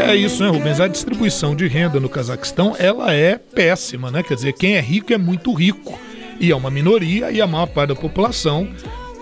É 0.06 0.14
isso, 0.16 0.42
né, 0.42 0.50
Rubens? 0.50 0.80
A 0.80 0.88
distribuição 0.88 1.54
de 1.54 1.66
renda 1.66 2.00
no 2.00 2.08
Cazaquistão, 2.08 2.74
ela 2.78 3.12
é 3.12 3.36
péssima, 3.38 4.10
né? 4.10 4.22
Quer 4.22 4.34
dizer, 4.34 4.52
quem 4.52 4.76
é 4.76 4.80
rico 4.80 5.12
é 5.12 5.18
muito 5.18 5.52
rico. 5.52 5.98
E 6.40 6.50
é 6.50 6.56
uma 6.56 6.70
minoria 6.70 7.30
e 7.30 7.40
a 7.40 7.46
maior 7.46 7.66
parte 7.66 7.90
da 7.90 7.94
população 7.94 8.66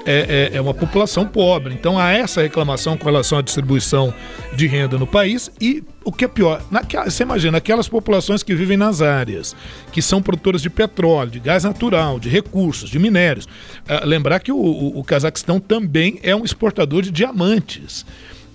é, 0.09 0.51
é- 0.53 0.57
é 0.57 0.61
uma 0.61 0.73
população 0.73 1.27
pobre. 1.27 1.75
Então 1.75 1.99
há 1.99 2.11
essa 2.13 2.41
reclamação 2.41 2.97
com 2.97 3.05
relação 3.05 3.39
à 3.39 3.43
distribuição 3.43 4.13
de 4.57 4.67
renda 4.67 4.97
no 4.97 5.07
país 5.07 5.51
e 5.61 5.85
o 6.03 6.11
que 6.11 6.25
é 6.25 6.29
pior, 6.29 6.63
naquela, 6.71 7.11
você 7.11 7.23
imagina, 7.23 7.59
aquelas 7.59 7.87
populações 7.87 8.43
que 8.43 8.55
vivem 8.55 8.79
nas 8.79 9.03
áreas, 9.03 9.55
que 9.93 10.01
são 10.01 10.23
produtoras 10.23 10.63
de 10.63 10.71
petróleo, 10.71 11.31
de 11.31 11.39
gás 11.39 11.65
natural, 11.65 12.19
de 12.19 12.31
recursos, 12.31 12.89
de 12.89 12.99
minérios. 12.99 13.47
Ah, 13.87 14.03
lembrar 14.07 14.41
que 14.41 14.51
o, 14.51 14.57
o, 14.57 14.99
o 14.99 15.05
Cazaquistão 15.05 15.61
também 15.61 16.19
é 16.23 16.35
um 16.35 16.45
exportador 16.45 17.03
de 17.03 17.11
diamantes. 17.11 18.07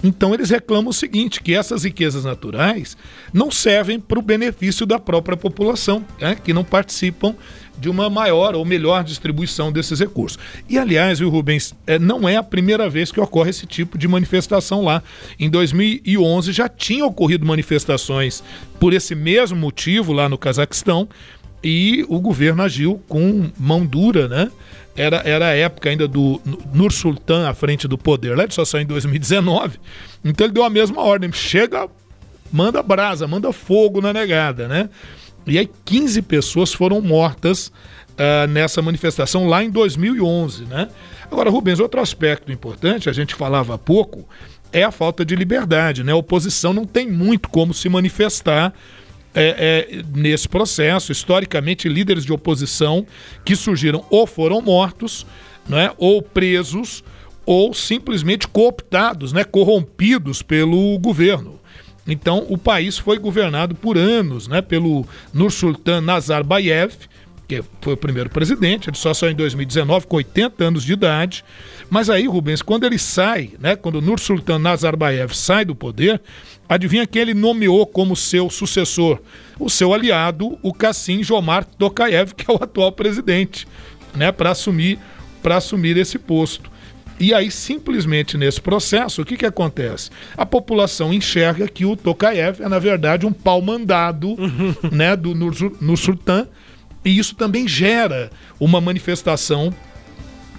Então 0.03 0.33
eles 0.33 0.49
reclamam 0.49 0.89
o 0.89 0.93
seguinte, 0.93 1.41
que 1.41 1.53
essas 1.55 1.85
riquezas 1.85 2.25
naturais 2.25 2.97
não 3.31 3.49
servem 3.49 3.99
para 3.99 4.19
o 4.19 4.21
benefício 4.21 4.85
da 4.85 4.99
própria 4.99 5.37
população, 5.37 6.03
né, 6.19 6.35
que 6.35 6.51
não 6.51 6.63
participam 6.63 7.33
de 7.83 7.89
uma 7.89 8.09
maior 8.09 8.55
ou 8.55 8.63
melhor 8.63 9.03
distribuição 9.03 9.69
desses 9.69 9.99
recursos. 9.99 10.39
E 10.69 10.79
aliás, 10.79 11.19
viu, 11.19 11.29
Rubens, 11.29 11.75
é, 11.85 11.99
não 11.99 12.29
é 12.29 12.37
a 12.37 12.43
primeira 12.43 12.89
vez 12.89 13.11
que 13.11 13.19
ocorre 13.19 13.49
esse 13.49 13.67
tipo 13.67 13.97
de 13.97 14.07
manifestação 14.07 14.85
lá. 14.85 15.03
Em 15.37 15.49
2011 15.49 16.53
já 16.53 16.69
tinha 16.69 17.05
ocorrido 17.05 17.45
manifestações 17.45 18.41
por 18.79 18.93
esse 18.93 19.13
mesmo 19.13 19.57
motivo 19.57 20.13
lá 20.13 20.29
no 20.29 20.37
Cazaquistão 20.37 21.09
e 21.61 22.05
o 22.07 22.21
governo 22.21 22.63
agiu 22.63 23.03
com 23.09 23.51
mão 23.59 23.85
dura, 23.85 24.29
né? 24.29 24.49
Era, 24.95 25.17
era 25.25 25.47
a 25.47 25.53
época 25.53 25.89
ainda 25.89 26.07
do 26.07 26.39
Nur 26.73 26.93
Sultan 26.93 27.49
à 27.49 27.53
frente 27.53 27.85
do 27.85 27.97
poder. 27.97 28.37
Lá 28.37 28.43
ele 28.43 28.53
só 28.53 28.63
saiu 28.63 28.83
em 28.83 28.87
2019. 28.87 29.77
Então 30.23 30.47
ele 30.47 30.53
deu 30.53 30.63
a 30.63 30.69
mesma 30.69 31.01
ordem. 31.01 31.29
Chega, 31.33 31.89
manda 32.49 32.81
brasa, 32.81 33.27
manda 33.27 33.51
fogo 33.51 33.99
na 33.99 34.13
negada, 34.13 34.69
né? 34.69 34.89
E 35.45 35.57
aí 35.59 35.69
15 35.85 36.21
pessoas 36.23 36.73
foram 36.73 37.01
mortas 37.01 37.71
ah, 38.17 38.47
nessa 38.47 38.81
manifestação 38.81 39.47
lá 39.47 39.63
em 39.63 39.69
2011, 39.69 40.65
né? 40.65 40.87
Agora, 41.31 41.49
Rubens, 41.49 41.79
outro 41.79 41.99
aspecto 41.99 42.51
importante, 42.51 43.09
a 43.09 43.13
gente 43.13 43.33
falava 43.33 43.73
há 43.73 43.77
pouco, 43.77 44.27
é 44.71 44.83
a 44.83 44.91
falta 44.91 45.25
de 45.25 45.35
liberdade. 45.35 46.03
Né? 46.03 46.11
A 46.11 46.15
oposição 46.15 46.73
não 46.73 46.85
tem 46.85 47.09
muito 47.09 47.49
como 47.49 47.73
se 47.73 47.89
manifestar 47.89 48.71
é, 49.33 49.89
é, 49.89 50.03
nesse 50.15 50.47
processo. 50.47 51.11
Historicamente, 51.11 51.89
líderes 51.89 52.23
de 52.23 52.31
oposição 52.31 53.05
que 53.43 53.55
surgiram 53.55 54.05
ou 54.11 54.27
foram 54.27 54.61
mortos, 54.61 55.25
né, 55.67 55.91
ou 55.97 56.21
presos, 56.21 57.03
ou 57.45 57.73
simplesmente 57.73 58.47
cooptados, 58.47 59.33
né, 59.33 59.43
corrompidos 59.43 60.43
pelo 60.43 60.99
governo. 60.99 61.59
Então, 62.07 62.45
o 62.49 62.57
país 62.57 62.97
foi 62.97 63.17
governado 63.17 63.75
por 63.75 63.97
anos 63.97 64.47
né, 64.47 64.61
pelo 64.61 65.05
Nursultan 65.33 66.01
Nazarbayev, 66.01 66.93
que 67.47 67.63
foi 67.81 67.93
o 67.93 67.97
primeiro 67.97 68.29
presidente, 68.29 68.89
ele 68.89 68.97
só 68.97 69.13
saiu 69.13 69.31
em 69.31 69.35
2019, 69.35 70.07
com 70.07 70.15
80 70.17 70.63
anos 70.63 70.83
de 70.83 70.93
idade. 70.93 71.43
Mas 71.89 72.09
aí, 72.09 72.25
Rubens, 72.25 72.61
quando 72.61 72.85
ele 72.85 72.97
sai, 72.97 73.51
né, 73.59 73.75
quando 73.75 74.01
Nursultan 74.01 74.59
Nazarbayev 74.59 75.33
sai 75.35 75.65
do 75.65 75.75
poder, 75.75 76.21
adivinha 76.67 77.05
quem 77.05 77.21
ele 77.21 77.33
nomeou 77.33 77.85
como 77.85 78.15
seu 78.15 78.49
sucessor? 78.49 79.19
O 79.59 79.69
seu 79.69 79.93
aliado, 79.93 80.57
o 80.61 80.73
Kassim 80.73 81.21
Jomar 81.23 81.65
Tokayev, 81.65 82.33
que 82.33 82.49
é 82.49 82.53
o 82.53 82.63
atual 82.63 82.91
presidente, 82.91 83.67
né, 84.15 84.31
para 84.31 84.51
assumir, 84.51 84.97
assumir 85.43 85.97
esse 85.97 86.17
posto. 86.17 86.72
E 87.23 87.33
aí, 87.33 87.49
simplesmente 87.49 88.37
nesse 88.37 88.59
processo, 88.59 89.21
o 89.21 89.25
que, 89.25 89.37
que 89.37 89.45
acontece? 89.45 90.09
A 90.35 90.45
população 90.45 91.13
enxerga 91.13 91.69
que 91.69 91.85
o 91.85 91.95
Tokayev 91.95 92.61
é, 92.61 92.67
na 92.67 92.79
verdade, 92.79 93.25
um 93.25 93.31
pau 93.31 93.61
mandado 93.61 94.35
né, 94.91 95.15
do 95.15 95.33
Nursultan, 95.33 96.49
e 97.05 97.17
isso 97.17 97.33
também 97.33 97.65
gera 97.65 98.29
uma 98.59 98.81
manifestação 98.81 99.73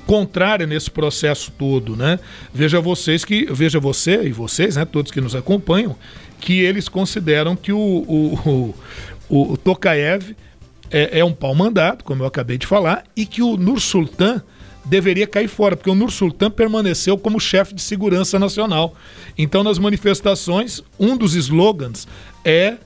contrária 0.06 0.66
nesse 0.66 0.90
processo 0.90 1.52
todo, 1.52 1.94
né? 1.94 2.18
Veja 2.50 2.80
vocês 2.80 3.26
que 3.26 3.44
veja 3.52 3.78
você 3.78 4.22
e 4.22 4.32
vocês, 4.32 4.76
né, 4.76 4.86
todos 4.86 5.12
que 5.12 5.20
nos 5.20 5.34
acompanham, 5.34 5.94
que 6.40 6.60
eles 6.60 6.88
consideram 6.88 7.54
que 7.56 7.72
o, 7.72 7.78
o, 7.78 8.74
o, 9.28 9.52
o 9.52 9.56
Tokayev 9.58 10.34
é, 10.90 11.18
é, 11.18 11.24
um 11.24 11.32
pau 11.34 11.54
mandado, 11.54 12.02
como 12.04 12.22
eu 12.22 12.26
acabei 12.26 12.56
de 12.56 12.66
falar, 12.66 13.04
e 13.14 13.26
que 13.26 13.42
o 13.42 13.58
Nur 13.58 13.80
Sultan 13.80 14.42
deveria 14.84 15.26
cair 15.26 15.48
fora, 15.48 15.76
porque 15.76 15.90
o 15.90 15.94
Nur 15.94 16.10
Sultan 16.10 16.50
permaneceu 16.50 17.16
como 17.16 17.40
chefe 17.40 17.74
de 17.74 17.82
segurança 17.82 18.38
nacional. 18.38 18.94
Então, 19.36 19.62
nas 19.62 19.78
manifestações, 19.78 20.82
um 20.98 21.16
dos 21.16 21.34
slogans 21.34 22.06
é 22.44 22.76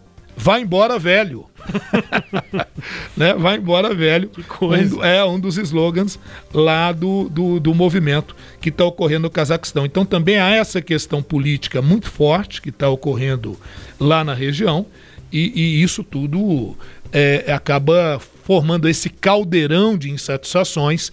Vai 0.41 0.61
embora, 0.61 1.01
velho. 1.01 1.47
né? 3.17 3.35
Vai 3.35 3.57
embora, 3.57 3.93
velho. 3.93 4.29
Que 4.29 4.45
coisa. 4.45 4.97
Um, 4.97 5.05
é 5.05 5.25
um 5.25 5.39
dos 5.39 5.59
slogans 5.59 6.17
lá 6.55 6.93
do, 6.93 7.29
do, 7.29 7.59
do 7.59 7.75
movimento 7.75 8.37
que 8.61 8.69
está 8.69 8.85
ocorrendo 8.85 9.23
no 9.23 9.31
Cazaquistão. 9.31 9.85
Então 9.85 10.07
também 10.07 10.39
há 10.39 10.51
essa 10.51 10.81
questão 10.81 11.21
política 11.21 11.83
muito 11.83 12.09
forte 12.09 12.63
que 12.63 12.69
está 12.69 12.89
ocorrendo 12.89 13.59
lá 13.99 14.23
na 14.23 14.33
região. 14.33 14.87
E, 15.33 15.53
e 15.61 15.83
isso 15.83 16.05
tudo 16.05 16.77
é, 17.13 17.53
acaba 17.53 18.21
formando 18.45 18.89
esse 18.89 19.11
caldeirão 19.11 19.99
de 19.99 20.09
insatisfações 20.09 21.11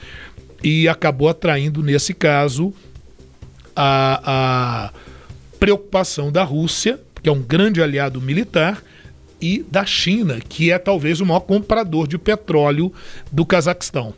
e 0.65 0.89
acabou 0.89 1.29
atraindo, 1.29 1.83
nesse 1.83 2.11
caso, 2.11 2.73
a, 3.75 4.21
a 4.25 4.91
preocupação 5.59 6.31
da 6.31 6.43
Rússia, 6.43 6.99
que 7.21 7.29
é 7.29 7.31
um 7.31 7.39
grande 7.39 7.83
aliado 7.83 8.19
militar, 8.19 8.81
e 9.39 9.63
da 9.69 9.85
China, 9.85 10.39
que 10.39 10.71
é 10.71 10.79
talvez 10.79 11.21
o 11.21 11.25
maior 11.25 11.41
comprador 11.41 12.07
de 12.07 12.17
petróleo 12.17 12.91
do 13.31 13.45
Cazaquistão. 13.45 14.15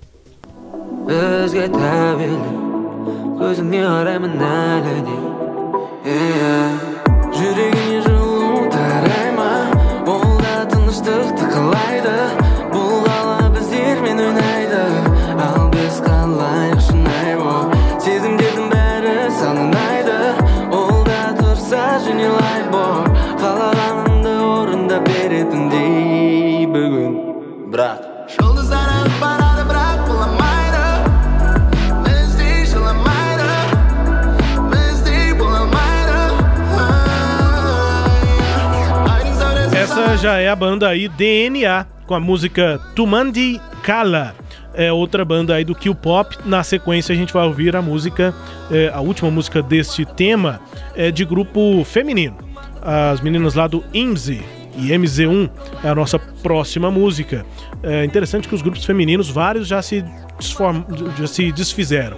Já 40.17 40.37
é 40.37 40.47
a 40.47 40.55
banda 40.55 40.87
aí 40.87 41.09
DNA, 41.09 41.85
com 42.05 42.15
a 42.15 42.19
música 42.19 42.79
Tumandi 42.95 43.61
Kala. 43.83 44.33
É 44.73 44.91
outra 44.91 45.25
banda 45.25 45.53
aí 45.53 45.65
do 45.65 45.75
Kill 45.75 45.93
Pop. 45.93 46.37
Na 46.45 46.63
sequência 46.63 47.13
a 47.13 47.15
gente 47.15 47.33
vai 47.33 47.45
ouvir 47.45 47.75
a 47.75 47.81
música, 47.81 48.33
é, 48.71 48.89
a 48.93 49.01
última 49.01 49.29
música 49.29 49.61
deste 49.61 50.05
tema, 50.05 50.61
é 50.95 51.11
de 51.11 51.25
grupo 51.25 51.83
feminino. 51.83 52.37
As 52.81 53.19
meninas 53.19 53.53
lá 53.55 53.67
do 53.67 53.83
IMZE 53.93 54.56
e 54.77 54.89
MZ1 54.89 55.49
é 55.83 55.89
a 55.89 55.95
nossa 55.95 56.19
próxima 56.19 56.91
música. 56.91 57.45
É 57.83 58.05
interessante 58.05 58.47
que 58.47 58.55
os 58.55 58.61
grupos 58.61 58.85
femininos, 58.85 59.29
vários 59.29 59.67
já 59.67 59.81
se, 59.81 60.05
desform... 60.39 60.83
já 61.17 61.27
se 61.27 61.51
desfizeram. 61.51 62.17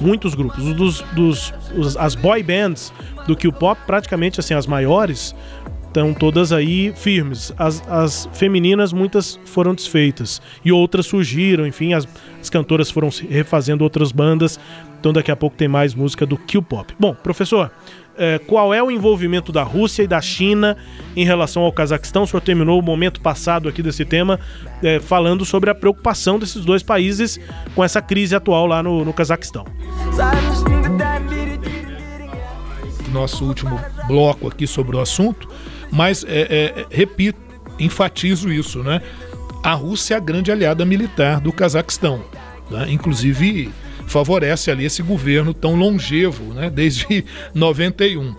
Muitos 0.00 0.34
grupos. 0.34 0.64
Os 0.64 0.74
dos, 0.74 1.00
dos, 1.12 1.54
os, 1.76 1.96
as 1.96 2.14
boy 2.14 2.42
bands 2.42 2.92
do 3.26 3.34
Kill 3.34 3.52
Pop, 3.52 3.80
praticamente 3.86 4.38
assim, 4.38 4.52
as 4.54 4.66
maiores, 4.66 5.34
estão 5.94 6.12
todas 6.12 6.52
aí 6.52 6.92
firmes. 6.96 7.52
As, 7.56 7.80
as 7.88 8.28
femininas, 8.32 8.92
muitas 8.92 9.38
foram 9.44 9.72
desfeitas 9.72 10.42
e 10.64 10.72
outras 10.72 11.06
surgiram, 11.06 11.64
enfim, 11.64 11.94
as, 11.94 12.08
as 12.40 12.50
cantoras 12.50 12.90
foram 12.90 13.08
refazendo 13.30 13.84
outras 13.84 14.10
bandas. 14.10 14.58
Então 14.98 15.12
daqui 15.12 15.30
a 15.30 15.36
pouco 15.36 15.56
tem 15.56 15.68
mais 15.68 15.94
música 15.94 16.26
do 16.26 16.36
Q-Pop. 16.36 16.94
Bom, 16.98 17.14
professor, 17.14 17.70
é, 18.16 18.38
qual 18.40 18.74
é 18.74 18.82
o 18.82 18.90
envolvimento 18.90 19.52
da 19.52 19.62
Rússia 19.62 20.02
e 20.02 20.06
da 20.06 20.20
China 20.20 20.76
em 21.14 21.24
relação 21.24 21.62
ao 21.62 21.72
Cazaquistão? 21.72 22.24
O 22.24 22.26
senhor 22.26 22.40
terminou 22.40 22.80
o 22.80 22.82
momento 22.82 23.20
passado 23.20 23.68
aqui 23.68 23.82
desse 23.82 24.04
tema 24.04 24.40
é, 24.82 24.98
falando 24.98 25.44
sobre 25.44 25.70
a 25.70 25.74
preocupação 25.74 26.38
desses 26.38 26.64
dois 26.64 26.82
países 26.82 27.38
com 27.74 27.84
essa 27.84 28.02
crise 28.02 28.34
atual 28.34 28.66
lá 28.66 28.82
no, 28.82 29.04
no 29.04 29.12
Cazaquistão. 29.12 29.64
Nosso 33.12 33.44
último 33.44 33.78
bloco 34.08 34.48
aqui 34.48 34.66
sobre 34.66 34.96
o 34.96 35.00
assunto. 35.00 35.48
Mas, 35.94 36.24
é, 36.24 36.40
é, 36.50 36.86
repito, 36.90 37.38
enfatizo 37.78 38.52
isso, 38.52 38.82
né? 38.82 39.00
A 39.62 39.72
Rússia 39.74 40.14
é 40.14 40.16
a 40.16 40.20
grande 40.20 40.50
aliada 40.50 40.84
militar 40.84 41.40
do 41.40 41.52
Cazaquistão. 41.52 42.24
Né? 42.68 42.86
Inclusive, 42.90 43.72
favorece 44.06 44.70
ali 44.70 44.84
esse 44.84 45.02
governo 45.02 45.54
tão 45.54 45.76
longevo, 45.76 46.52
né? 46.52 46.68
Desde 46.68 47.24
91. 47.54 48.34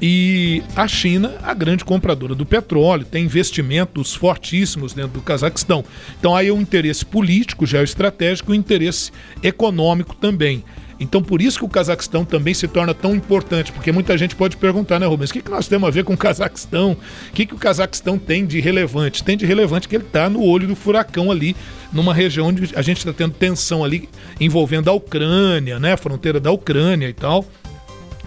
E 0.00 0.62
a 0.74 0.88
China, 0.88 1.36
a 1.42 1.54
grande 1.54 1.84
compradora 1.84 2.34
do 2.34 2.46
petróleo, 2.46 3.04
tem 3.04 3.24
investimentos 3.24 4.14
fortíssimos 4.14 4.92
dentro 4.92 5.12
do 5.12 5.22
Cazaquistão. 5.22 5.84
Então 6.18 6.34
aí 6.34 6.48
é 6.48 6.52
um 6.52 6.60
interesse 6.60 7.04
político, 7.04 7.66
geoestratégico 7.66 8.52
e 8.52 8.56
um 8.56 8.60
interesse 8.60 9.12
econômico 9.42 10.14
também. 10.16 10.64
Então, 11.02 11.22
por 11.22 11.42
isso 11.42 11.58
que 11.58 11.64
o 11.64 11.68
Cazaquistão 11.68 12.24
também 12.24 12.54
se 12.54 12.68
torna 12.68 12.94
tão 12.94 13.14
importante, 13.14 13.72
porque 13.72 13.90
muita 13.90 14.16
gente 14.16 14.36
pode 14.36 14.56
perguntar, 14.56 14.98
né, 14.98 15.06
Rubens, 15.06 15.30
o 15.30 15.32
que, 15.32 15.42
que 15.42 15.50
nós 15.50 15.66
temos 15.66 15.88
a 15.88 15.90
ver 15.90 16.04
com 16.04 16.14
o 16.14 16.16
Cazaquistão? 16.16 16.92
O 16.92 17.32
que, 17.32 17.46
que 17.46 17.54
o 17.54 17.58
Cazaquistão 17.58 18.18
tem 18.18 18.46
de 18.46 18.60
relevante? 18.60 19.24
Tem 19.24 19.36
de 19.36 19.44
relevante 19.44 19.88
que 19.88 19.96
ele 19.96 20.04
está 20.04 20.30
no 20.30 20.42
olho 20.42 20.66
do 20.66 20.76
furacão 20.76 21.30
ali, 21.30 21.56
numa 21.92 22.14
região 22.14 22.46
onde 22.46 22.70
a 22.74 22.82
gente 22.82 22.98
está 22.98 23.12
tendo 23.12 23.34
tensão 23.34 23.84
ali 23.84 24.08
envolvendo 24.40 24.88
a 24.88 24.92
Ucrânia, 24.92 25.78
né, 25.78 25.92
a 25.92 25.96
fronteira 25.96 26.38
da 26.38 26.50
Ucrânia 26.50 27.08
e 27.08 27.12
tal 27.12 27.44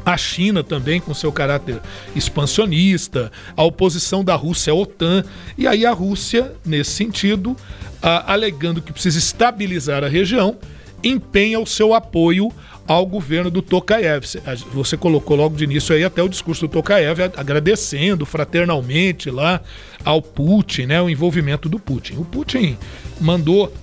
a 0.05 0.15
China 0.17 0.63
também 0.63 1.01
com 1.01 1.15
seu 1.15 1.31
caráter 1.31 1.81
expansionista, 2.15 3.31
a 3.57 3.63
oposição 3.63 4.23
da 4.23 4.35
Rússia 4.35 4.71
à 4.71 4.75
OTAN, 4.75 5.25
e 5.57 5.65
aí 5.65 5.83
a 5.83 5.91
Rússia, 5.91 6.53
nesse 6.63 6.91
sentido, 6.91 7.57
alegando 8.01 8.83
que 8.83 8.93
precisa 8.93 9.17
estabilizar 9.17 10.03
a 10.03 10.07
região, 10.07 10.57
empenha 11.03 11.59
o 11.59 11.65
seu 11.65 11.93
apoio 11.93 12.51
ao 12.87 13.05
governo 13.05 13.49
do 13.49 13.61
Tokayev. 13.61 14.25
Você 14.73 14.95
colocou 14.95 15.35
logo 15.35 15.55
de 15.55 15.63
início 15.63 15.95
aí 15.95 16.03
até 16.03 16.21
o 16.21 16.29
discurso 16.29 16.67
do 16.67 16.71
Tokayev 16.71 17.19
agradecendo 17.35 18.25
fraternalmente 18.25 19.31
lá 19.31 19.61
ao 20.03 20.21
Putin, 20.21 20.85
né, 20.85 21.01
o 21.01 21.09
envolvimento 21.09 21.67
do 21.67 21.79
Putin. 21.79 22.17
O 22.17 22.25
Putin 22.25 22.77
mandou 23.19 23.73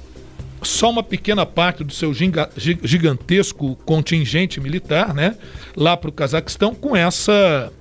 só 0.62 0.90
uma 0.90 1.02
pequena 1.02 1.44
parte 1.44 1.82
do 1.82 1.92
seu 1.92 2.12
gigantesco 2.14 3.74
contingente 3.84 4.60
militar, 4.60 5.12
né, 5.12 5.36
lá 5.76 5.96
para 5.96 6.08
o 6.10 6.12
Cazaquistão 6.12 6.72
com 6.72 6.94
essa 6.94 7.72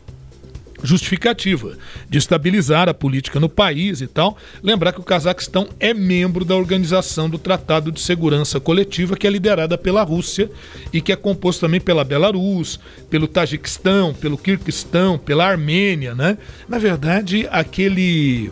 justificativa 0.84 1.78
de 2.10 2.18
estabilizar 2.18 2.90
a 2.90 2.94
política 2.94 3.40
no 3.40 3.50
país 3.50 4.02
e 4.02 4.08
tal. 4.08 4.38
Lembrar 4.64 4.94
que 4.94 5.00
o 5.00 5.04
Cazaquistão 5.04 5.70
é 5.80 5.94
membro 5.94 6.44
da 6.44 6.56
organização 6.56 7.30
do 7.30 7.38
Tratado 7.38 7.92
de 7.92 8.00
Segurança 8.00 8.60
Coletiva, 8.60 9.16
que 9.16 9.28
é 9.28 9.30
liderada 9.30 9.78
pela 9.78 10.04
Rússia 10.04 10.50
e 10.92 11.02
que 11.02 11.12
é 11.12 11.16
composto 11.16 11.62
também 11.62 11.80
pela 11.80 12.04
Belarus, 12.04 12.80
pelo 13.10 13.28
Tajiquistão, 13.28 14.14
pelo 14.14 14.38
Kirguistão, 14.38 15.18
pela 15.18 15.46
Armênia, 15.48 16.16
né? 16.16 16.38
Na 16.68 16.78
verdade, 16.78 17.48
aquele 17.52 18.52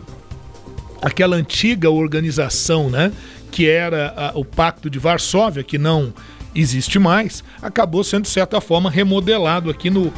aquela 1.01 1.37
antiga 1.37 1.89
organização, 1.89 2.89
né, 2.89 3.11
que 3.51 3.67
era 3.67 4.13
a, 4.15 4.37
o 4.37 4.43
Pacto 4.43 4.89
de 4.89 4.99
Varsóvia, 4.99 5.63
que 5.63 5.77
não 5.77 6.13
existe 6.53 6.99
mais, 6.99 7.43
acabou 7.61 8.03
sendo 8.03 8.23
de 8.23 8.29
certa 8.29 8.59
forma 8.59 8.89
remodelado 8.89 9.69
aqui 9.69 9.89
no 9.89 10.11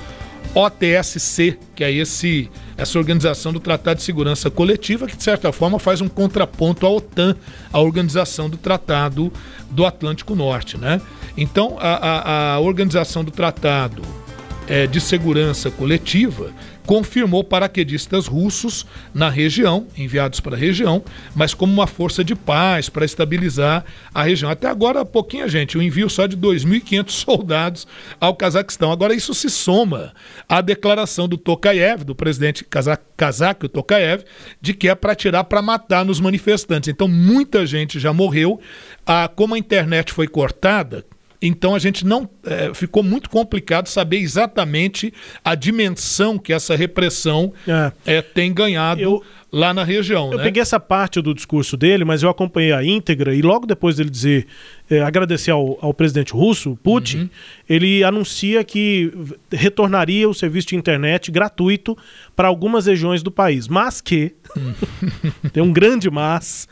OTSC, 0.53 1.57
que 1.75 1.83
é 1.83 1.91
esse 1.91 2.49
essa 2.77 2.97
organização 2.97 3.53
do 3.53 3.59
Tratado 3.59 3.97
de 3.97 4.03
Segurança 4.03 4.49
Coletiva, 4.49 5.05
que 5.05 5.15
de 5.15 5.23
certa 5.23 5.51
forma 5.51 5.77
faz 5.77 6.01
um 6.01 6.07
contraponto 6.07 6.85
à 6.85 6.89
OTAN, 6.89 7.35
a 7.71 7.79
organização 7.79 8.49
do 8.49 8.57
Tratado 8.57 9.31
do 9.69 9.85
Atlântico 9.85 10.35
Norte, 10.35 10.77
né? 10.77 10.99
Então, 11.37 11.77
a, 11.79 11.95
a, 11.95 12.53
a 12.53 12.59
organização 12.59 13.23
do 13.23 13.31
Tratado 13.31 14.01
é, 14.67 14.87
de 14.87 14.99
Segurança 14.99 15.69
Coletiva 15.69 16.53
confirmou 16.85 17.43
paraquedistas 17.43 18.27
russos 18.27 18.85
na 19.13 19.29
região, 19.29 19.87
enviados 19.97 20.39
para 20.39 20.55
a 20.55 20.59
região, 20.59 21.03
mas 21.35 21.53
como 21.53 21.71
uma 21.71 21.87
força 21.87 22.23
de 22.23 22.35
paz 22.35 22.89
para 22.89 23.05
estabilizar 23.05 23.85
a 24.13 24.23
região. 24.23 24.49
Até 24.49 24.67
agora, 24.67 25.05
pouquinha 25.05 25.47
gente, 25.47 25.77
o 25.77 25.81
envio 25.81 26.09
só 26.09 26.27
de 26.27 26.35
2.500 26.35 27.09
soldados 27.11 27.87
ao 28.19 28.35
Cazaquistão. 28.35 28.91
Agora, 28.91 29.13
isso 29.13 29.33
se 29.33 29.49
soma 29.49 30.13
à 30.47 30.61
declaração 30.61 31.27
do 31.27 31.37
Tokayev, 31.37 32.03
do 32.03 32.15
presidente 32.15 32.65
cazaque, 33.15 33.65
o 33.65 33.69
Tokayev, 33.69 34.23
de 34.59 34.73
que 34.73 34.89
é 34.89 34.95
para 34.95 35.15
tirar 35.15 35.43
para 35.45 35.61
matar 35.61 36.03
nos 36.03 36.19
manifestantes. 36.19 36.89
Então, 36.89 37.07
muita 37.07 37.65
gente 37.65 37.99
já 37.99 38.11
morreu. 38.11 38.59
Ah, 39.05 39.29
como 39.33 39.55
a 39.55 39.57
internet 39.57 40.11
foi 40.11 40.27
cortada, 40.27 41.05
então 41.41 41.73
a 41.73 41.79
gente 41.79 42.05
não 42.05 42.29
é, 42.45 42.73
ficou 42.73 43.01
muito 43.01 43.29
complicado 43.29 43.87
saber 43.87 44.17
exatamente 44.17 45.13
a 45.43 45.55
dimensão 45.55 46.37
que 46.37 46.53
essa 46.53 46.75
repressão 46.75 47.53
é. 47.67 48.17
É, 48.17 48.21
tem 48.21 48.53
ganhado 48.53 49.01
eu, 49.01 49.23
lá 49.51 49.73
na 49.73 49.83
região. 49.83 50.31
Eu 50.31 50.37
né? 50.37 50.43
peguei 50.45 50.61
essa 50.61 50.79
parte 50.79 51.21
do 51.21 51.33
discurso 51.33 51.75
dele, 51.75 52.05
mas 52.05 52.23
eu 52.23 52.29
acompanhei 52.29 52.71
a 52.71 52.83
íntegra 52.83 53.35
e 53.35 53.41
logo 53.41 53.65
depois 53.65 53.97
dele 53.97 54.09
dizer 54.09 54.47
é, 54.89 55.01
agradecer 55.01 55.51
ao, 55.51 55.77
ao, 55.81 55.93
presidente 55.93 56.31
russo, 56.31 56.77
Putin, 56.81 57.17
uhum. 57.17 57.29
ele 57.69 58.03
anuncia 58.03 58.63
que 58.63 59.11
retornaria 59.51 60.27
o 60.29 60.33
serviço 60.33 60.69
de 60.69 60.75
internet 60.75 61.31
gratuito 61.31 61.97
para 62.35 62.47
algumas 62.47 62.85
regiões 62.85 63.21
do 63.21 63.31
país, 63.31 63.67
mas 63.67 63.99
que 63.99 64.33
tem 65.51 65.61
um 65.61 65.71
grande 65.71 66.09
mas, 66.09 66.67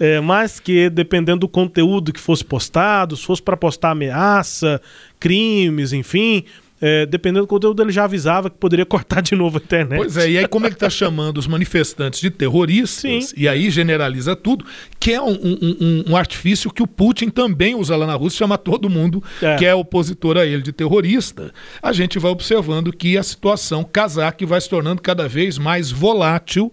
é. 0.00 0.16
É, 0.16 0.20
mas 0.20 0.58
que 0.58 0.90
dependendo 0.90 1.40
do 1.40 1.48
conteúdo 1.48 2.12
que 2.12 2.20
fosse 2.20 2.44
postado, 2.44 3.16
se 3.16 3.24
fosse 3.24 3.42
para 3.42 3.56
postar 3.56 3.90
ameaça, 3.90 4.80
crimes, 5.20 5.92
enfim, 5.92 6.44
é, 6.80 7.06
dependendo 7.06 7.46
do 7.46 7.48
conteúdo, 7.48 7.82
ele 7.82 7.92
já 7.92 8.04
avisava 8.04 8.50
que 8.50 8.56
poderia 8.56 8.84
cortar 8.86 9.20
de 9.20 9.34
novo 9.34 9.58
a 9.58 9.60
internet. 9.60 9.98
Pois 9.98 10.16
é, 10.16 10.30
e 10.30 10.38
aí 10.38 10.48
como 10.48 10.66
ele 10.66 10.74
está 10.74 10.90
chamando 10.90 11.38
os 11.38 11.46
manifestantes 11.46 12.20
de 12.20 12.30
terroristas, 12.30 13.26
Sim. 13.26 13.34
e 13.36 13.48
aí 13.48 13.70
generaliza 13.70 14.34
tudo, 14.34 14.64
que 14.98 15.12
é 15.12 15.22
um, 15.22 15.32
um, 15.32 16.04
um, 16.08 16.16
artifício 16.16 16.70
que 16.70 16.82
o 16.82 16.86
Putin 16.86 17.30
também 17.30 17.74
usa 17.74 17.96
lá 17.96 18.06
na 18.06 18.14
Rússia, 18.14 18.38
chama 18.38 18.58
todo 18.58 18.90
mundo 18.90 19.22
é. 19.40 19.56
que 19.56 19.64
é 19.64 19.74
opositor 19.74 20.36
a 20.36 20.44
ele 20.44 20.62
de 20.62 20.72
terrorista, 20.72 21.52
a 21.82 21.92
gente 21.92 22.18
vai 22.18 22.30
observando 22.30 22.92
que 22.92 23.16
a 23.16 23.22
situação 23.22 23.84
cazaque 23.84 24.44
vai 24.44 24.60
se 24.60 24.68
tornando 24.68 25.00
cada 25.00 25.28
vez 25.28 25.58
mais 25.58 25.90
volátil, 25.90 26.72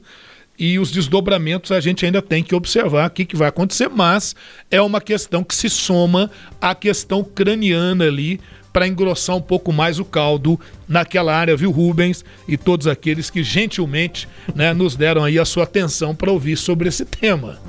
e 0.60 0.78
os 0.78 0.91
desdobramentos 0.91 1.72
a 1.72 1.80
gente 1.80 2.06
ainda 2.06 2.22
tem 2.22 2.43
que 2.43 2.54
observar 2.54 3.10
o 3.10 3.12
que, 3.12 3.26
que 3.26 3.36
vai 3.36 3.47
acontecer, 3.49 3.89
mas 3.89 4.36
é 4.70 4.80
uma 4.80 5.02
questão 5.02 5.43
que 5.43 5.56
se 5.56 5.70
soma 5.70 6.30
à 6.62 6.76
questão 6.76 7.22
ucraniana 7.22 8.06
ali 8.06 8.39
para 8.72 8.88
engrossar 8.88 9.36
um 9.36 9.42
pouco 9.42 9.72
mais 9.72 10.00
o 10.00 10.06
caldo 10.06 10.60
naquela 10.88 11.36
área, 11.36 11.56
viu, 11.56 11.72
Rubens? 11.72 12.24
E 12.48 12.58
todos 12.58 12.88
aqueles 12.88 13.30
que 13.30 13.44
gentilmente 13.44 14.28
né, 14.56 14.74
nos 14.74 14.96
deram 14.96 15.24
aí 15.24 15.38
a 15.38 15.46
sua 15.46 15.64
atenção 15.64 16.16
para 16.16 16.32
ouvir 16.32 16.58
sobre 16.58 16.90
esse 16.90 17.06
tema. 17.06 17.60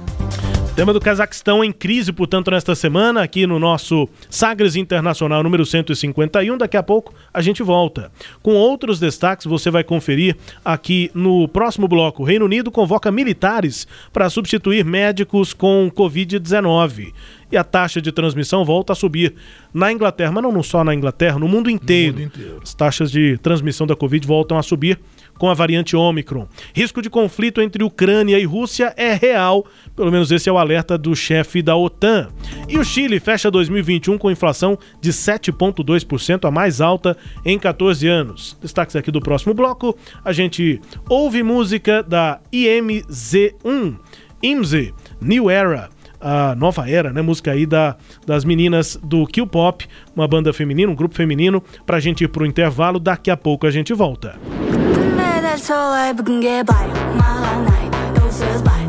Tema 0.75 0.95
do 0.95 1.01
Cazaquistão 1.01 1.62
em 1.62 1.70
crise, 1.70 2.14
portanto, 2.14 2.51
nesta 2.51 2.75
semana, 2.75 3.23
aqui 3.23 3.47
no 3.47 3.59
nosso 3.59 4.09
Sagres 4.31 4.75
Internacional 4.75 5.43
número 5.43 5.66
151. 5.66 6.57
Daqui 6.57 6.79
a 6.79 6.83
pouco 6.83 7.12
a 7.33 7.43
gente 7.43 7.62
volta. 7.62 8.11
Com 8.43 8.55
outros 8.55 8.99
destaques, 8.99 9.45
você 9.45 9.70
vai 9.70 9.85
conferir 9.85 10.35
aqui 10.64 11.11
no 11.12 11.47
próximo 11.47 11.87
bloco. 11.87 12.23
O 12.23 12.25
Reino 12.25 12.47
Unido 12.47 12.70
convoca 12.70 13.12
militares 13.12 13.87
para 14.14 14.31
substituir 14.31 14.83
médicos 14.83 15.53
com 15.53 15.91
Covid-19 15.95 17.12
e 17.53 17.57
a 17.57 17.62
taxa 17.62 18.01
de 18.01 18.11
transmissão 18.11 18.64
volta 18.64 18.95
a 18.95 18.97
subir 18.97 19.35
na 19.75 19.93
Inglaterra, 19.93 20.33
mas 20.33 20.43
não 20.43 20.62
só 20.62 20.83
na 20.83 20.95
Inglaterra, 20.95 21.39
no 21.39 21.47
mundo 21.47 21.68
inteiro. 21.68 22.14
No 22.14 22.23
mundo 22.23 22.35
inteiro. 22.35 22.61
As 22.62 22.73
taxas 22.73 23.12
de 23.12 23.37
transmissão 23.43 23.87
da 23.87 23.95
Covid 23.95 24.27
voltam 24.27 24.57
a 24.57 24.62
subir 24.62 24.99
com 25.43 25.51
a 25.51 25.55
variante 25.55 25.97
Ômicron. 25.97 26.47
Risco 26.72 27.03
de 27.03 27.11
conflito 27.11 27.61
entre 27.61 27.82
Ucrânia 27.82 28.38
e 28.38 28.45
Rússia 28.45 28.95
é 28.97 29.12
real, 29.12 29.66
pelo 29.97 30.12
menos 30.12 30.30
esse 30.30 30.49
é 30.49 30.53
o 30.53 30.57
alerta 30.57 30.97
do 30.97 31.16
chefe 31.16 31.61
da 31.61 31.74
OTAN. 31.74 32.28
E 32.68 32.78
o 32.78 32.84
Chile 32.84 33.18
fecha 33.18 33.51
2021 33.51 34.18
com 34.18 34.30
inflação 34.30 34.78
de 35.01 35.12
7,2%, 35.12 36.47
a 36.47 36.51
mais 36.53 36.80
alta 36.80 37.16
em 37.45 37.59
14 37.59 38.07
anos. 38.07 38.57
Destaques 38.62 38.95
aqui 38.95 39.11
do 39.11 39.18
próximo 39.18 39.53
bloco: 39.53 39.99
a 40.24 40.32
gente 40.32 40.80
ouve 41.09 41.43
música 41.43 42.05
da 42.05 42.38
IMZ1, 42.53 43.97
IMZ, 44.40 44.93
New 45.20 45.51
Era 45.51 45.90
a 46.20 46.55
nova 46.55 46.88
era, 46.88 47.12
né? 47.12 47.20
Música 47.20 47.51
aí 47.51 47.66
da, 47.66 47.97
das 48.24 48.45
meninas 48.45 48.97
do 49.03 49.26
Kill 49.26 49.45
Pop, 49.45 49.84
uma 50.14 50.28
banda 50.28 50.53
feminina, 50.53 50.93
um 50.93 50.95
grupo 50.95 51.16
feminino, 51.16 51.61
pra 51.84 51.99
gente 51.99 52.22
ir 52.22 52.28
pro 52.28 52.47
intervalo. 52.47 53.01
Daqui 53.01 53.28
a 53.28 53.36
pouco 53.36 53.66
a 53.66 53.72
gente 53.72 53.93
volta. 53.93 54.38
that's 55.53 55.69
all 55.69 55.93
I 55.93 56.15
can 56.15 56.41
get 56.41 56.65
by. 56.65 56.87
My 57.15 57.65
night, 57.65 58.15
those 58.15 58.39
just 58.39 58.65
by. 58.65 58.82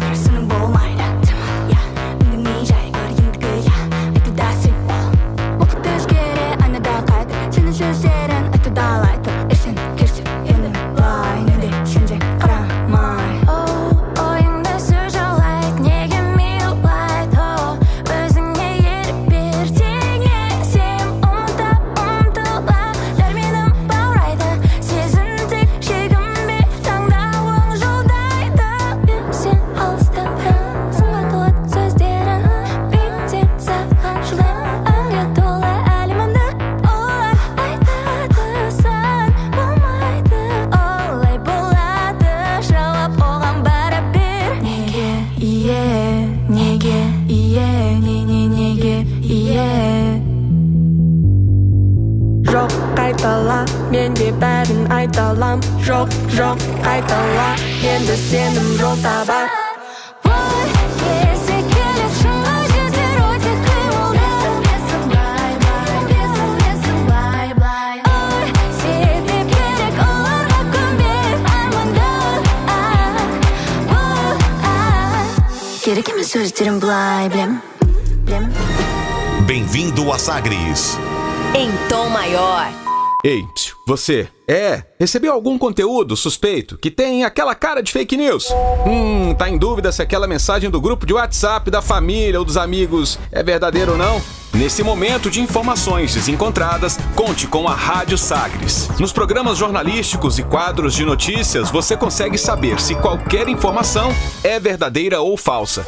Ei, 83.25 83.47
você, 83.87 84.27
é, 84.45 84.83
recebeu 84.99 85.31
algum 85.31 85.57
conteúdo 85.57 86.13
suspeito 86.17 86.77
que 86.77 86.91
tem 86.91 87.23
aquela 87.23 87.55
cara 87.55 87.81
de 87.81 87.89
fake 87.89 88.17
news? 88.17 88.49
Hum, 88.85 89.33
tá 89.33 89.49
em 89.49 89.57
dúvida 89.57 89.93
se 89.93 90.01
aquela 90.01 90.27
mensagem 90.27 90.69
do 90.69 90.81
grupo 90.81 91.05
de 91.05 91.13
WhatsApp 91.13 91.71
da 91.71 91.81
família 91.81 92.37
ou 92.37 92.43
dos 92.43 92.57
amigos 92.57 93.17
é 93.31 93.41
verdadeira 93.41 93.91
ou 93.91 93.97
não? 93.97 94.21
Nesse 94.53 94.83
momento 94.83 95.31
de 95.31 95.39
informações 95.39 96.13
desencontradas, 96.13 96.99
conte 97.15 97.47
com 97.47 97.65
a 97.65 97.73
Rádio 97.73 98.17
Sagres. 98.17 98.89
Nos 98.99 99.13
programas 99.13 99.57
jornalísticos 99.57 100.37
e 100.37 100.43
quadros 100.43 100.93
de 100.93 101.05
notícias, 101.05 101.71
você 101.71 101.95
consegue 101.95 102.37
saber 102.37 102.81
se 102.81 102.93
qualquer 102.93 103.47
informação 103.47 104.13
é 104.43 104.59
verdadeira 104.59 105.21
ou 105.21 105.37
falsa. 105.37 105.87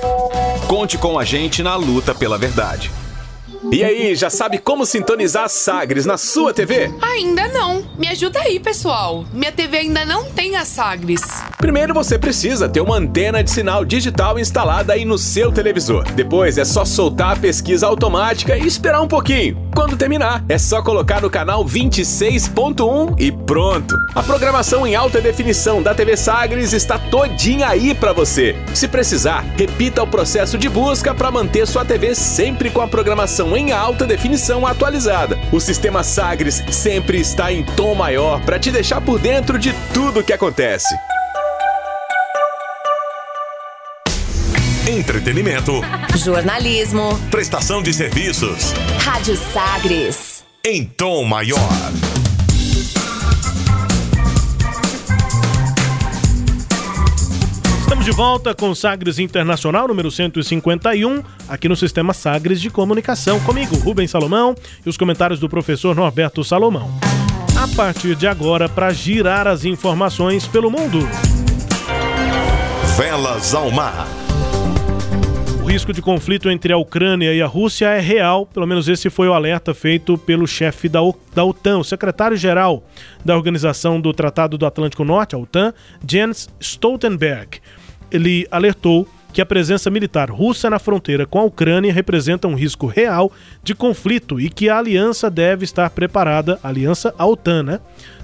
Conte 0.69 0.97
com 0.97 1.19
a 1.19 1.25
gente 1.25 1.61
na 1.61 1.75
luta 1.75 2.15
pela 2.15 2.37
verdade. 2.37 2.89
E 3.71 3.83
aí, 3.83 4.15
já 4.15 4.29
sabe 4.29 4.57
como 4.57 4.85
sintonizar 4.85 5.49
Sagres 5.49 6.05
na 6.05 6.17
sua 6.17 6.53
TV? 6.53 6.91
Ainda 7.01 7.47
não. 7.47 7.83
Me 7.97 8.07
ajuda 8.07 8.39
aí, 8.39 8.59
pessoal. 8.59 9.25
Minha 9.33 9.51
TV 9.51 9.77
ainda 9.77 10.05
não 10.05 10.25
tem 10.25 10.55
a 10.55 10.65
Sagres. 10.65 11.21
Primeiro 11.57 11.93
você 11.93 12.17
precisa 12.17 12.69
ter 12.69 12.81
uma 12.81 12.97
antena 12.97 13.43
de 13.43 13.49
sinal 13.49 13.83
digital 13.83 14.37
instalada 14.39 14.93
aí 14.93 15.03
no 15.03 15.17
seu 15.17 15.51
televisor. 15.51 16.03
Depois 16.13 16.57
é 16.57 16.65
só 16.65 16.85
soltar 16.85 17.33
a 17.33 17.39
pesquisa 17.39 17.87
automática 17.87 18.57
e 18.57 18.67
esperar 18.67 19.01
um 19.01 19.07
pouquinho. 19.07 19.65
Quando 19.75 19.97
terminar, 19.97 20.43
é 20.47 20.57
só 20.57 20.81
colocar 20.81 21.21
no 21.21 21.29
canal 21.29 21.65
26.1 21.65 23.15
e 23.19 23.31
pronto. 23.31 23.95
A 24.13 24.23
programação 24.23 24.87
em 24.87 24.95
alta 24.95 25.19
definição 25.19 25.81
da 25.81 25.93
TV 25.93 26.15
Sagres 26.15 26.71
está 26.71 26.97
todinha 26.97 27.67
aí 27.67 27.93
para 27.93 28.13
você. 28.13 28.55
Se 28.73 28.87
precisar, 28.87 29.43
repita 29.57 30.01
o 30.01 30.07
processo 30.07 30.57
de 30.57 30.69
busca 30.69 31.13
para 31.13 31.31
manter 31.31 31.67
sua 31.67 31.83
TV 31.83 32.15
sempre 32.15 32.69
com 32.69 32.79
a 32.79 32.87
programação 32.87 33.54
em 33.55 33.71
alta 33.71 34.05
definição 34.05 34.67
atualizada. 34.67 35.39
O 35.51 35.59
sistema 35.59 36.03
Sagres 36.03 36.63
sempre 36.71 37.19
está 37.19 37.51
em 37.51 37.63
tom 37.63 37.95
maior 37.95 38.41
para 38.41 38.59
te 38.59 38.71
deixar 38.71 39.01
por 39.01 39.19
dentro 39.19 39.57
de 39.57 39.73
tudo 39.93 40.23
que 40.23 40.33
acontece. 40.33 40.93
Entretenimento. 44.87 45.81
Jornalismo. 46.15 47.19
Prestação 47.31 47.81
de 47.81 47.93
serviços. 47.93 48.71
Rádio 48.99 49.35
Sagres. 49.35 50.43
Em 50.63 50.83
tom 50.85 51.23
maior. 51.23 51.59
Estamos 58.05 58.17
de 58.17 58.23
volta 58.23 58.53
com 58.53 58.75
Sagres 58.75 59.17
Internacional, 59.17 59.87
número 59.87 60.11
151, 60.11 61.23
aqui 61.49 61.67
no 61.67 61.75
Sistema 61.75 62.13
Sagres 62.13 62.61
de 62.61 62.69
Comunicação. 62.69 63.39
Comigo, 63.39 63.75
Rubens 63.77 64.11
Salomão 64.11 64.53
e 64.85 64.89
os 64.89 64.95
comentários 64.95 65.39
do 65.39 65.49
professor 65.49 65.95
Norberto 65.95 66.43
Salomão. 66.43 66.87
A 67.59 67.67
partir 67.75 68.15
de 68.15 68.27
agora, 68.27 68.69
para 68.69 68.93
girar 68.93 69.47
as 69.47 69.65
informações 69.65 70.45
pelo 70.45 70.69
mundo. 70.69 70.99
Velas 72.95 73.55
ao 73.55 73.71
mar. 73.71 74.07
O 75.63 75.67
risco 75.67 75.91
de 75.91 75.99
conflito 75.99 76.47
entre 76.47 76.71
a 76.71 76.77
Ucrânia 76.77 77.33
e 77.33 77.41
a 77.41 77.47
Rússia 77.47 77.87
é 77.87 77.99
real, 77.99 78.45
pelo 78.45 78.67
menos 78.67 78.87
esse 78.87 79.09
foi 79.09 79.27
o 79.27 79.33
alerta 79.33 79.73
feito 79.73 80.15
pelo 80.15 80.45
chefe 80.45 80.87
da, 80.87 80.99
da 81.33 81.43
OTAN, 81.43 81.79
o 81.79 81.83
secretário-geral 81.83 82.83
da 83.25 83.35
Organização 83.35 83.99
do 83.99 84.13
Tratado 84.13 84.59
do 84.59 84.65
Atlântico 84.67 85.03
Norte, 85.03 85.33
a 85.33 85.39
OTAN, 85.39 85.73
Jens 86.07 86.47
Stoltenberg. 86.59 87.59
Ele 88.11 88.47
alertou 88.51 89.07
que 89.35 89.41
a 89.41 89.45
presença 89.45 89.89
militar 89.89 90.31
russa 90.31 90.69
na 90.69 90.79
fronteira 90.79 91.25
com 91.25 91.39
a 91.39 91.43
Ucrânia 91.43 91.91
representa 91.91 92.47
um 92.47 92.55
risco 92.55 92.87
real 92.87 93.29
de 93.61 93.75
conflito 93.75 94.39
e 94.39 94.49
que 94.49 94.69
a 94.69 94.77
aliança 94.77 95.29
deve 95.29 95.65
estar 95.65 95.89
preparada, 95.89 96.57
a 96.63 96.69
aliança 96.69 97.13
a 97.17 97.25
OTAN, 97.25 97.63
né? 97.63 97.79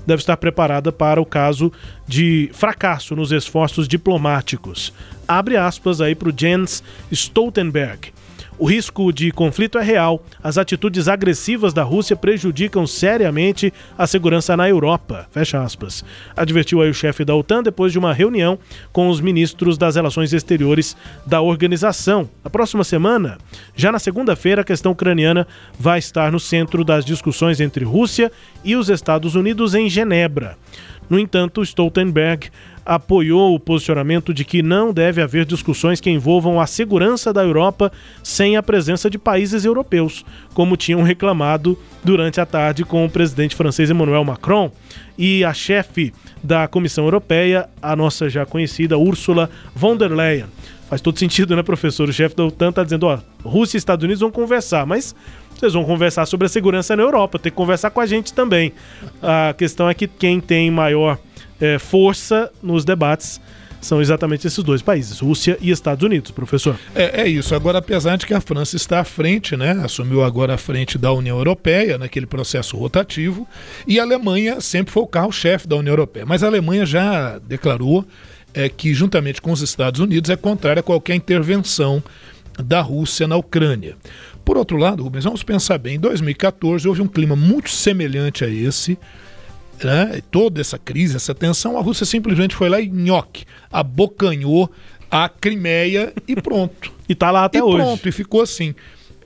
Deve 0.08 0.22
estar 0.22 0.38
preparada 0.38 0.90
para 0.90 1.22
o 1.22 1.26
caso 1.26 1.70
de 2.08 2.50
fracasso 2.54 3.14
nos 3.14 3.34
esforços 3.34 3.90
diplomáticos. 3.90 4.94
Abre 5.28 5.58
aspas 5.58 6.00
aí 6.00 6.16
para 6.16 6.30
o 6.30 6.34
Jens 6.36 6.82
Stoltenberg. 7.12 8.14
O 8.62 8.66
risco 8.68 9.12
de 9.12 9.32
conflito 9.32 9.80
é 9.80 9.82
real. 9.82 10.24
As 10.44 10.56
atitudes 10.56 11.08
agressivas 11.08 11.74
da 11.74 11.82
Rússia 11.82 12.16
prejudicam 12.16 12.86
seriamente 12.86 13.74
a 13.98 14.06
segurança 14.06 14.56
na 14.56 14.70
Europa. 14.70 15.28
Fecha 15.32 15.64
aspas. 15.64 16.06
Advertiu 16.38 16.80
aí 16.80 16.88
o 16.88 16.94
chefe 16.94 17.26
da 17.26 17.34
OTAN 17.34 17.64
depois 17.64 17.92
de 17.92 17.98
uma 17.98 18.14
reunião 18.14 18.60
com 18.94 19.10
os 19.10 19.20
ministros 19.20 19.80
das 19.80 19.96
relações 19.96 20.32
exteriores 20.32 20.96
da 21.26 21.42
organização. 21.42 22.30
Na 22.44 22.52
próxima 22.52 22.84
semana, 22.84 23.40
já 23.76 23.92
na 23.92 23.98
segunda-feira, 23.98 24.62
a 24.62 24.64
questão 24.64 24.92
ucraniana 24.92 25.48
vai 25.80 25.98
estar 25.98 26.32
no 26.32 26.40
centro 26.40 26.86
das 26.86 27.04
discussões 27.04 27.60
entre 27.60 27.84
Rússia 27.84 28.32
e 28.64 28.76
os 28.76 28.92
Estados 28.92 29.34
Unidos 29.34 29.74
em 29.74 29.90
Genebra. 29.90 30.56
No 31.12 31.20
entanto, 31.20 31.62
Stoltenberg 31.62 32.50
apoiou 32.86 33.54
o 33.54 33.60
posicionamento 33.60 34.34
de 34.34 34.46
que 34.46 34.64
não 34.64 34.94
deve 34.94 35.22
haver 35.22 35.44
discussões 35.44 36.00
que 36.00 36.10
envolvam 36.10 36.58
a 36.58 36.66
segurança 36.66 37.34
da 37.34 37.44
Europa 37.44 37.92
sem 38.24 38.56
a 38.56 38.64
presença 38.64 39.10
de 39.10 39.18
países 39.18 39.66
europeus, 39.66 40.24
como 40.54 40.78
tinham 40.78 41.04
reclamado 41.04 41.78
durante 42.02 42.40
a 42.40 42.46
tarde 42.46 42.86
com 42.86 43.04
o 43.04 43.10
presidente 43.10 43.58
francês 43.58 43.90
Emmanuel 43.90 44.24
Macron 44.24 44.72
e 45.18 45.44
a 45.44 45.54
chefe 45.54 46.14
da 46.42 46.66
Comissão 46.66 47.04
Europeia, 47.04 47.68
a 47.82 47.94
nossa 47.94 48.30
já 48.30 48.46
conhecida 48.46 48.98
Ursula 48.98 49.50
von 49.76 49.98
der 49.98 50.14
Leyen. 50.14 50.46
Faz 50.92 51.00
todo 51.00 51.18
sentido, 51.18 51.56
né, 51.56 51.64
professor? 51.64 52.10
O 52.10 52.12
chefe 52.12 52.36
da 52.36 52.44
OTAN 52.44 52.68
está 52.68 52.84
dizendo, 52.84 53.06
ó, 53.06 53.18
Rússia 53.46 53.78
e 53.78 53.80
Estados 53.80 54.04
Unidos 54.04 54.20
vão 54.20 54.30
conversar, 54.30 54.86
mas 54.86 55.16
vocês 55.56 55.72
vão 55.72 55.86
conversar 55.86 56.26
sobre 56.26 56.48
a 56.48 56.50
segurança 56.50 56.94
na 56.98 57.02
Europa, 57.02 57.40
tem 57.40 57.50
que 57.50 57.56
conversar 57.56 57.92
com 57.92 58.02
a 58.02 58.06
gente 58.06 58.34
também. 58.34 58.74
A 59.22 59.54
questão 59.58 59.90
é 59.90 59.94
que 59.94 60.06
quem 60.06 60.42
tem 60.42 60.70
maior 60.70 61.18
é, 61.62 61.80
força 61.80 62.52
nos 62.62 62.84
debates 62.84 63.40
são 63.80 64.02
exatamente 64.02 64.46
esses 64.46 64.62
dois 64.62 64.82
países, 64.82 65.22
Rússia 65.22 65.58
e 65.62 65.72
Estados 65.72 66.04
Unidos, 66.04 66.32
professor. 66.32 66.78
É, 66.94 67.22
é, 67.22 67.28
isso. 67.28 67.56
Agora, 67.56 67.78
apesar 67.78 68.18
de 68.18 68.28
que 68.28 68.34
a 68.34 68.42
França 68.42 68.76
está 68.76 69.00
à 69.00 69.06
frente, 69.06 69.56
né? 69.56 69.72
Assumiu 69.84 70.26
agora 70.26 70.56
a 70.56 70.58
frente 70.58 70.98
da 70.98 71.14
União 71.14 71.38
Europeia, 71.38 71.98
naquele 71.98 72.26
processo 72.26 72.76
rotativo, 72.76 73.48
e 73.88 73.98
a 73.98 74.04
Alemanha 74.04 74.60
sempre 74.60 74.92
foi 74.92 75.04
o 75.04 75.08
carro-chefe 75.08 75.70
da 75.70 75.78
União 75.78 75.94
Europeia. 75.94 76.26
Mas 76.26 76.44
a 76.44 76.48
Alemanha 76.48 76.86
já 76.86 77.40
declarou 77.40 78.06
é, 78.54 78.70
que, 78.70 78.94
juntamente 78.94 79.42
com 79.42 79.52
os 79.52 79.62
Estados 79.62 80.00
Unidos, 80.00 80.30
é 80.30 80.36
contrária 80.36 80.80
a 80.80 80.84
qualquer 80.84 81.16
intervenção 81.16 82.04
da 82.64 82.82
Rússia 82.82 83.28
na 83.28 83.38
Ucrânia. 83.38 83.96
Por 84.44 84.58
outro 84.58 84.78
lado, 84.78 85.04
Rubens, 85.04 85.24
vamos 85.24 85.44
pensar 85.44 85.78
bem, 85.78 85.96
em 85.96 86.00
2014 86.00 86.88
houve 86.88 87.02
um 87.02 87.08
clima 87.08 87.36
muito 87.36 87.70
semelhante 87.70 88.44
a 88.44 88.50
esse, 88.50 88.98
né? 89.84 90.22
toda 90.32 90.60
essa 90.60 90.78
crise, 90.78 91.16
essa 91.16 91.34
tensão, 91.34 91.78
a 91.78 91.82
Rússia 91.82 92.06
simplesmente 92.06 92.56
foi 92.56 92.70
lá 92.70 92.80
e 92.82 92.88
nhoque, 92.88 93.46
abocanhou 93.72 94.70
a 95.10 95.30
Crimeia 95.30 96.14
e 96.28 96.36
pronto. 96.36 96.92
e 97.08 97.16
tá 97.16 97.32
lá 97.32 97.46
até 97.46 97.60
e 97.60 97.62
hoje. 97.62 97.78
pronto, 97.78 98.10
e 98.10 98.12
ficou 98.12 98.42
assim. 98.42 98.74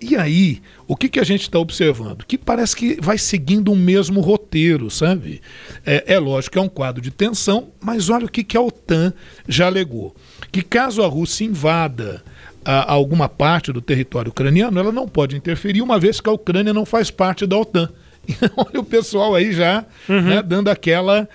E 0.08 0.16
aí, 0.16 0.62
o 0.88 0.95
que, 0.95 1.10
que 1.10 1.20
a 1.20 1.24
gente 1.24 1.41
está 1.41 1.58
observando? 1.58 2.24
Que 2.26 2.38
parece 2.38 2.76
que 2.76 2.97
vai 3.01 3.18
seguindo 3.18 3.72
o 3.72 3.76
mesmo 3.76 4.22
roteiro, 4.22 4.89
sabe? 4.91 5.41
É, 5.86 6.14
é 6.14 6.20
lógico 6.20 6.53
que 6.53 6.60
é 6.60 6.62
um 6.62 6.70
quadro 6.70 7.01
de 7.01 7.10
tensão, 7.10 7.70
mas 7.82 8.10
olha 8.10 8.26
o 8.26 8.30
que, 8.30 8.43
que 8.43 8.56
a 8.56 8.62
OTAN 8.62 9.14
já 9.47 9.66
alegou. 9.66 10.16
Que 10.51 10.62
caso 10.62 11.01
a 11.01 11.08
Rússia 11.08 11.43
invada 11.45 12.24
a, 12.64 12.91
alguma 12.91 13.28
parte 13.28 13.72
do 13.74 13.82
território 13.82 14.30
ucraniano, 14.30 14.80
ela 14.80 14.91
não 14.91 15.08
pode 15.08 15.36
interferir, 15.36 15.82
uma 15.82 15.97
vez 15.99 16.22
que 16.22 16.30
a 16.30 16.34
Ucrânia 16.34 16.74
não 16.74 16.86
faz 16.86 17.10
parte 17.10 17.45
da 17.47 17.58
OTAN. 17.58 17.89
Então, 18.28 18.49
olha 18.58 18.80
o 18.80 18.84
pessoal 18.84 19.34
aí 19.36 19.51
já 19.53 19.86
Uhum. 20.10 20.22
né, 20.22 20.41
dando 20.43 20.70
aquela. 20.70 21.28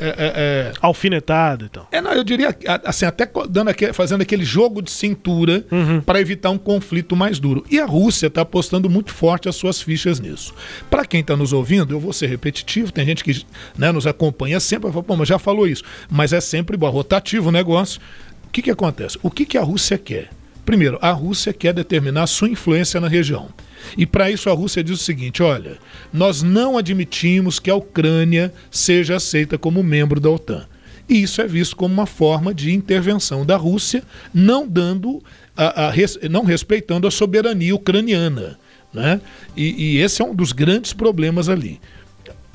É, 0.00 0.08
é, 0.08 0.14
é, 0.16 0.72
Alfinetada 0.80 1.66
então. 1.66 1.86
é, 1.92 2.00
não, 2.00 2.12
eu 2.12 2.24
diria 2.24 2.56
assim, 2.84 3.04
até 3.04 3.30
dando 3.48 3.68
aquele, 3.68 3.92
fazendo 3.92 4.22
aquele 4.22 4.44
jogo 4.44 4.80
de 4.80 4.90
cintura 4.90 5.64
para 6.06 6.20
evitar 6.20 6.50
um 6.50 6.58
conflito 6.58 7.14
mais 7.14 7.38
duro. 7.38 7.64
E 7.70 7.78
a 7.78 7.86
Rússia 7.86 8.28
está 8.28 8.42
apostando 8.42 8.88
muito 8.88 9.12
forte 9.12 9.48
as 9.48 9.56
suas 9.56 9.80
fichas 9.80 10.18
nisso. 10.18 10.54
Para 10.88 11.04
quem 11.04 11.20
está 11.20 11.36
nos 11.36 11.52
ouvindo, 11.52 11.92
eu 11.94 12.00
vou 12.00 12.12
ser 12.12 12.26
repetitivo, 12.26 12.90
tem 12.92 13.04
gente 13.04 13.22
que 13.22 13.44
né, 13.76 13.92
nos 13.92 14.06
acompanha 14.06 14.58
sempre, 14.58 14.90
falar, 14.90 15.04
pô, 15.04 15.16
mas 15.16 15.28
já 15.28 15.38
falou 15.38 15.66
isso. 15.66 15.84
Mas 16.10 16.32
é 16.32 16.40
sempre 16.40 16.76
bom, 16.76 16.88
rotativo 16.88 17.48
o 17.48 17.52
negócio. 17.52 18.00
O 18.46 18.50
que, 18.50 18.62
que 18.62 18.70
acontece? 18.70 19.18
O 19.22 19.30
que, 19.30 19.44
que 19.44 19.58
a 19.58 19.62
Rússia 19.62 19.96
quer? 19.98 20.30
Primeiro, 20.64 20.98
a 21.00 21.10
Rússia 21.10 21.52
quer 21.52 21.72
determinar 21.72 22.26
sua 22.26 22.48
influência 22.48 23.00
na 23.00 23.08
região. 23.08 23.48
E 23.96 24.06
para 24.06 24.30
isso 24.30 24.48
a 24.50 24.52
Rússia 24.52 24.82
diz 24.82 25.00
o 25.00 25.04
seguinte: 25.04 25.42
olha, 25.42 25.78
nós 26.12 26.42
não 26.42 26.78
admitimos 26.78 27.58
que 27.58 27.70
a 27.70 27.74
Ucrânia 27.74 28.52
seja 28.70 29.16
aceita 29.16 29.58
como 29.58 29.82
membro 29.82 30.20
da 30.20 30.30
OTAN. 30.30 30.66
E 31.08 31.22
isso 31.22 31.42
é 31.42 31.46
visto 31.46 31.74
como 31.74 31.92
uma 31.92 32.06
forma 32.06 32.54
de 32.54 32.72
intervenção 32.72 33.44
da 33.44 33.56
Rússia, 33.56 34.04
não 34.32 34.66
dando, 34.66 35.20
a, 35.56 35.88
a 35.88 35.92
não 36.30 36.44
respeitando 36.44 37.08
a 37.08 37.10
soberania 37.10 37.74
ucraniana. 37.74 38.56
Né? 38.94 39.20
E, 39.56 39.96
e 39.96 39.98
esse 39.98 40.22
é 40.22 40.24
um 40.24 40.34
dos 40.34 40.52
grandes 40.52 40.92
problemas 40.92 41.48
ali. 41.48 41.80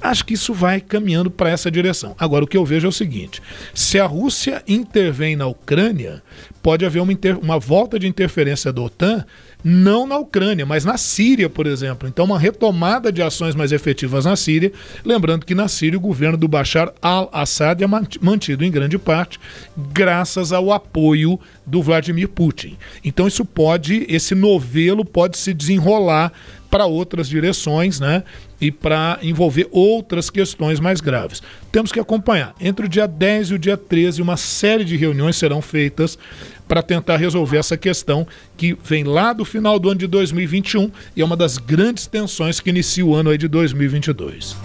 Acho 0.02 0.26
que 0.26 0.34
isso 0.34 0.54
vai 0.54 0.80
caminhando 0.80 1.32
para 1.32 1.50
essa 1.50 1.72
direção. 1.72 2.16
Agora, 2.20 2.46
o 2.46 2.48
que 2.48 2.56
eu 2.56 2.66
vejo 2.66 2.86
é 2.86 2.90
o 2.90 2.94
seguinte: 2.94 3.42
se 3.74 4.00
a 4.00 4.06
Rússia 4.06 4.64
intervém 4.68 5.36
na 5.36 5.48
Ucrânia, 5.48 6.22
pode 6.62 6.86
haver 6.86 7.02
uma, 7.02 7.14
uma 7.42 7.60
volta 7.60 7.98
de 7.98 8.08
interferência 8.08 8.72
da 8.72 8.82
OTAN 8.82 9.26
não 9.68 10.06
na 10.06 10.16
Ucrânia, 10.16 10.64
mas 10.64 10.86
na 10.86 10.96
Síria, 10.96 11.50
por 11.50 11.66
exemplo. 11.66 12.08
Então, 12.08 12.24
uma 12.24 12.38
retomada 12.38 13.12
de 13.12 13.24
ações 13.24 13.56
mais 13.56 13.72
efetivas 13.72 14.24
na 14.24 14.36
Síria. 14.36 14.72
Lembrando 15.04 15.44
que 15.44 15.56
na 15.56 15.68
Síria 15.68 15.98
o 15.98 16.02
governo 16.02 16.38
do 16.38 16.48
Bashar 16.48 16.94
al-Assad 17.02 17.84
é 17.84 17.88
mantido 18.22 18.64
em 18.64 18.70
grande 18.70 19.00
parte 19.00 19.40
graças 19.76 20.52
ao 20.52 20.72
apoio 20.72 21.40
do 21.66 21.82
Vladimir 21.82 22.30
Putin. 22.30 22.78
Então, 23.04 23.28
isso 23.28 23.44
pode, 23.44 24.06
esse 24.08 24.36
novelo 24.36 25.04
pode 25.04 25.36
se 25.36 25.52
desenrolar 25.52 26.32
para 26.70 26.86
outras 26.86 27.28
direções, 27.28 28.00
né? 28.00 28.24
E 28.60 28.72
para 28.72 29.20
envolver 29.22 29.68
outras 29.72 30.30
questões 30.30 30.80
mais 30.80 31.02
graves. 31.02 31.42
Temos 31.72 31.92
que 31.92 32.00
acompanhar. 32.00 32.56
Entre 32.60 32.86
o 32.86 32.90
dia 32.90 33.08
10 33.08 33.50
e 33.50 33.54
o 33.54 33.60
dia 33.60 33.78
13, 33.78 34.22
uma 34.22 34.38
série 34.38 34.84
de 34.84 34.96
reuniões 34.96 35.36
serão 35.36 35.62
feitas 35.62 36.18
para 36.68 36.82
tentar 36.82 37.18
resolver 37.18 37.58
essa 37.58 37.78
questão 37.78 38.26
que 38.58 38.78
vem 38.84 39.04
lá 39.04 39.34
do 39.34 39.46
final 39.46 39.78
do 39.78 39.90
ano 39.90 40.00
de 40.00 40.08
2021 40.08 40.92
e 41.16 41.22
é 41.22 41.26
uma 41.26 41.38
das 41.38 41.58
grandes 41.58 42.08
tensões 42.08 42.60
que 42.60 42.70
inicia 42.70 43.06
o 43.06 43.14
ano 43.14 43.30
aí 43.30 43.38
de 43.38 43.48
2022. 43.48 44.56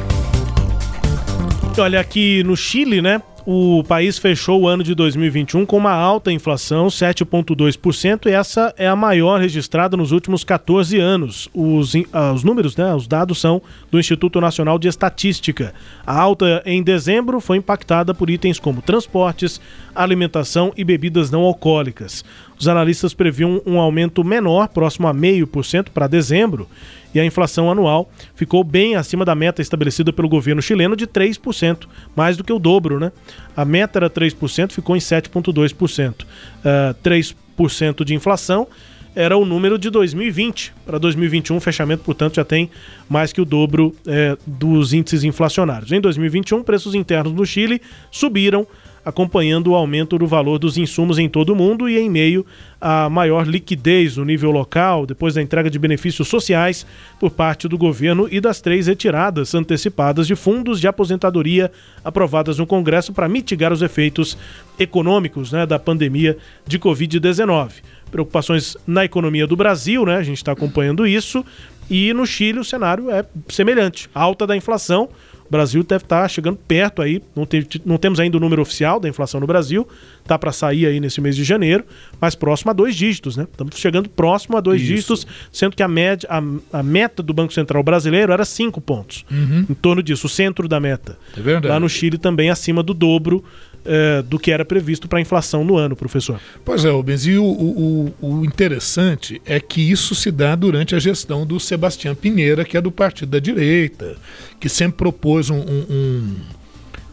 Olha, 1.79 2.01
aqui 2.01 2.43
no 2.43 2.57
Chile, 2.57 3.01
né? 3.01 3.23
O 3.53 3.83
país 3.83 4.17
fechou 4.17 4.61
o 4.61 4.69
ano 4.69 4.85
de 4.85 4.95
2021 4.95 5.67
com 5.67 5.77
uma 5.77 5.91
alta 5.91 6.31
inflação, 6.31 6.87
7,2%, 6.87 8.27
e 8.27 8.31
essa 8.31 8.73
é 8.79 8.87
a 8.87 8.95
maior 8.95 9.41
registrada 9.41 9.97
nos 9.97 10.13
últimos 10.13 10.45
14 10.45 11.01
anos. 11.01 11.49
Os, 11.53 11.95
uh, 11.95 12.33
os 12.33 12.45
números, 12.45 12.77
né, 12.77 12.95
os 12.95 13.09
dados 13.09 13.41
são 13.41 13.61
do 13.91 13.99
Instituto 13.99 14.41
Nacional 14.41 14.79
de 14.79 14.87
Estatística. 14.87 15.75
A 16.07 16.17
alta 16.17 16.63
em 16.65 16.81
dezembro 16.81 17.41
foi 17.41 17.57
impactada 17.57 18.15
por 18.15 18.31
itens 18.31 18.61
como 18.61 18.81
transportes, 18.81 19.61
alimentação 19.93 20.73
e 20.77 20.85
bebidas 20.85 21.29
não 21.29 21.41
alcoólicas. 21.41 22.25
Os 22.61 22.69
analistas 22.69 23.15
previam 23.15 23.63
um 23.65 23.81
aumento 23.81 24.23
menor, 24.23 24.69
próximo 24.69 25.09
a 25.09 25.15
0,5% 25.15 25.89
para 25.89 26.07
dezembro, 26.07 26.69
e 27.15 27.19
a 27.19 27.25
inflação 27.25 27.71
anual 27.71 28.11
ficou 28.35 28.63
bem 28.63 28.97
acima 28.97 29.25
da 29.25 29.35
meta 29.35 29.63
estabelecida 29.63 30.13
pelo 30.13 30.29
governo 30.29 30.61
chileno 30.61 30.95
de 30.95 31.07
3%, 31.07 31.87
mais 32.15 32.37
do 32.37 32.45
que 32.45 32.53
o 32.53 32.59
dobro, 32.59 33.01
né? 33.01 33.11
A 33.57 33.65
meta 33.65 33.99
era 33.99 34.11
3%, 34.11 34.73
ficou 34.73 34.95
em 34.95 34.99
7,2%. 34.99 36.23
Uh, 36.23 36.95
3% 37.03 38.05
de 38.05 38.15
inflação 38.15 38.69
era 39.15 39.37
o 39.39 39.45
número 39.47 39.79
de 39.79 39.89
2020. 39.89 40.75
Para 40.85 40.99
2021, 40.99 41.57
o 41.57 41.61
fechamento, 41.61 42.05
portanto, 42.05 42.37
já 42.37 42.45
tem 42.45 42.71
mais 43.09 43.33
que 43.33 43.41
o 43.41 43.45
dobro 43.45 43.95
é, 44.07 44.37
dos 44.47 44.93
índices 44.93 45.25
inflacionários. 45.25 45.91
Em 45.93 46.01
2021, 46.01 46.63
preços 46.63 46.95
internos 46.95 47.33
no 47.33 47.45
Chile 47.45 47.81
subiram 48.11 48.67
acompanhando 49.05 49.69
o 49.69 49.75
aumento 49.75 50.19
do 50.19 50.27
valor 50.27 50.59
dos 50.59 50.77
insumos 50.77 51.19
em 51.19 51.29
todo 51.29 51.51
o 51.51 51.57
mundo 51.57 51.89
e 51.89 51.99
em 51.99 52.11
meio 52.11 52.45
à 52.81 53.09
maior 53.09 53.47
liquidez 53.47 54.17
no 54.17 54.25
nível 54.25 54.51
local, 54.51 55.07
depois 55.07 55.35
da 55.35 55.43
entrega 55.43 55.71
de 55.71 55.79
benefícios 55.79 56.29
sociais 56.29 56.87
por 57.19 57.31
parte 57.31 57.69
do 57.69 57.77
governo 57.77 58.29
e 58.31 58.41
das 58.41 58.61
três 58.61 58.87
retiradas 58.87 59.55
antecipadas 59.55 60.27
de 60.27 60.35
fundos 60.35 60.81
de 60.81 60.89
aposentadoria 60.89 61.71
aprovadas 62.05 62.59
no 62.59 62.67
Congresso 62.67 63.13
para 63.13 63.29
mitigar 63.29 63.73
os 63.73 63.83
efeitos 63.83 64.37
econômicos 64.79 65.53
né, 65.53 65.67
da 65.67 65.79
pandemia 65.79 66.37
de 66.67 66.79
Covid-19. 66.79 67.71
Preocupações 68.11 68.77
na 68.87 69.05
economia 69.05 69.47
do 69.47 69.57
Brasil, 69.57 70.05
né? 70.05 70.17
A 70.17 70.23
gente 70.23 70.39
está 70.39 70.51
acompanhando 70.53 71.07
isso. 71.07 71.45
E 71.89 72.13
no 72.13 72.27
Chile 72.27 72.59
o 72.59 72.65
cenário 72.65 73.11
é 73.11 73.25
semelhante. 73.49 74.09
Alta 74.15 74.47
da 74.47 74.57
inflação, 74.57 75.09
o 75.51 75.53
Brasil 75.53 75.83
deve 75.83 76.05
estar 76.05 76.23
tá 76.23 76.29
chegando 76.29 76.57
perto 76.57 77.03
aí, 77.03 77.21
não, 77.35 77.45
tem, 77.45 77.67
não 77.85 77.99
temos 77.99 78.21
ainda 78.21 78.37
o 78.37 78.41
número 78.41 78.63
oficial 78.63 79.01
da 79.01 79.09
inflação 79.09 79.41
no 79.41 79.49
Brasil, 79.49 79.87
tá 80.25 80.39
para 80.39 80.53
sair 80.53 80.87
aí 80.87 81.01
nesse 81.01 81.21
mês 81.21 81.35
de 81.35 81.43
janeiro, 81.43 81.85
mas 82.21 82.37
próximo 82.37 82.71
a 82.71 82.73
dois 82.73 82.95
dígitos, 82.95 83.37
né? 83.37 83.49
Estamos 83.51 83.77
chegando 83.77 84.09
próximo 84.09 84.57
a 84.57 84.61
dois 84.61 84.81
Isso. 84.81 84.93
dígitos, 84.93 85.27
sendo 85.51 85.75
que 85.75 85.83
a, 85.83 85.89
média, 85.89 86.29
a, 86.31 86.79
a, 86.79 86.83
meta 86.85 87.21
do 87.21 87.35
Banco 87.35 87.53
Central 87.53 87.83
brasileiro 87.83 88.33
era 88.33 88.45
cinco 88.45 88.81
pontos, 88.81 89.25
uhum. 89.29 89.67
em 89.69 89.75
torno 89.75 90.05
disso, 90.05 90.29
o 90.29 90.31
centro 90.31 90.69
da 90.69 90.79
meta. 90.79 91.19
É 91.37 91.41
verdade. 91.41 91.67
Lá 91.67 91.81
no 91.81 91.89
Chile 91.89 92.17
também 92.17 92.49
acima 92.49 92.81
do 92.81 92.95
dobro 92.95 93.45
é, 93.85 94.23
do 94.23 94.39
que 94.39 94.51
era 94.51 94.65
previsto 94.65 95.09
para 95.09 95.19
a 95.19 95.23
inflação 95.23 95.65
no 95.65 95.77
ano, 95.77 95.97
professor. 95.97 96.41
Pois 96.65 96.85
é, 96.85 96.91
Rubens, 96.91 97.27
e 97.27 97.37
o, 97.37 97.45
o, 97.45 98.15
o, 98.21 98.45
interessante 98.45 99.41
é 99.45 99.59
que 99.59 99.81
isso 99.81 100.15
se 100.15 100.31
dá 100.31 100.55
durante 100.55 100.95
a 100.95 100.99
gestão 100.99 101.47
do 101.47 101.59
Sebastião 101.59 102.15
Pinheira, 102.15 102.65
que 102.65 102.77
é 102.77 102.81
do 102.81 102.91
Partido 102.91 103.31
da 103.31 103.39
Direita, 103.39 104.17
que 104.59 104.69
sempre 104.69 104.99
propôs 104.99 105.51
um, 105.51 105.59
um, 105.59 105.87
um 105.91 106.37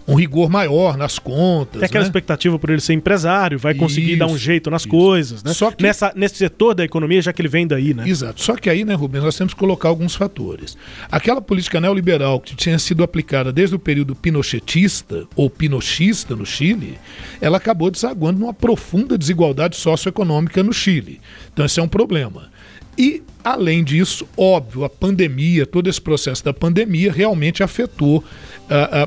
um 0.08 0.16
rigor 0.16 0.49
maior 0.49 0.95
nas 0.95 1.20
contas. 1.20 1.82
É 1.82 1.86
aquela 1.86 2.03
né? 2.03 2.08
expectativa 2.08 2.58
por 2.58 2.70
ele 2.70 2.80
ser 2.80 2.93
empresário, 2.93 3.60
vai 3.60 3.74
conseguir 3.74 4.12
isso, 4.12 4.20
dar 4.20 4.28
um 4.28 4.38
jeito 4.38 4.72
nas 4.72 4.84
isso. 4.84 4.89
coisas, 4.89 5.43
né? 5.43 5.53
Só 5.53 5.70
que... 5.70 5.84
Nessa, 5.84 6.14
nesse 6.16 6.36
setor 6.36 6.74
da 6.74 6.86
economia, 6.86 7.22
já 7.22 7.34
que 7.34 7.41
ele 7.41 7.49
vem 7.49 7.68
daí, 7.68 7.93
né? 7.93 8.08
Exato. 8.08 8.41
Só 8.41 8.55
que 8.55 8.70
aí, 8.70 8.86
né, 8.86 8.93
Rubens, 8.93 9.24
nós 9.24 9.36
temos 9.36 9.53
que 9.53 9.60
colocar 9.60 9.89
alguns 9.89 10.16
fatores. 10.16 10.78
Aquela 11.12 11.41
política 11.41 11.82
neoliberal 11.82 12.39
que 12.39 12.55
tinha 12.55 12.80
sido 12.80 13.03
aplicada 13.03 13.51
desde 13.51 13.76
o 13.76 13.80
período 13.80 14.16
pinochetista 14.16 15.28
ou 15.36 15.49
pinochista 15.49 16.36
no 16.36 16.45
Chile, 16.45 16.97
ela 17.41 17.58
acabou 17.58 17.91
desaguando 17.91 18.39
numa 18.39 18.53
profunda 18.53 19.18
desigualdade 19.18 19.76
socioeconômica 19.76 20.64
no 20.64 20.72
Chile. 20.72 21.20
Então 21.51 21.66
esse 21.66 21.80
é 21.80 21.84
um 21.84 21.88
problema. 21.88 22.49
E, 22.97 23.22
além 23.43 23.84
disso, 23.84 24.28
óbvio, 24.36 24.84
a 24.84 24.89
pandemia, 24.89 25.68
todo 25.68 25.88
esse 25.88 26.01
processo 26.01 26.43
da 26.43 26.51
pandemia 26.51 27.12
realmente 27.12 27.62
afetou 27.62 28.24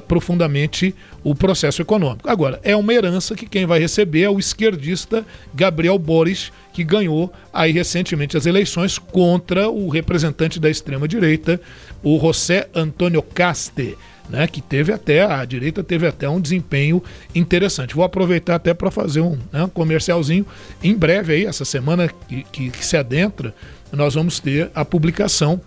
profundamente 0.08 0.94
o 1.22 1.34
processo 1.34 1.82
econômico. 1.82 2.28
Agora, 2.28 2.60
é 2.62 2.74
uma 2.74 2.92
herança 2.92 3.34
que 3.34 3.46
quem 3.46 3.66
vai 3.66 3.78
receber 3.78 4.22
é 4.22 4.30
o 4.30 4.38
esquerdista 4.38 5.24
Gabriel 5.54 5.98
Boris, 5.98 6.50
que 6.72 6.82
ganhou 6.82 7.32
aí 7.52 7.72
recentemente 7.72 8.36
as 8.36 8.46
eleições 8.46 8.98
contra 8.98 9.68
o 9.68 9.88
representante 9.88 10.58
da 10.58 10.70
extrema-direita, 10.70 11.60
o 12.02 12.18
José 12.18 12.68
Antônio 12.74 13.22
Caste. 13.22 13.96
Né, 14.28 14.46
que 14.46 14.60
teve 14.60 14.92
até, 14.92 15.24
a 15.24 15.44
direita 15.44 15.82
teve 15.82 16.06
até 16.06 16.28
um 16.28 16.40
desempenho 16.40 17.02
interessante. 17.34 17.96
Vou 17.96 18.04
aproveitar 18.04 18.54
até 18.54 18.72
para 18.72 18.88
fazer 18.88 19.20
um, 19.20 19.36
né, 19.52 19.68
comercialzinho. 19.74 20.46
Em 20.80 20.94
breve, 20.94 21.32
aí, 21.32 21.46
essa 21.46 21.64
semana 21.64 22.08
que, 22.28 22.44
que, 22.44 22.70
que 22.70 22.86
se 22.86 22.96
adentra, 22.96 23.52
nós 23.90 24.14
vamos 24.14 24.38
ter 24.38 24.70
a 24.72 24.84
publicação 24.84 25.60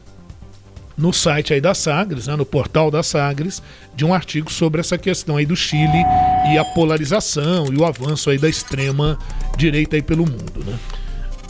no 0.98 1.12
site 1.12 1.54
aí 1.54 1.62
da 1.62 1.74
Sagres, 1.74 2.28
né, 2.28 2.36
no 2.36 2.46
portal 2.46 2.92
da 2.92 3.02
Sagres, 3.02 3.62
de 3.96 4.06
um 4.06 4.14
artigo 4.14 4.52
sobre 4.52 4.80
essa 4.80 4.98
questão 4.98 5.38
aí 5.38 5.46
do 5.46 5.56
Chile 5.56 6.04
e 6.52 6.58
a 6.58 6.66
polarização 6.66 7.68
e 7.72 7.78
o 7.78 7.86
avanço 7.86 8.30
aí 8.30 8.38
da 8.38 8.50
extrema 8.50 9.18
direita 9.58 9.96
aí 9.96 10.02
pelo 10.02 10.26
mundo, 10.26 10.64
né? 10.66 10.78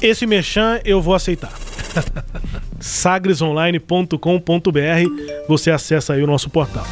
Esse 0.01 0.25
mechan 0.25 0.79
eu 0.83 1.01
vou 1.01 1.13
aceitar. 1.15 1.53
sagresonline.com.br, 2.79 4.17
você 5.47 5.71
acessa 5.71 6.13
aí 6.13 6.21
o 6.21 6.27
nosso 6.27 6.49
portal. 6.49 6.85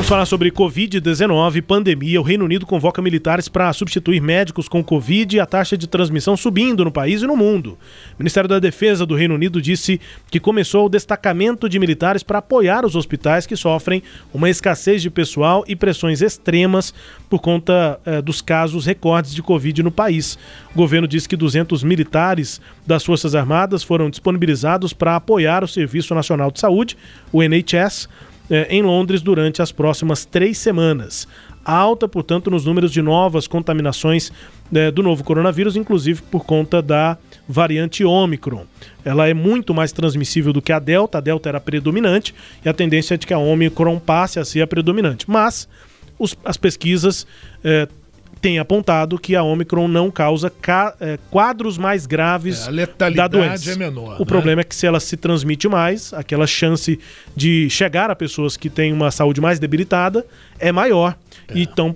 Vamos 0.00 0.08
falar 0.08 0.24
sobre 0.24 0.50
Covid-19, 0.50 1.60
pandemia. 1.60 2.18
O 2.18 2.24
Reino 2.24 2.46
Unido 2.46 2.64
convoca 2.64 3.02
militares 3.02 3.50
para 3.50 3.70
substituir 3.74 4.18
médicos 4.22 4.66
com 4.66 4.82
Covid 4.82 5.36
e 5.36 5.40
a 5.40 5.44
taxa 5.44 5.76
de 5.76 5.86
transmissão 5.86 6.38
subindo 6.38 6.82
no 6.82 6.90
país 6.90 7.20
e 7.20 7.26
no 7.26 7.36
mundo. 7.36 7.76
O 8.14 8.18
Ministério 8.18 8.48
da 8.48 8.58
Defesa 8.58 9.04
do 9.04 9.14
Reino 9.14 9.34
Unido 9.34 9.60
disse 9.60 10.00
que 10.30 10.40
começou 10.40 10.86
o 10.86 10.88
destacamento 10.88 11.68
de 11.68 11.78
militares 11.78 12.22
para 12.22 12.38
apoiar 12.38 12.86
os 12.86 12.96
hospitais 12.96 13.46
que 13.46 13.54
sofrem 13.54 14.02
uma 14.32 14.48
escassez 14.48 15.02
de 15.02 15.10
pessoal 15.10 15.64
e 15.68 15.76
pressões 15.76 16.22
extremas 16.22 16.94
por 17.28 17.40
conta 17.40 18.00
eh, 18.06 18.22
dos 18.22 18.40
casos 18.40 18.86
recordes 18.86 19.34
de 19.34 19.42
Covid 19.42 19.82
no 19.82 19.90
país. 19.90 20.38
O 20.74 20.78
governo 20.78 21.06
disse 21.06 21.28
que 21.28 21.36
200 21.36 21.84
militares 21.84 22.58
das 22.86 23.04
Forças 23.04 23.34
Armadas 23.34 23.82
foram 23.82 24.08
disponibilizados 24.08 24.94
para 24.94 25.16
apoiar 25.16 25.62
o 25.62 25.68
Serviço 25.68 26.14
Nacional 26.14 26.50
de 26.50 26.58
Saúde, 26.58 26.96
o 27.30 27.42
NHS 27.42 28.08
eh, 28.50 28.66
em 28.68 28.82
Londres 28.82 29.22
durante 29.22 29.62
as 29.62 29.72
próximas 29.72 30.24
três 30.24 30.58
semanas. 30.58 31.26
Alta, 31.64 32.08
portanto, 32.08 32.50
nos 32.50 32.64
números 32.64 32.90
de 32.90 33.00
novas 33.00 33.46
contaminações 33.46 34.32
eh, 34.74 34.90
do 34.90 35.02
novo 35.02 35.22
coronavírus, 35.22 35.76
inclusive 35.76 36.22
por 36.22 36.44
conta 36.44 36.82
da 36.82 37.16
variante 37.48 38.04
Omicron. 38.04 38.64
Ela 39.04 39.28
é 39.28 39.34
muito 39.34 39.72
mais 39.74 39.92
transmissível 39.92 40.52
do 40.52 40.62
que 40.62 40.72
a 40.72 40.78
Delta, 40.78 41.18
a 41.18 41.20
Delta 41.20 41.48
era 41.48 41.60
predominante 41.60 42.34
e 42.64 42.68
a 42.68 42.72
tendência 42.72 43.14
é 43.14 43.16
de 43.16 43.26
que 43.26 43.34
a 43.34 43.38
Omicron 43.38 43.98
passe 43.98 44.38
a 44.38 44.44
ser 44.44 44.62
a 44.62 44.66
predominante. 44.66 45.26
Mas 45.28 45.68
os, 46.18 46.36
as 46.44 46.56
pesquisas 46.56 47.26
eh, 47.62 47.88
tem 48.40 48.58
apontado 48.58 49.18
que 49.18 49.36
a 49.36 49.42
Omicron 49.42 49.86
não 49.86 50.10
causa 50.10 50.52
é, 51.00 51.18
quadros 51.30 51.76
mais 51.76 52.06
graves 52.06 52.66
é, 52.66 53.10
da 53.10 53.28
doença. 53.28 53.72
É 53.72 53.76
menor, 53.76 54.16
o 54.16 54.20
né? 54.20 54.24
problema 54.24 54.62
é 54.62 54.64
que 54.64 54.74
se 54.74 54.86
ela 54.86 54.98
se 54.98 55.16
transmite 55.16 55.68
mais, 55.68 56.12
aquela 56.14 56.46
chance 56.46 56.98
de 57.36 57.68
chegar 57.68 58.10
a 58.10 58.16
pessoas 58.16 58.56
que 58.56 58.70
têm 58.70 58.92
uma 58.92 59.10
saúde 59.10 59.40
mais 59.40 59.58
debilitada 59.58 60.26
é 60.58 60.72
maior. 60.72 61.16
É. 61.48 61.58
Então 61.58 61.94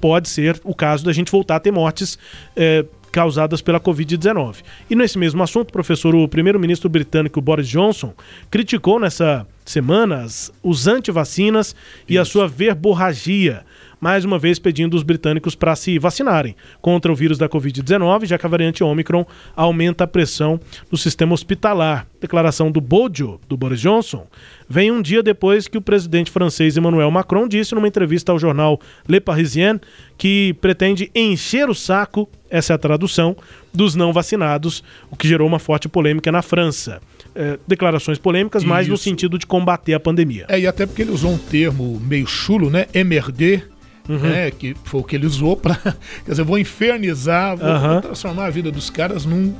pode 0.00 0.28
ser 0.28 0.60
o 0.64 0.74
caso 0.74 1.04
da 1.04 1.12
gente 1.12 1.30
voltar 1.30 1.56
a 1.56 1.60
ter 1.60 1.70
mortes 1.70 2.18
é, 2.54 2.84
causadas 3.16 3.62
pela 3.62 3.80
Covid-19. 3.80 4.56
E 4.90 4.94
nesse 4.94 5.18
mesmo 5.18 5.42
assunto, 5.42 5.72
professor, 5.72 6.14
o 6.14 6.28
primeiro-ministro 6.28 6.88
britânico 6.88 7.40
Boris 7.40 7.66
Johnson 7.68 8.12
criticou 8.50 9.00
nessa 9.00 9.46
semana 9.64 10.26
os 10.62 10.86
antivacinas 10.86 11.74
e 12.06 12.18
a 12.18 12.24
sua 12.24 12.46
verborragia 12.46 13.64
mais 14.00 14.24
uma 14.24 14.38
vez 14.38 14.58
pedindo 14.58 14.94
os 14.94 15.02
britânicos 15.02 15.54
para 15.54 15.74
se 15.74 15.98
vacinarem 15.98 16.54
contra 16.80 17.10
o 17.10 17.14
vírus 17.14 17.38
da 17.38 17.48
Covid-19, 17.48 18.26
já 18.26 18.38
que 18.38 18.46
a 18.46 18.48
variante 18.48 18.84
Omicron 18.84 19.26
aumenta 19.54 20.04
a 20.04 20.06
pressão 20.06 20.60
no 20.90 20.98
sistema 20.98 21.34
hospitalar. 21.34 22.06
Declaração 22.20 22.70
do 22.70 22.80
Bojo, 22.80 23.40
do 23.48 23.56
Boris 23.56 23.80
Johnson, 23.80 24.26
vem 24.68 24.90
um 24.90 25.00
dia 25.00 25.22
depois 25.22 25.68
que 25.68 25.78
o 25.78 25.82
presidente 25.82 26.30
francês 26.30 26.76
Emmanuel 26.76 27.10
Macron 27.10 27.46
disse 27.46 27.74
numa 27.74 27.88
entrevista 27.88 28.32
ao 28.32 28.38
jornal 28.38 28.80
Le 29.08 29.20
Parisien 29.20 29.80
que 30.18 30.54
pretende 30.60 31.10
encher 31.14 31.68
o 31.68 31.74
saco, 31.74 32.28
essa 32.50 32.72
é 32.72 32.74
a 32.74 32.78
tradução, 32.78 33.36
dos 33.72 33.94
não 33.94 34.12
vacinados, 34.12 34.82
o 35.10 35.16
que 35.16 35.28
gerou 35.28 35.46
uma 35.46 35.58
forte 35.58 35.88
polêmica 35.88 36.32
na 36.32 36.40
França. 36.42 37.00
É, 37.34 37.58
declarações 37.68 38.18
polêmicas, 38.18 38.64
mas 38.64 38.88
no 38.88 38.94
Isso. 38.94 39.04
sentido 39.04 39.38
de 39.38 39.46
combater 39.46 39.92
a 39.92 40.00
pandemia. 40.00 40.46
É, 40.48 40.58
e 40.58 40.66
até 40.66 40.86
porque 40.86 41.02
ele 41.02 41.10
usou 41.10 41.32
um 41.32 41.38
termo 41.38 42.00
meio 42.00 42.26
chulo, 42.26 42.70
né? 42.70 42.86
MRD, 42.94 43.62
Uhum. 44.08 44.18
né? 44.18 44.50
Que 44.50 44.74
foi 44.84 45.00
o 45.00 45.04
que 45.04 45.16
ele 45.16 45.26
usou 45.26 45.56
pra. 45.56 45.74
Quer 46.24 46.30
dizer, 46.30 46.42
vou 46.44 46.58
infernizar, 46.58 47.56
vou, 47.56 47.68
Aham. 47.68 47.92
vou 47.94 48.02
transformar 48.02 48.46
a 48.46 48.50
vida 48.50 48.70
dos 48.70 48.90
caras 48.90 49.24
num. 49.24 49.54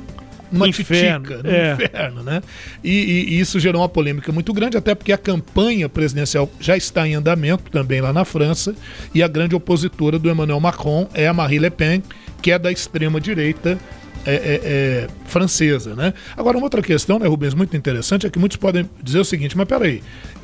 Numa 0.49 0.65
Inferno, 0.65 1.25
titica, 1.27 1.43
num 1.43 1.53
é. 1.53 1.73
inferno, 1.73 2.23
né? 2.23 2.41
E, 2.81 2.89
e- 2.89 3.29
e 3.33 3.39
isso 3.41 3.59
gerou 3.59 3.81
uma 3.81 3.89
polêmica 3.89 4.31
muito 4.31 4.53
grande, 4.53 4.77
até 4.77 4.95
porque 4.95 5.11
a 5.11 5.17
campanha 5.17 5.89
presidencial 5.89 6.49
já 6.57 6.77
está 6.77 7.05
em 7.05 7.15
andamento 7.15 7.69
também 7.69 7.99
lá 7.99 8.13
na 8.13 8.23
França, 8.23 8.73
e 9.13 9.21
a 9.21 9.27
grande 9.27 9.55
opositora 9.55 10.17
do 10.17 10.29
Emmanuel 10.29 10.61
Macron 10.61 11.09
é 11.13 11.27
a 11.27 11.33
Marie 11.33 11.59
Le 11.59 11.69
Pen, 11.69 12.01
que 12.41 12.49
é 12.49 12.57
da 12.57 12.71
extrema-direita 12.71 13.77
é, 14.25 14.33
é, 14.35 14.61
é, 14.63 15.07
francesa, 15.25 15.95
né? 15.95 16.13
Agora, 16.37 16.57
uma 16.57 16.65
outra 16.65 16.81
questão, 16.81 17.19
né, 17.19 17.27
Rubens, 17.27 17.53
muito 17.53 17.75
interessante, 17.75 18.25
é 18.25 18.29
que 18.29 18.39
muitos 18.39 18.55
podem 18.57 18.89
dizer 19.03 19.19
o 19.19 19.25
seguinte, 19.25 19.55
mas 19.57 19.67
peraí, 19.67 20.01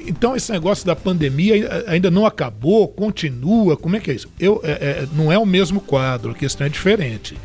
então 0.07 0.35
esse 0.35 0.51
negócio 0.51 0.85
da 0.85 0.95
pandemia 0.95 1.53
ai- 1.71 1.83
ainda 1.95 2.09
não 2.11 2.25
acabou, 2.25 2.87
continua, 2.87 3.75
como 3.77 3.95
é 3.95 3.99
que 3.99 4.11
é 4.11 4.13
isso? 4.13 4.27
Eu, 4.39 4.59
é, 4.63 4.71
é, 4.71 5.07
não 5.15 5.31
é 5.31 5.37
o 5.37 5.45
mesmo 5.45 5.79
quadro, 5.79 6.31
a 6.31 6.35
questão 6.35 6.65
é 6.67 6.69
diferente. 6.69 7.35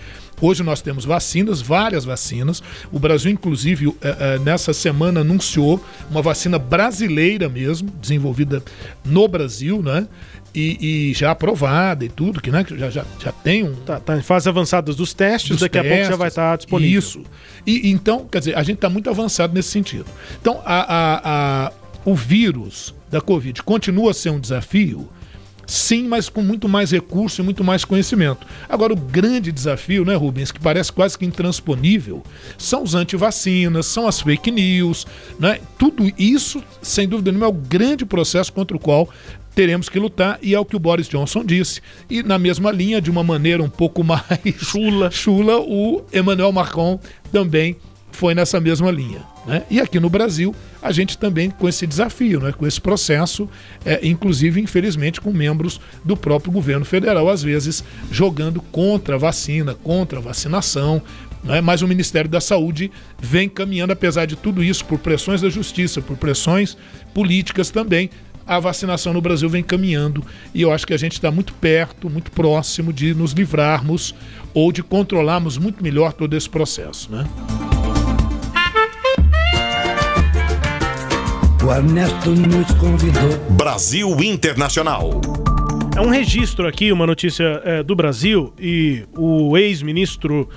Hoje 0.40 0.62
nós 0.62 0.80
temos 0.80 1.04
vacinas, 1.04 1.61
várias 1.61 2.04
vacinas. 2.04 2.62
O 2.92 2.98
Brasil, 3.00 3.28
inclusive, 3.28 3.88
eh, 4.00 4.16
eh, 4.20 4.38
nessa 4.38 4.72
semana 4.72 5.22
anunciou 5.22 5.84
uma 6.09 6.22
vacina 6.22 6.61
brasileira 6.61 7.48
mesmo, 7.48 7.90
desenvolvida 8.00 8.62
no 9.04 9.26
Brasil, 9.26 9.82
né? 9.82 10.06
E, 10.54 11.11
e 11.11 11.14
já 11.14 11.32
aprovada 11.32 12.04
e 12.04 12.09
tudo, 12.09 12.40
que, 12.40 12.50
né? 12.52 12.62
que 12.64 12.78
já, 12.78 12.88
já, 12.88 13.04
já 13.22 13.32
tem 13.32 13.64
um. 13.64 13.74
Tá, 13.74 13.98
tá 13.98 14.16
em 14.16 14.22
fase 14.22 14.48
avançadas 14.48 14.94
dos 14.94 15.12
testes, 15.12 15.50
dos 15.50 15.61
daqui 15.61 15.76
a 15.76 15.82
pouco 15.82 15.96
já 15.96 16.02
testes. 16.02 16.18
vai 16.18 16.28
estar 16.28 16.56
disponível. 16.56 16.98
Isso. 17.00 17.22
E 17.66 17.90
então, 17.90 18.24
quer 18.30 18.38
dizer, 18.38 18.56
a 18.56 18.62
gente 18.62 18.76
está 18.76 18.88
muito 18.88 19.11
avançado 19.11 19.52
nesse 19.52 19.70
sentido. 19.70 20.06
Então, 20.40 20.62
a, 20.64 20.80
a- 20.80 21.20
a- 21.66 21.72
o 22.09 22.14
vírus 22.14 22.94
da 23.11 23.20
Covid 23.20 23.62
continua 23.62 24.12
a 24.12 24.14
ser 24.14 24.30
um 24.30 24.40
desafio. 24.40 25.09
Sim, 25.66 26.09
mas 26.09 26.30
com 26.30 26.40
muito 26.40 26.66
mais 26.66 26.90
recurso 26.90 27.42
e 27.42 27.44
muito 27.44 27.62
mais 27.62 27.84
conhecimento. 27.84 28.46
Agora, 28.66 28.94
o 28.94 28.96
grande 28.96 29.52
desafio, 29.52 30.02
né, 30.02 30.14
Rubens, 30.14 30.50
que 30.50 30.59
parece 30.59 30.90
quase 30.90 31.18
que 31.18 31.26
intransponível, 31.26 32.22
são 32.56 32.82
os 32.82 32.94
antivacinas, 32.94 33.84
são 33.84 34.09
as 34.09 34.22
fake 34.22 34.50
news, 34.50 35.06
né? 35.38 35.61
Tudo 35.78 36.11
isso, 36.18 36.64
sem 36.80 37.06
dúvida 37.06 37.30
nenhuma, 37.30 37.48
é 37.48 37.50
o 37.50 37.52
grande 37.52 38.06
processo 38.06 38.50
contra 38.50 38.74
o 38.74 38.80
qual 38.80 39.11
teremos 39.54 39.90
que 39.90 39.98
lutar 39.98 40.38
e 40.40 40.54
é 40.54 40.59
o 40.59 40.64
que 40.64 40.76
o 40.76 40.80
Boris 40.80 41.09
Johnson 41.09 41.44
disse. 41.44 41.82
E 42.09 42.22
na 42.22 42.38
mesma 42.38 42.72
linha, 42.72 43.02
de 43.02 43.11
uma 43.11 43.22
maneira 43.22 43.62
um 43.62 43.68
pouco 43.68 44.00
mais 44.04 44.22
chula, 44.56 45.11
chula 45.11 45.59
o 45.59 46.02
Emmanuel 46.14 46.52
Macron 46.52 46.98
também 47.30 47.76
foi 48.11 48.34
nessa 48.34 48.59
mesma 48.59 48.90
linha. 48.90 49.22
Né? 49.49 49.62
E 49.70 49.80
aqui 49.80 49.99
no 49.99 50.11
Brasil, 50.11 50.55
a 50.82 50.92
gente 50.92 51.16
também 51.16 51.49
com 51.49 51.66
esse 51.66 51.86
desafio, 51.86 52.38
né? 52.38 52.53
com 52.53 52.66
esse 52.66 52.78
processo, 52.78 53.49
é, 53.82 54.07
inclusive, 54.07 54.61
infelizmente, 54.61 55.22
com 55.22 55.32
membros 55.32 55.80
do 56.05 56.14
próprio 56.14 56.53
governo 56.53 56.84
federal, 56.84 57.30
às 57.30 57.42
vezes 57.42 57.82
jogando 58.12 58.61
contra 58.61 59.14
a 59.14 59.18
vacina, 59.18 59.74
contra 59.74 60.18
a 60.18 60.22
vacinação. 60.22 61.01
Né? 61.42 61.62
Mas 61.62 61.80
o 61.80 61.88
Ministério 61.88 62.28
da 62.28 62.42
Saúde 62.42 62.90
vem 63.18 63.49
caminhando, 63.49 63.94
apesar 63.94 64.26
de 64.26 64.36
tudo 64.36 64.62
isso, 64.62 64.84
por 64.84 64.99
pressões 64.99 65.40
da 65.40 65.49
justiça, 65.49 66.03
por 66.03 66.18
pressões 66.18 66.76
políticas 67.14 67.70
também, 67.70 68.11
a 68.46 68.61
vacinação 68.61 69.14
no 69.14 69.20
Brasil 69.20 69.49
vem 69.49 69.62
caminhando 69.62 70.24
e 70.55 70.62
eu 70.62 70.72
acho 70.72 70.86
que 70.86 70.94
a 70.94 70.96
gente 70.96 71.12
está 71.12 71.30
muito 71.30 71.53
perto, 71.55 72.09
muito 72.09 72.30
próximo 72.30 72.94
de 72.94 73.14
nos 73.14 73.32
livrarmos 73.32 74.14
ou 74.55 74.72
de 74.72 74.82
controlarmos 74.82 75.59
muito 75.59 75.82
melhor 75.82 76.14
todo 76.14 76.34
esse 76.34 76.49
processo. 76.49 77.12
Né? 77.12 77.26
O 81.68 81.70
Ernesto 81.70 82.30
nos 82.30 82.72
convidou. 82.80 83.38
Brasil 83.50 84.08
Internacional. 84.22 85.20
É 85.94 86.00
um 86.00 86.08
registro 86.08 86.66
aqui, 86.66 86.90
uma 86.90 87.06
notícia 87.06 87.60
é, 87.62 87.82
do 87.82 87.94
Brasil, 87.94 88.54
e 88.58 89.04
o 89.14 89.54
ex-ministro 89.54 90.48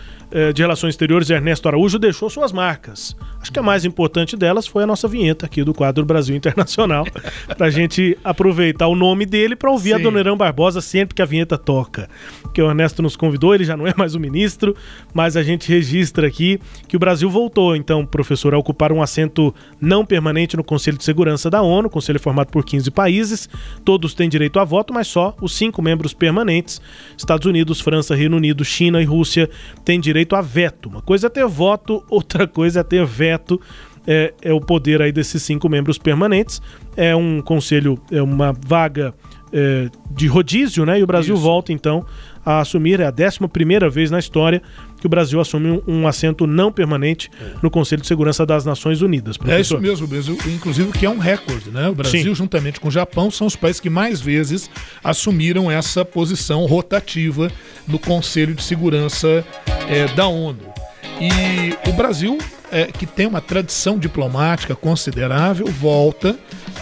de 0.53 0.61
Relações 0.61 0.93
Exteriores, 0.93 1.29
Ernesto 1.29 1.67
Araújo, 1.67 1.99
deixou 1.99 2.29
suas 2.29 2.51
marcas. 2.51 3.15
Acho 3.41 3.51
que 3.51 3.59
a 3.59 3.63
mais 3.63 3.85
importante 3.85 4.37
delas 4.37 4.67
foi 4.67 4.83
a 4.83 4.87
nossa 4.87 5.07
vinheta 5.07 5.45
aqui 5.45 5.63
do 5.63 5.73
quadro 5.73 6.05
Brasil 6.05 6.35
Internacional, 6.35 7.05
para 7.57 7.67
a 7.67 7.69
gente 7.69 8.17
aproveitar 8.23 8.87
o 8.87 8.95
nome 8.95 9.25
dele 9.25 9.55
para 9.55 9.71
ouvir 9.71 9.93
a 9.93 9.97
Sim. 9.97 10.03
Dona 10.03 10.19
Irã 10.19 10.37
Barbosa 10.37 10.79
sempre 10.79 11.15
que 11.15 11.21
a 11.21 11.25
vinheta 11.25 11.57
toca. 11.57 12.09
Que 12.53 12.61
o 12.61 12.69
Ernesto 12.69 13.01
nos 13.01 13.15
convidou, 13.15 13.55
ele 13.55 13.63
já 13.63 13.75
não 13.75 13.87
é 13.87 13.93
mais 13.97 14.15
o 14.15 14.19
ministro, 14.19 14.75
mas 15.13 15.35
a 15.35 15.43
gente 15.43 15.67
registra 15.67 16.27
aqui 16.27 16.59
que 16.87 16.95
o 16.95 16.99
Brasil 16.99 17.29
voltou, 17.29 17.75
então, 17.75 18.05
professor, 18.05 18.53
a 18.53 18.57
ocupar 18.57 18.91
um 18.91 19.01
assento 19.01 19.53
não 19.79 20.05
permanente 20.05 20.55
no 20.55 20.63
Conselho 20.63 20.97
de 20.97 21.03
Segurança 21.03 21.49
da 21.49 21.61
ONU, 21.61 21.89
conselho 21.89 22.19
formado 22.19 22.51
por 22.51 22.63
15 22.63 22.91
países, 22.91 23.49
todos 23.83 24.13
têm 24.13 24.29
direito 24.29 24.59
a 24.59 24.63
voto, 24.63 24.93
mas 24.93 25.07
só 25.07 25.35
os 25.41 25.55
cinco 25.55 25.81
membros 25.81 26.13
permanentes, 26.13 26.79
Estados 27.17 27.45
Unidos, 27.47 27.81
França, 27.81 28.15
Reino 28.15 28.37
Unido, 28.37 28.63
China 28.63 29.01
e 29.01 29.05
Rússia, 29.05 29.49
têm 29.83 29.99
direito 29.99 30.20
a 30.35 30.41
veto. 30.41 30.89
Uma 30.89 31.01
coisa 31.01 31.27
é 31.27 31.29
ter 31.29 31.45
voto, 31.47 32.03
outra 32.09 32.47
coisa 32.47 32.81
é 32.81 32.83
ter 32.83 33.05
veto. 33.05 33.59
É, 34.07 34.33
é 34.41 34.51
o 34.51 34.59
poder 34.59 34.99
aí 34.99 35.11
desses 35.11 35.43
cinco 35.43 35.69
membros 35.69 35.97
permanentes. 35.97 36.61
É 36.97 37.15
um 37.15 37.39
conselho, 37.41 37.99
é 38.11 38.21
uma 38.21 38.51
vaga 38.51 39.13
é, 39.53 39.89
de 40.09 40.27
rodízio, 40.27 40.85
né? 40.85 40.99
E 40.99 41.03
o 41.03 41.07
Brasil 41.07 41.35
Isso. 41.35 41.43
volta 41.43 41.73
então 41.73 42.05
a 42.45 42.59
assumir, 42.59 42.99
é 42.99 43.05
a 43.05 43.13
11 43.13 43.47
primeira 43.49 43.89
vez 43.89 44.09
na 44.09 44.17
história 44.17 44.61
que 44.99 45.05
o 45.05 45.09
Brasil 45.09 45.39
assume 45.39 45.69
um, 45.69 45.81
um 45.87 46.07
assento 46.07 46.47
não 46.47 46.71
permanente 46.71 47.29
no 47.61 47.69
Conselho 47.69 48.01
de 48.01 48.07
Segurança 48.07 48.45
das 48.45 48.65
Nações 48.65 49.01
Unidas. 49.01 49.37
É 49.45 49.59
isso 49.59 49.77
professor. 49.77 49.81
mesmo, 49.81 50.07
mesmo, 50.07 50.37
inclusive 50.47 50.91
que 50.91 51.05
é 51.05 51.09
um 51.09 51.17
recorde, 51.17 51.69
né? 51.69 51.89
O 51.89 51.95
Brasil, 51.95 52.23
Sim. 52.23 52.35
juntamente 52.35 52.79
com 52.79 52.87
o 52.87 52.91
Japão, 52.91 53.29
são 53.29 53.47
os 53.47 53.55
países 53.55 53.79
que 53.79 53.89
mais 53.89 54.21
vezes 54.21 54.69
assumiram 55.03 55.69
essa 55.69 56.03
posição 56.03 56.65
rotativa 56.65 57.51
no 57.87 57.99
Conselho 57.99 58.53
de 58.53 58.63
Segurança 58.63 59.45
é, 59.87 60.07
da 60.13 60.27
ONU. 60.27 60.71
E 61.19 61.89
o 61.89 61.93
Brasil, 61.93 62.37
é, 62.71 62.85
que 62.85 63.05
tem 63.05 63.27
uma 63.27 63.41
tradição 63.41 63.99
diplomática 63.99 64.75
considerável, 64.75 65.67
volta 65.67 66.35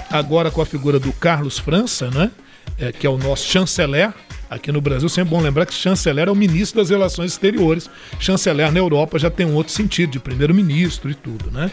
agora 0.10 0.50
com 0.50 0.62
a 0.62 0.66
figura 0.66 1.00
do 1.00 1.12
Carlos 1.12 1.60
França, 1.60 2.10
né? 2.10 2.32
É, 2.80 2.92
que 2.92 3.06
é 3.06 3.10
o 3.10 3.18
nosso 3.18 3.46
chanceler. 3.48 4.14
Aqui 4.50 4.72
no 4.72 4.82
Brasil, 4.82 5.08
sempre 5.10 5.30
bom 5.32 5.42
lembrar 5.42 5.66
que 5.68 5.74
chanceler 5.74 6.28
é 6.28 6.32
o 6.32 6.36
ministro 6.36 6.80
das 6.82 6.90
Relações 6.90 7.32
Exteriores. 7.34 7.88
Chanceler 8.20 8.72
na 8.72 8.80
Europa 8.80 9.20
já 9.20 9.30
tem 9.30 9.46
um 9.46 9.54
outro 9.54 9.72
sentido, 9.74 10.12
de 10.12 10.20
primeiro-ministro 10.20 11.12
e 11.12 11.14
tudo, 11.14 11.52
né? 11.52 11.70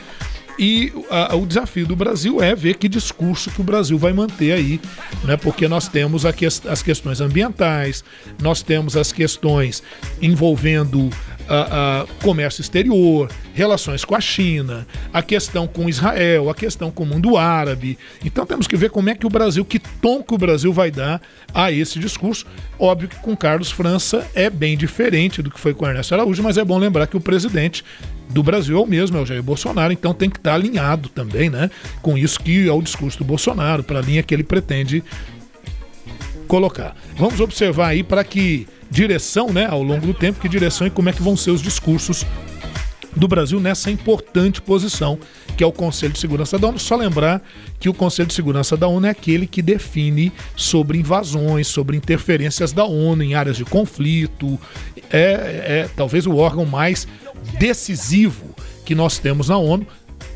E 0.59 0.93
a- 1.11 1.35
o 1.37 1.47
desafio 1.47 1.87
do 1.87 1.95
Brasil 1.97 2.43
é 2.43 2.55
ver 2.55 2.77
que 2.77 2.89
discurso 2.89 3.51
que 3.51 3.61
o 3.61 3.65
Brasil 3.65 3.97
vai 3.99 4.13
manter 4.13 4.53
aí, 4.53 4.81
né? 5.25 5.37
Porque 5.39 5.67
nós 5.69 5.87
temos 5.89 6.27
a 6.27 6.33
ques- 6.33 6.63
as 6.67 6.83
questões 6.83 7.21
ambientais, 7.21 8.03
nós 8.43 8.61
temos 8.63 8.95
as 8.97 9.11
questões 9.13 9.83
envolvendo 10.21 11.09
comércio 12.23 12.61
exterior, 12.61 13.31
relações 13.55 14.05
com 14.05 14.15
a 14.15 14.21
China, 14.21 14.87
a 15.13 15.23
questão 15.23 15.67
com 15.67 15.89
Israel, 15.89 16.51
a 16.51 16.55
questão 16.55 16.91
com 16.91 17.05
o 17.05 17.07
mundo 17.07 17.37
árabe. 17.37 17.99
Então 18.25 18.45
temos 18.45 18.67
que 18.67 18.77
ver 18.77 18.91
como 18.91 19.11
é 19.11 19.15
que 19.15 19.27
o 19.27 19.31
Brasil, 19.31 19.65
que 19.65 19.79
tom 19.79 20.23
que 20.23 20.35
o 20.35 20.39
Brasil 20.39 20.73
vai 20.73 20.91
dar 20.91 21.21
a 21.55 21.71
esse 21.71 21.99
discurso. 21.99 22.47
Óbvio 22.79 23.09
que 23.09 23.17
com 23.17 23.37
Carlos 23.37 23.71
França 23.71 24.27
é 24.35 24.51
bem 24.51 24.77
diferente 24.77 25.41
do 25.41 25.51
que 25.51 25.61
foi 25.61 25.73
com 25.73 25.87
Ernesto 25.87 26.15
Araújo, 26.15 26.43
mas 26.43 26.59
é 26.59 26.65
bom 26.65 26.79
lembrar 26.79 27.07
que 27.07 27.17
o 27.17 27.21
presidente 27.21 27.85
do 28.29 28.43
Brasil 28.43 28.77
é 28.77 28.81
o 28.81 28.87
mesmo, 28.87 29.17
é 29.17 29.21
o 29.21 29.27
Jair 29.27 29.43
Bolsonaro, 29.43 29.93
então 29.93 30.13
tem 30.13 30.29
que 30.29 30.37
estar 30.37 30.55
alinhado 30.55 31.09
também, 31.09 31.49
né? 31.49 31.71
Com 32.03 32.19
isso 32.19 32.41
que 32.41 32.69
é 32.69 32.73
o 32.73 32.83
discurso 32.83 33.19
do 33.19 33.25
Bolsonaro, 33.25 33.85
para 33.85 34.01
a 34.01 34.03
linha 34.03 34.23
que 34.23 34.35
ele 34.35 34.43
pretende 34.43 35.03
colocar. 36.49 36.97
Vamos 37.17 37.41
observar 37.41 37.89
aí 37.89 38.03
para 38.03 38.25
que 38.25 38.67
direção, 38.91 39.53
né, 39.53 39.67
ao 39.67 39.83
longo 39.83 40.07
do 40.07 40.15
tempo, 40.15 40.41
que 40.41 40.49
direção 40.49 40.87
e 40.87 40.91
como 40.91 41.09
é 41.09 41.13
que 41.13 41.23
vão 41.23 41.37
ser 41.37 41.51
os 41.51 41.63
discursos 41.63 42.25
do 43.17 43.27
Brasil 43.27 43.59
nessa 43.59 43.91
importante 43.91 44.61
posição, 44.61 45.19
que 45.57 45.65
é 45.65 45.67
o 45.67 45.73
Conselho 45.73 46.13
de 46.13 46.19
Segurança 46.19 46.59
da 46.59 46.69
ONU. 46.69 46.79
Só 46.79 46.97
lembrar 46.97 47.43
que 47.81 47.89
o 47.89 47.95
Conselho 47.95 48.29
de 48.29 48.35
Segurança 48.35 48.77
da 48.77 48.87
ONU 48.87 49.07
é 49.07 49.11
aquele 49.11 49.47
que 49.47 49.63
define 49.63 50.31
sobre 50.55 50.99
invasões, 50.99 51.67
sobre 51.67 51.97
interferências 51.97 52.73
da 52.73 52.85
ONU 52.85 53.23
em 53.23 53.35
áreas 53.35 53.57
de 53.57 53.65
conflito. 53.65 54.61
É, 55.11 55.87
é 55.87 55.91
talvez 55.97 56.27
o 56.27 56.37
órgão 56.37 56.67
mais 56.67 57.09
decisivo 57.59 58.55
que 58.85 58.95
nós 58.95 59.19
temos 59.19 59.49
na 59.49 59.57
ONU. 59.57 59.87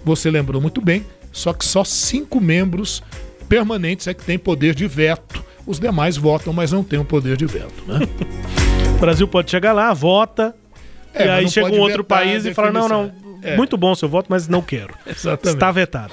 Você 0.03 0.31
lembrou 0.31 0.61
muito 0.61 0.81
bem, 0.81 1.05
só 1.31 1.53
que 1.53 1.65
só 1.67 1.85
cinco 1.85 2.41
membros 2.41 3.03
permanentes 3.47 4.07
é 4.07 4.15
que 4.15 4.25
têm 4.25 4.39
poder 4.39 4.75
de 4.75 4.87
veto 4.87 5.45
os 5.71 5.79
demais 5.79 6.17
votam, 6.17 6.53
mas 6.53 6.73
não 6.73 6.83
têm 6.83 6.99
o 6.99 7.05
poder 7.05 7.37
de 7.37 7.47
veto. 7.47 7.85
Né? 7.87 8.01
O 8.97 8.99
Brasil 9.01 9.27
pode 9.29 9.51
chegar 9.51 9.73
lá, 9.73 9.93
vota, 9.95 10.55
É, 11.15 11.27
e 11.27 11.29
aí 11.29 11.49
chega 11.49 11.69
um 11.69 11.81
outro 11.81 12.05
país 12.05 12.45
e 12.45 12.53
fala: 12.53 12.71
não, 12.71 12.89
não. 12.89 13.13
É. 13.43 13.57
muito 13.57 13.77
bom 13.77 13.95
seu 13.95 14.09
voto, 14.09 14.27
mas 14.29 14.47
não 14.49 14.61
quero. 14.61 14.95
Exatamente. 15.07 15.55
Está 15.55 15.73
vetado. 15.73 16.13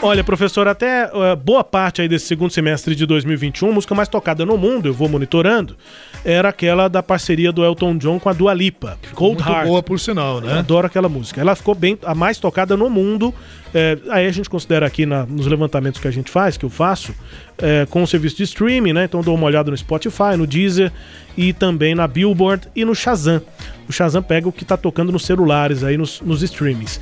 Olha, 0.00 0.22
professor, 0.22 0.68
até 0.68 1.10
eh, 1.12 1.34
boa 1.36 1.64
parte 1.64 2.00
aí 2.00 2.08
desse 2.08 2.26
segundo 2.26 2.52
semestre 2.52 2.94
de 2.94 3.04
2021, 3.04 3.68
a 3.70 3.72
música 3.72 3.96
mais 3.96 4.08
tocada 4.08 4.46
no 4.46 4.56
mundo, 4.56 4.86
eu 4.86 4.94
vou 4.94 5.08
monitorando, 5.08 5.76
era 6.24 6.50
aquela 6.50 6.86
da 6.86 7.02
parceria 7.02 7.50
do 7.50 7.64
Elton 7.64 7.98
John 7.98 8.20
com 8.20 8.28
a 8.28 8.32
Dua 8.32 8.54
Lipa, 8.54 8.96
Cold 9.12 9.42
Muito 9.42 9.52
Heart. 9.52 9.66
boa, 9.66 9.82
por 9.82 9.98
sinal, 9.98 10.36
Eu 10.36 10.42
né? 10.42 10.58
adoro 10.60 10.86
aquela 10.86 11.08
música. 11.08 11.40
Ela 11.40 11.56
ficou 11.56 11.74
bem 11.74 11.98
a 12.04 12.14
mais 12.14 12.38
tocada 12.38 12.76
no 12.76 12.88
mundo. 12.88 13.34
É, 13.74 13.98
aí 14.10 14.26
a 14.26 14.30
gente 14.30 14.48
considera 14.48 14.86
aqui 14.86 15.04
na- 15.04 15.26
nos 15.26 15.48
levantamentos 15.48 16.00
que 16.00 16.06
a 16.06 16.12
gente 16.12 16.30
faz, 16.30 16.56
que 16.56 16.64
eu 16.64 16.70
faço, 16.70 17.12
é, 17.60 17.84
com 17.90 18.00
o 18.00 18.06
serviço 18.06 18.36
de 18.36 18.44
streaming, 18.44 18.92
né? 18.92 19.04
Então 19.04 19.18
eu 19.18 19.24
dou 19.24 19.34
uma 19.34 19.46
olhada 19.46 19.68
no 19.68 19.76
Spotify, 19.76 20.36
no 20.38 20.46
Deezer 20.46 20.92
e 21.36 21.52
também 21.52 21.96
na 21.96 22.06
Billboard 22.06 22.68
e 22.74 22.84
no 22.84 22.94
Shazam. 22.94 23.42
O 23.88 23.92
Shazam 23.92 24.22
pega 24.22 24.48
o 24.48 24.52
que 24.52 24.64
tá 24.64 24.76
tocando 24.76 25.10
nos 25.10 25.26
celulares 25.26 25.82
aí, 25.82 25.96
nos, 25.96 26.20
nos 26.20 26.40
streamings. 26.44 27.00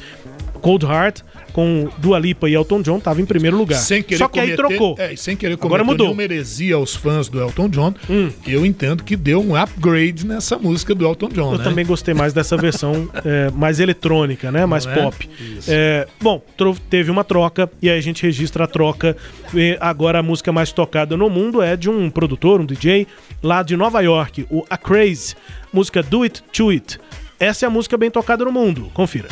Cold 0.62 0.87
Heart, 0.87 1.20
com 1.57 1.88
Dua 1.96 2.18
Lipa 2.18 2.50
e 2.50 2.54
Elton 2.54 2.82
John, 2.82 3.00
tava 3.00 3.22
em 3.22 3.24
primeiro 3.24 3.57
lugar. 3.57 3.78
Sem 3.78 4.02
querer 4.02 4.18
Só 4.18 4.28
que 4.28 4.38
aí 4.38 4.54
cometer- 4.54 4.68
trocou. 4.76 4.94
É, 4.98 5.16
sem 5.16 5.34
querer 5.34 5.54
Agora 5.54 5.68
cometer 5.82 5.84
mudou. 5.84 6.07
nenhuma 6.09 6.22
heresia 6.22 6.74
aos 6.74 6.94
fãs 6.94 7.30
do 7.30 7.40
Elton 7.40 7.70
John, 7.70 7.94
Hum. 8.11 8.30
eu 8.46 8.66
entendo 8.66 9.02
que 9.02 9.16
deu 9.16 9.40
um 9.40 9.57
upgrade 9.57 10.26
nessa 10.26 10.59
música 10.59 10.94
do 10.94 11.07
Elton 11.07 11.30
John, 11.30 11.52
Eu 11.54 11.59
né? 11.59 11.64
também 11.64 11.86
gostei 11.86 12.12
mais 12.12 12.34
dessa 12.34 12.57
versão 12.59 13.09
é, 13.24 13.50
mais 13.52 13.80
eletrônica, 13.80 14.52
né? 14.52 14.66
Mais 14.66 14.84
Não 14.84 14.92
é? 14.92 14.96
pop. 14.96 15.30
É, 15.66 16.07
bom, 16.20 16.42
teve 16.90 17.11
uma 17.11 17.24
troca 17.24 17.70
e 17.80 17.88
aí 17.88 17.96
a 17.98 18.02
gente 18.02 18.22
registra 18.22 18.64
a 18.64 18.66
troca. 18.66 19.16
E 19.54 19.78
agora 19.80 20.18
a 20.18 20.22
música 20.22 20.52
mais 20.52 20.72
tocada 20.72 21.16
no 21.16 21.30
mundo 21.30 21.62
é 21.62 21.74
de 21.74 21.88
um 21.88 22.11
produtor, 22.11 22.61
um 22.61 22.66
DJ 22.66 23.07
lá 23.42 23.62
de 23.62 23.78
Nova 23.78 24.02
York, 24.02 24.46
o 24.50 24.62
A 24.68 24.76
Craze. 24.76 25.34
Música 25.72 26.02
Do 26.02 26.22
It 26.24 26.42
To 26.52 26.68
It. 26.68 26.98
Essa 27.40 27.64
é 27.64 27.66
a 27.66 27.70
música 27.70 27.96
bem 27.96 28.11
tocada 28.11 28.44
no 28.44 28.52
mundo. 28.52 28.90
Confira. 28.92 29.28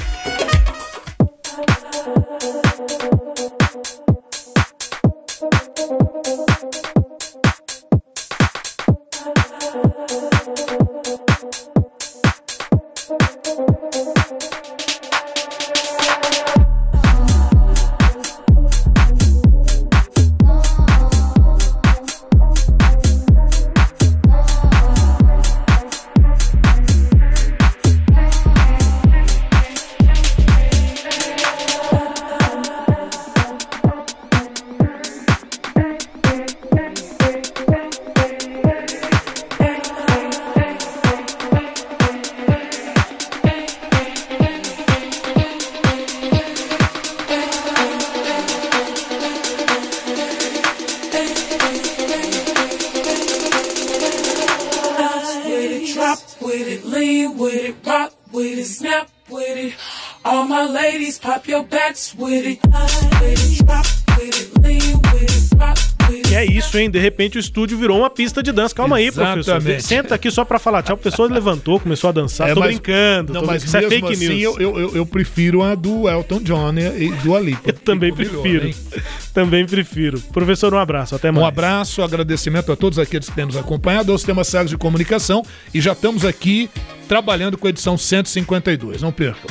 Repente 67.05 67.37
o 67.37 67.41
estúdio 67.41 67.79
virou 67.79 67.99
uma 67.99 68.11
pista 68.11 68.43
de 68.43 68.51
dança. 68.53 68.75
Calma 68.75 68.97
aí, 68.97 69.13
professor. 69.13 69.39
Exatamente. 69.39 69.83
Senta 69.85 70.15
aqui 70.15 70.31
só 70.31 70.45
pra 70.45 70.59
falar 70.59 70.83
tchau. 70.83 70.95
A 70.95 70.99
pessoa 70.99 71.29
levantou, 71.29 71.79
começou 71.79 72.09
a 72.09 72.13
dançar. 72.13 72.51
É, 72.51 72.55
tô 72.55 72.61
mas- 72.61 72.71
brincando. 72.71 73.33
Não, 73.33 73.41
tô 73.43 73.47
mas 73.47 73.63
brincando. 73.63 73.87
Isso 73.87 73.95
é 73.95 73.97
fake 74.01 74.13
assim, 74.13 74.29
news. 74.37 74.57
eu, 74.59 74.79
eu, 74.79 74.97
eu- 74.97 75.07
prefiro 75.07 75.63
a 75.63 75.75
do 75.75 76.09
Elton 76.09 76.41
John 76.43 76.73
e 76.99 77.11
do 77.23 77.37
Alipa. 77.37 77.69
Eu 77.69 77.73
também 77.75 78.11
melhor, 78.13 78.43
prefiro. 78.43 78.75
Também 79.35 79.67
prefiro. 79.67 80.21
Professor, 80.33 80.73
um 80.73 80.79
abraço. 80.79 81.15
Até 81.17 81.31
mais. 81.33 81.43
Um 81.45 81.47
abraço, 81.47 82.03
agradecimento 82.03 82.71
a 82.71 82.77
todos 82.77 82.99
aqueles 83.01 83.29
que 83.29 83.35
têm 83.35 83.45
nos 83.45 83.57
acompanhado, 83.57 84.13
ao 84.13 84.19
Sistema 84.19 84.45
Sagres 84.45 84.71
de 84.71 84.77
Comunicação 84.77 85.43
e 85.73 85.81
já 85.81 85.93
estamos 85.93 86.25
aqui 86.25 86.71
trabalhando 87.09 87.59
com 87.59 87.67
a 87.67 87.71
edição 87.71 87.99
152. 87.99 89.03
Não 89.03 89.11
percam. 89.11 89.51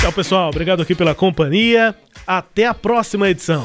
Tchau, 0.00 0.12
pessoal. 0.12 0.48
Obrigado 0.50 0.82
aqui 0.82 0.94
pela 0.94 1.14
companhia. 1.14 1.94
Até 2.26 2.66
a 2.66 2.74
próxima 2.74 3.28
edição. 3.30 3.64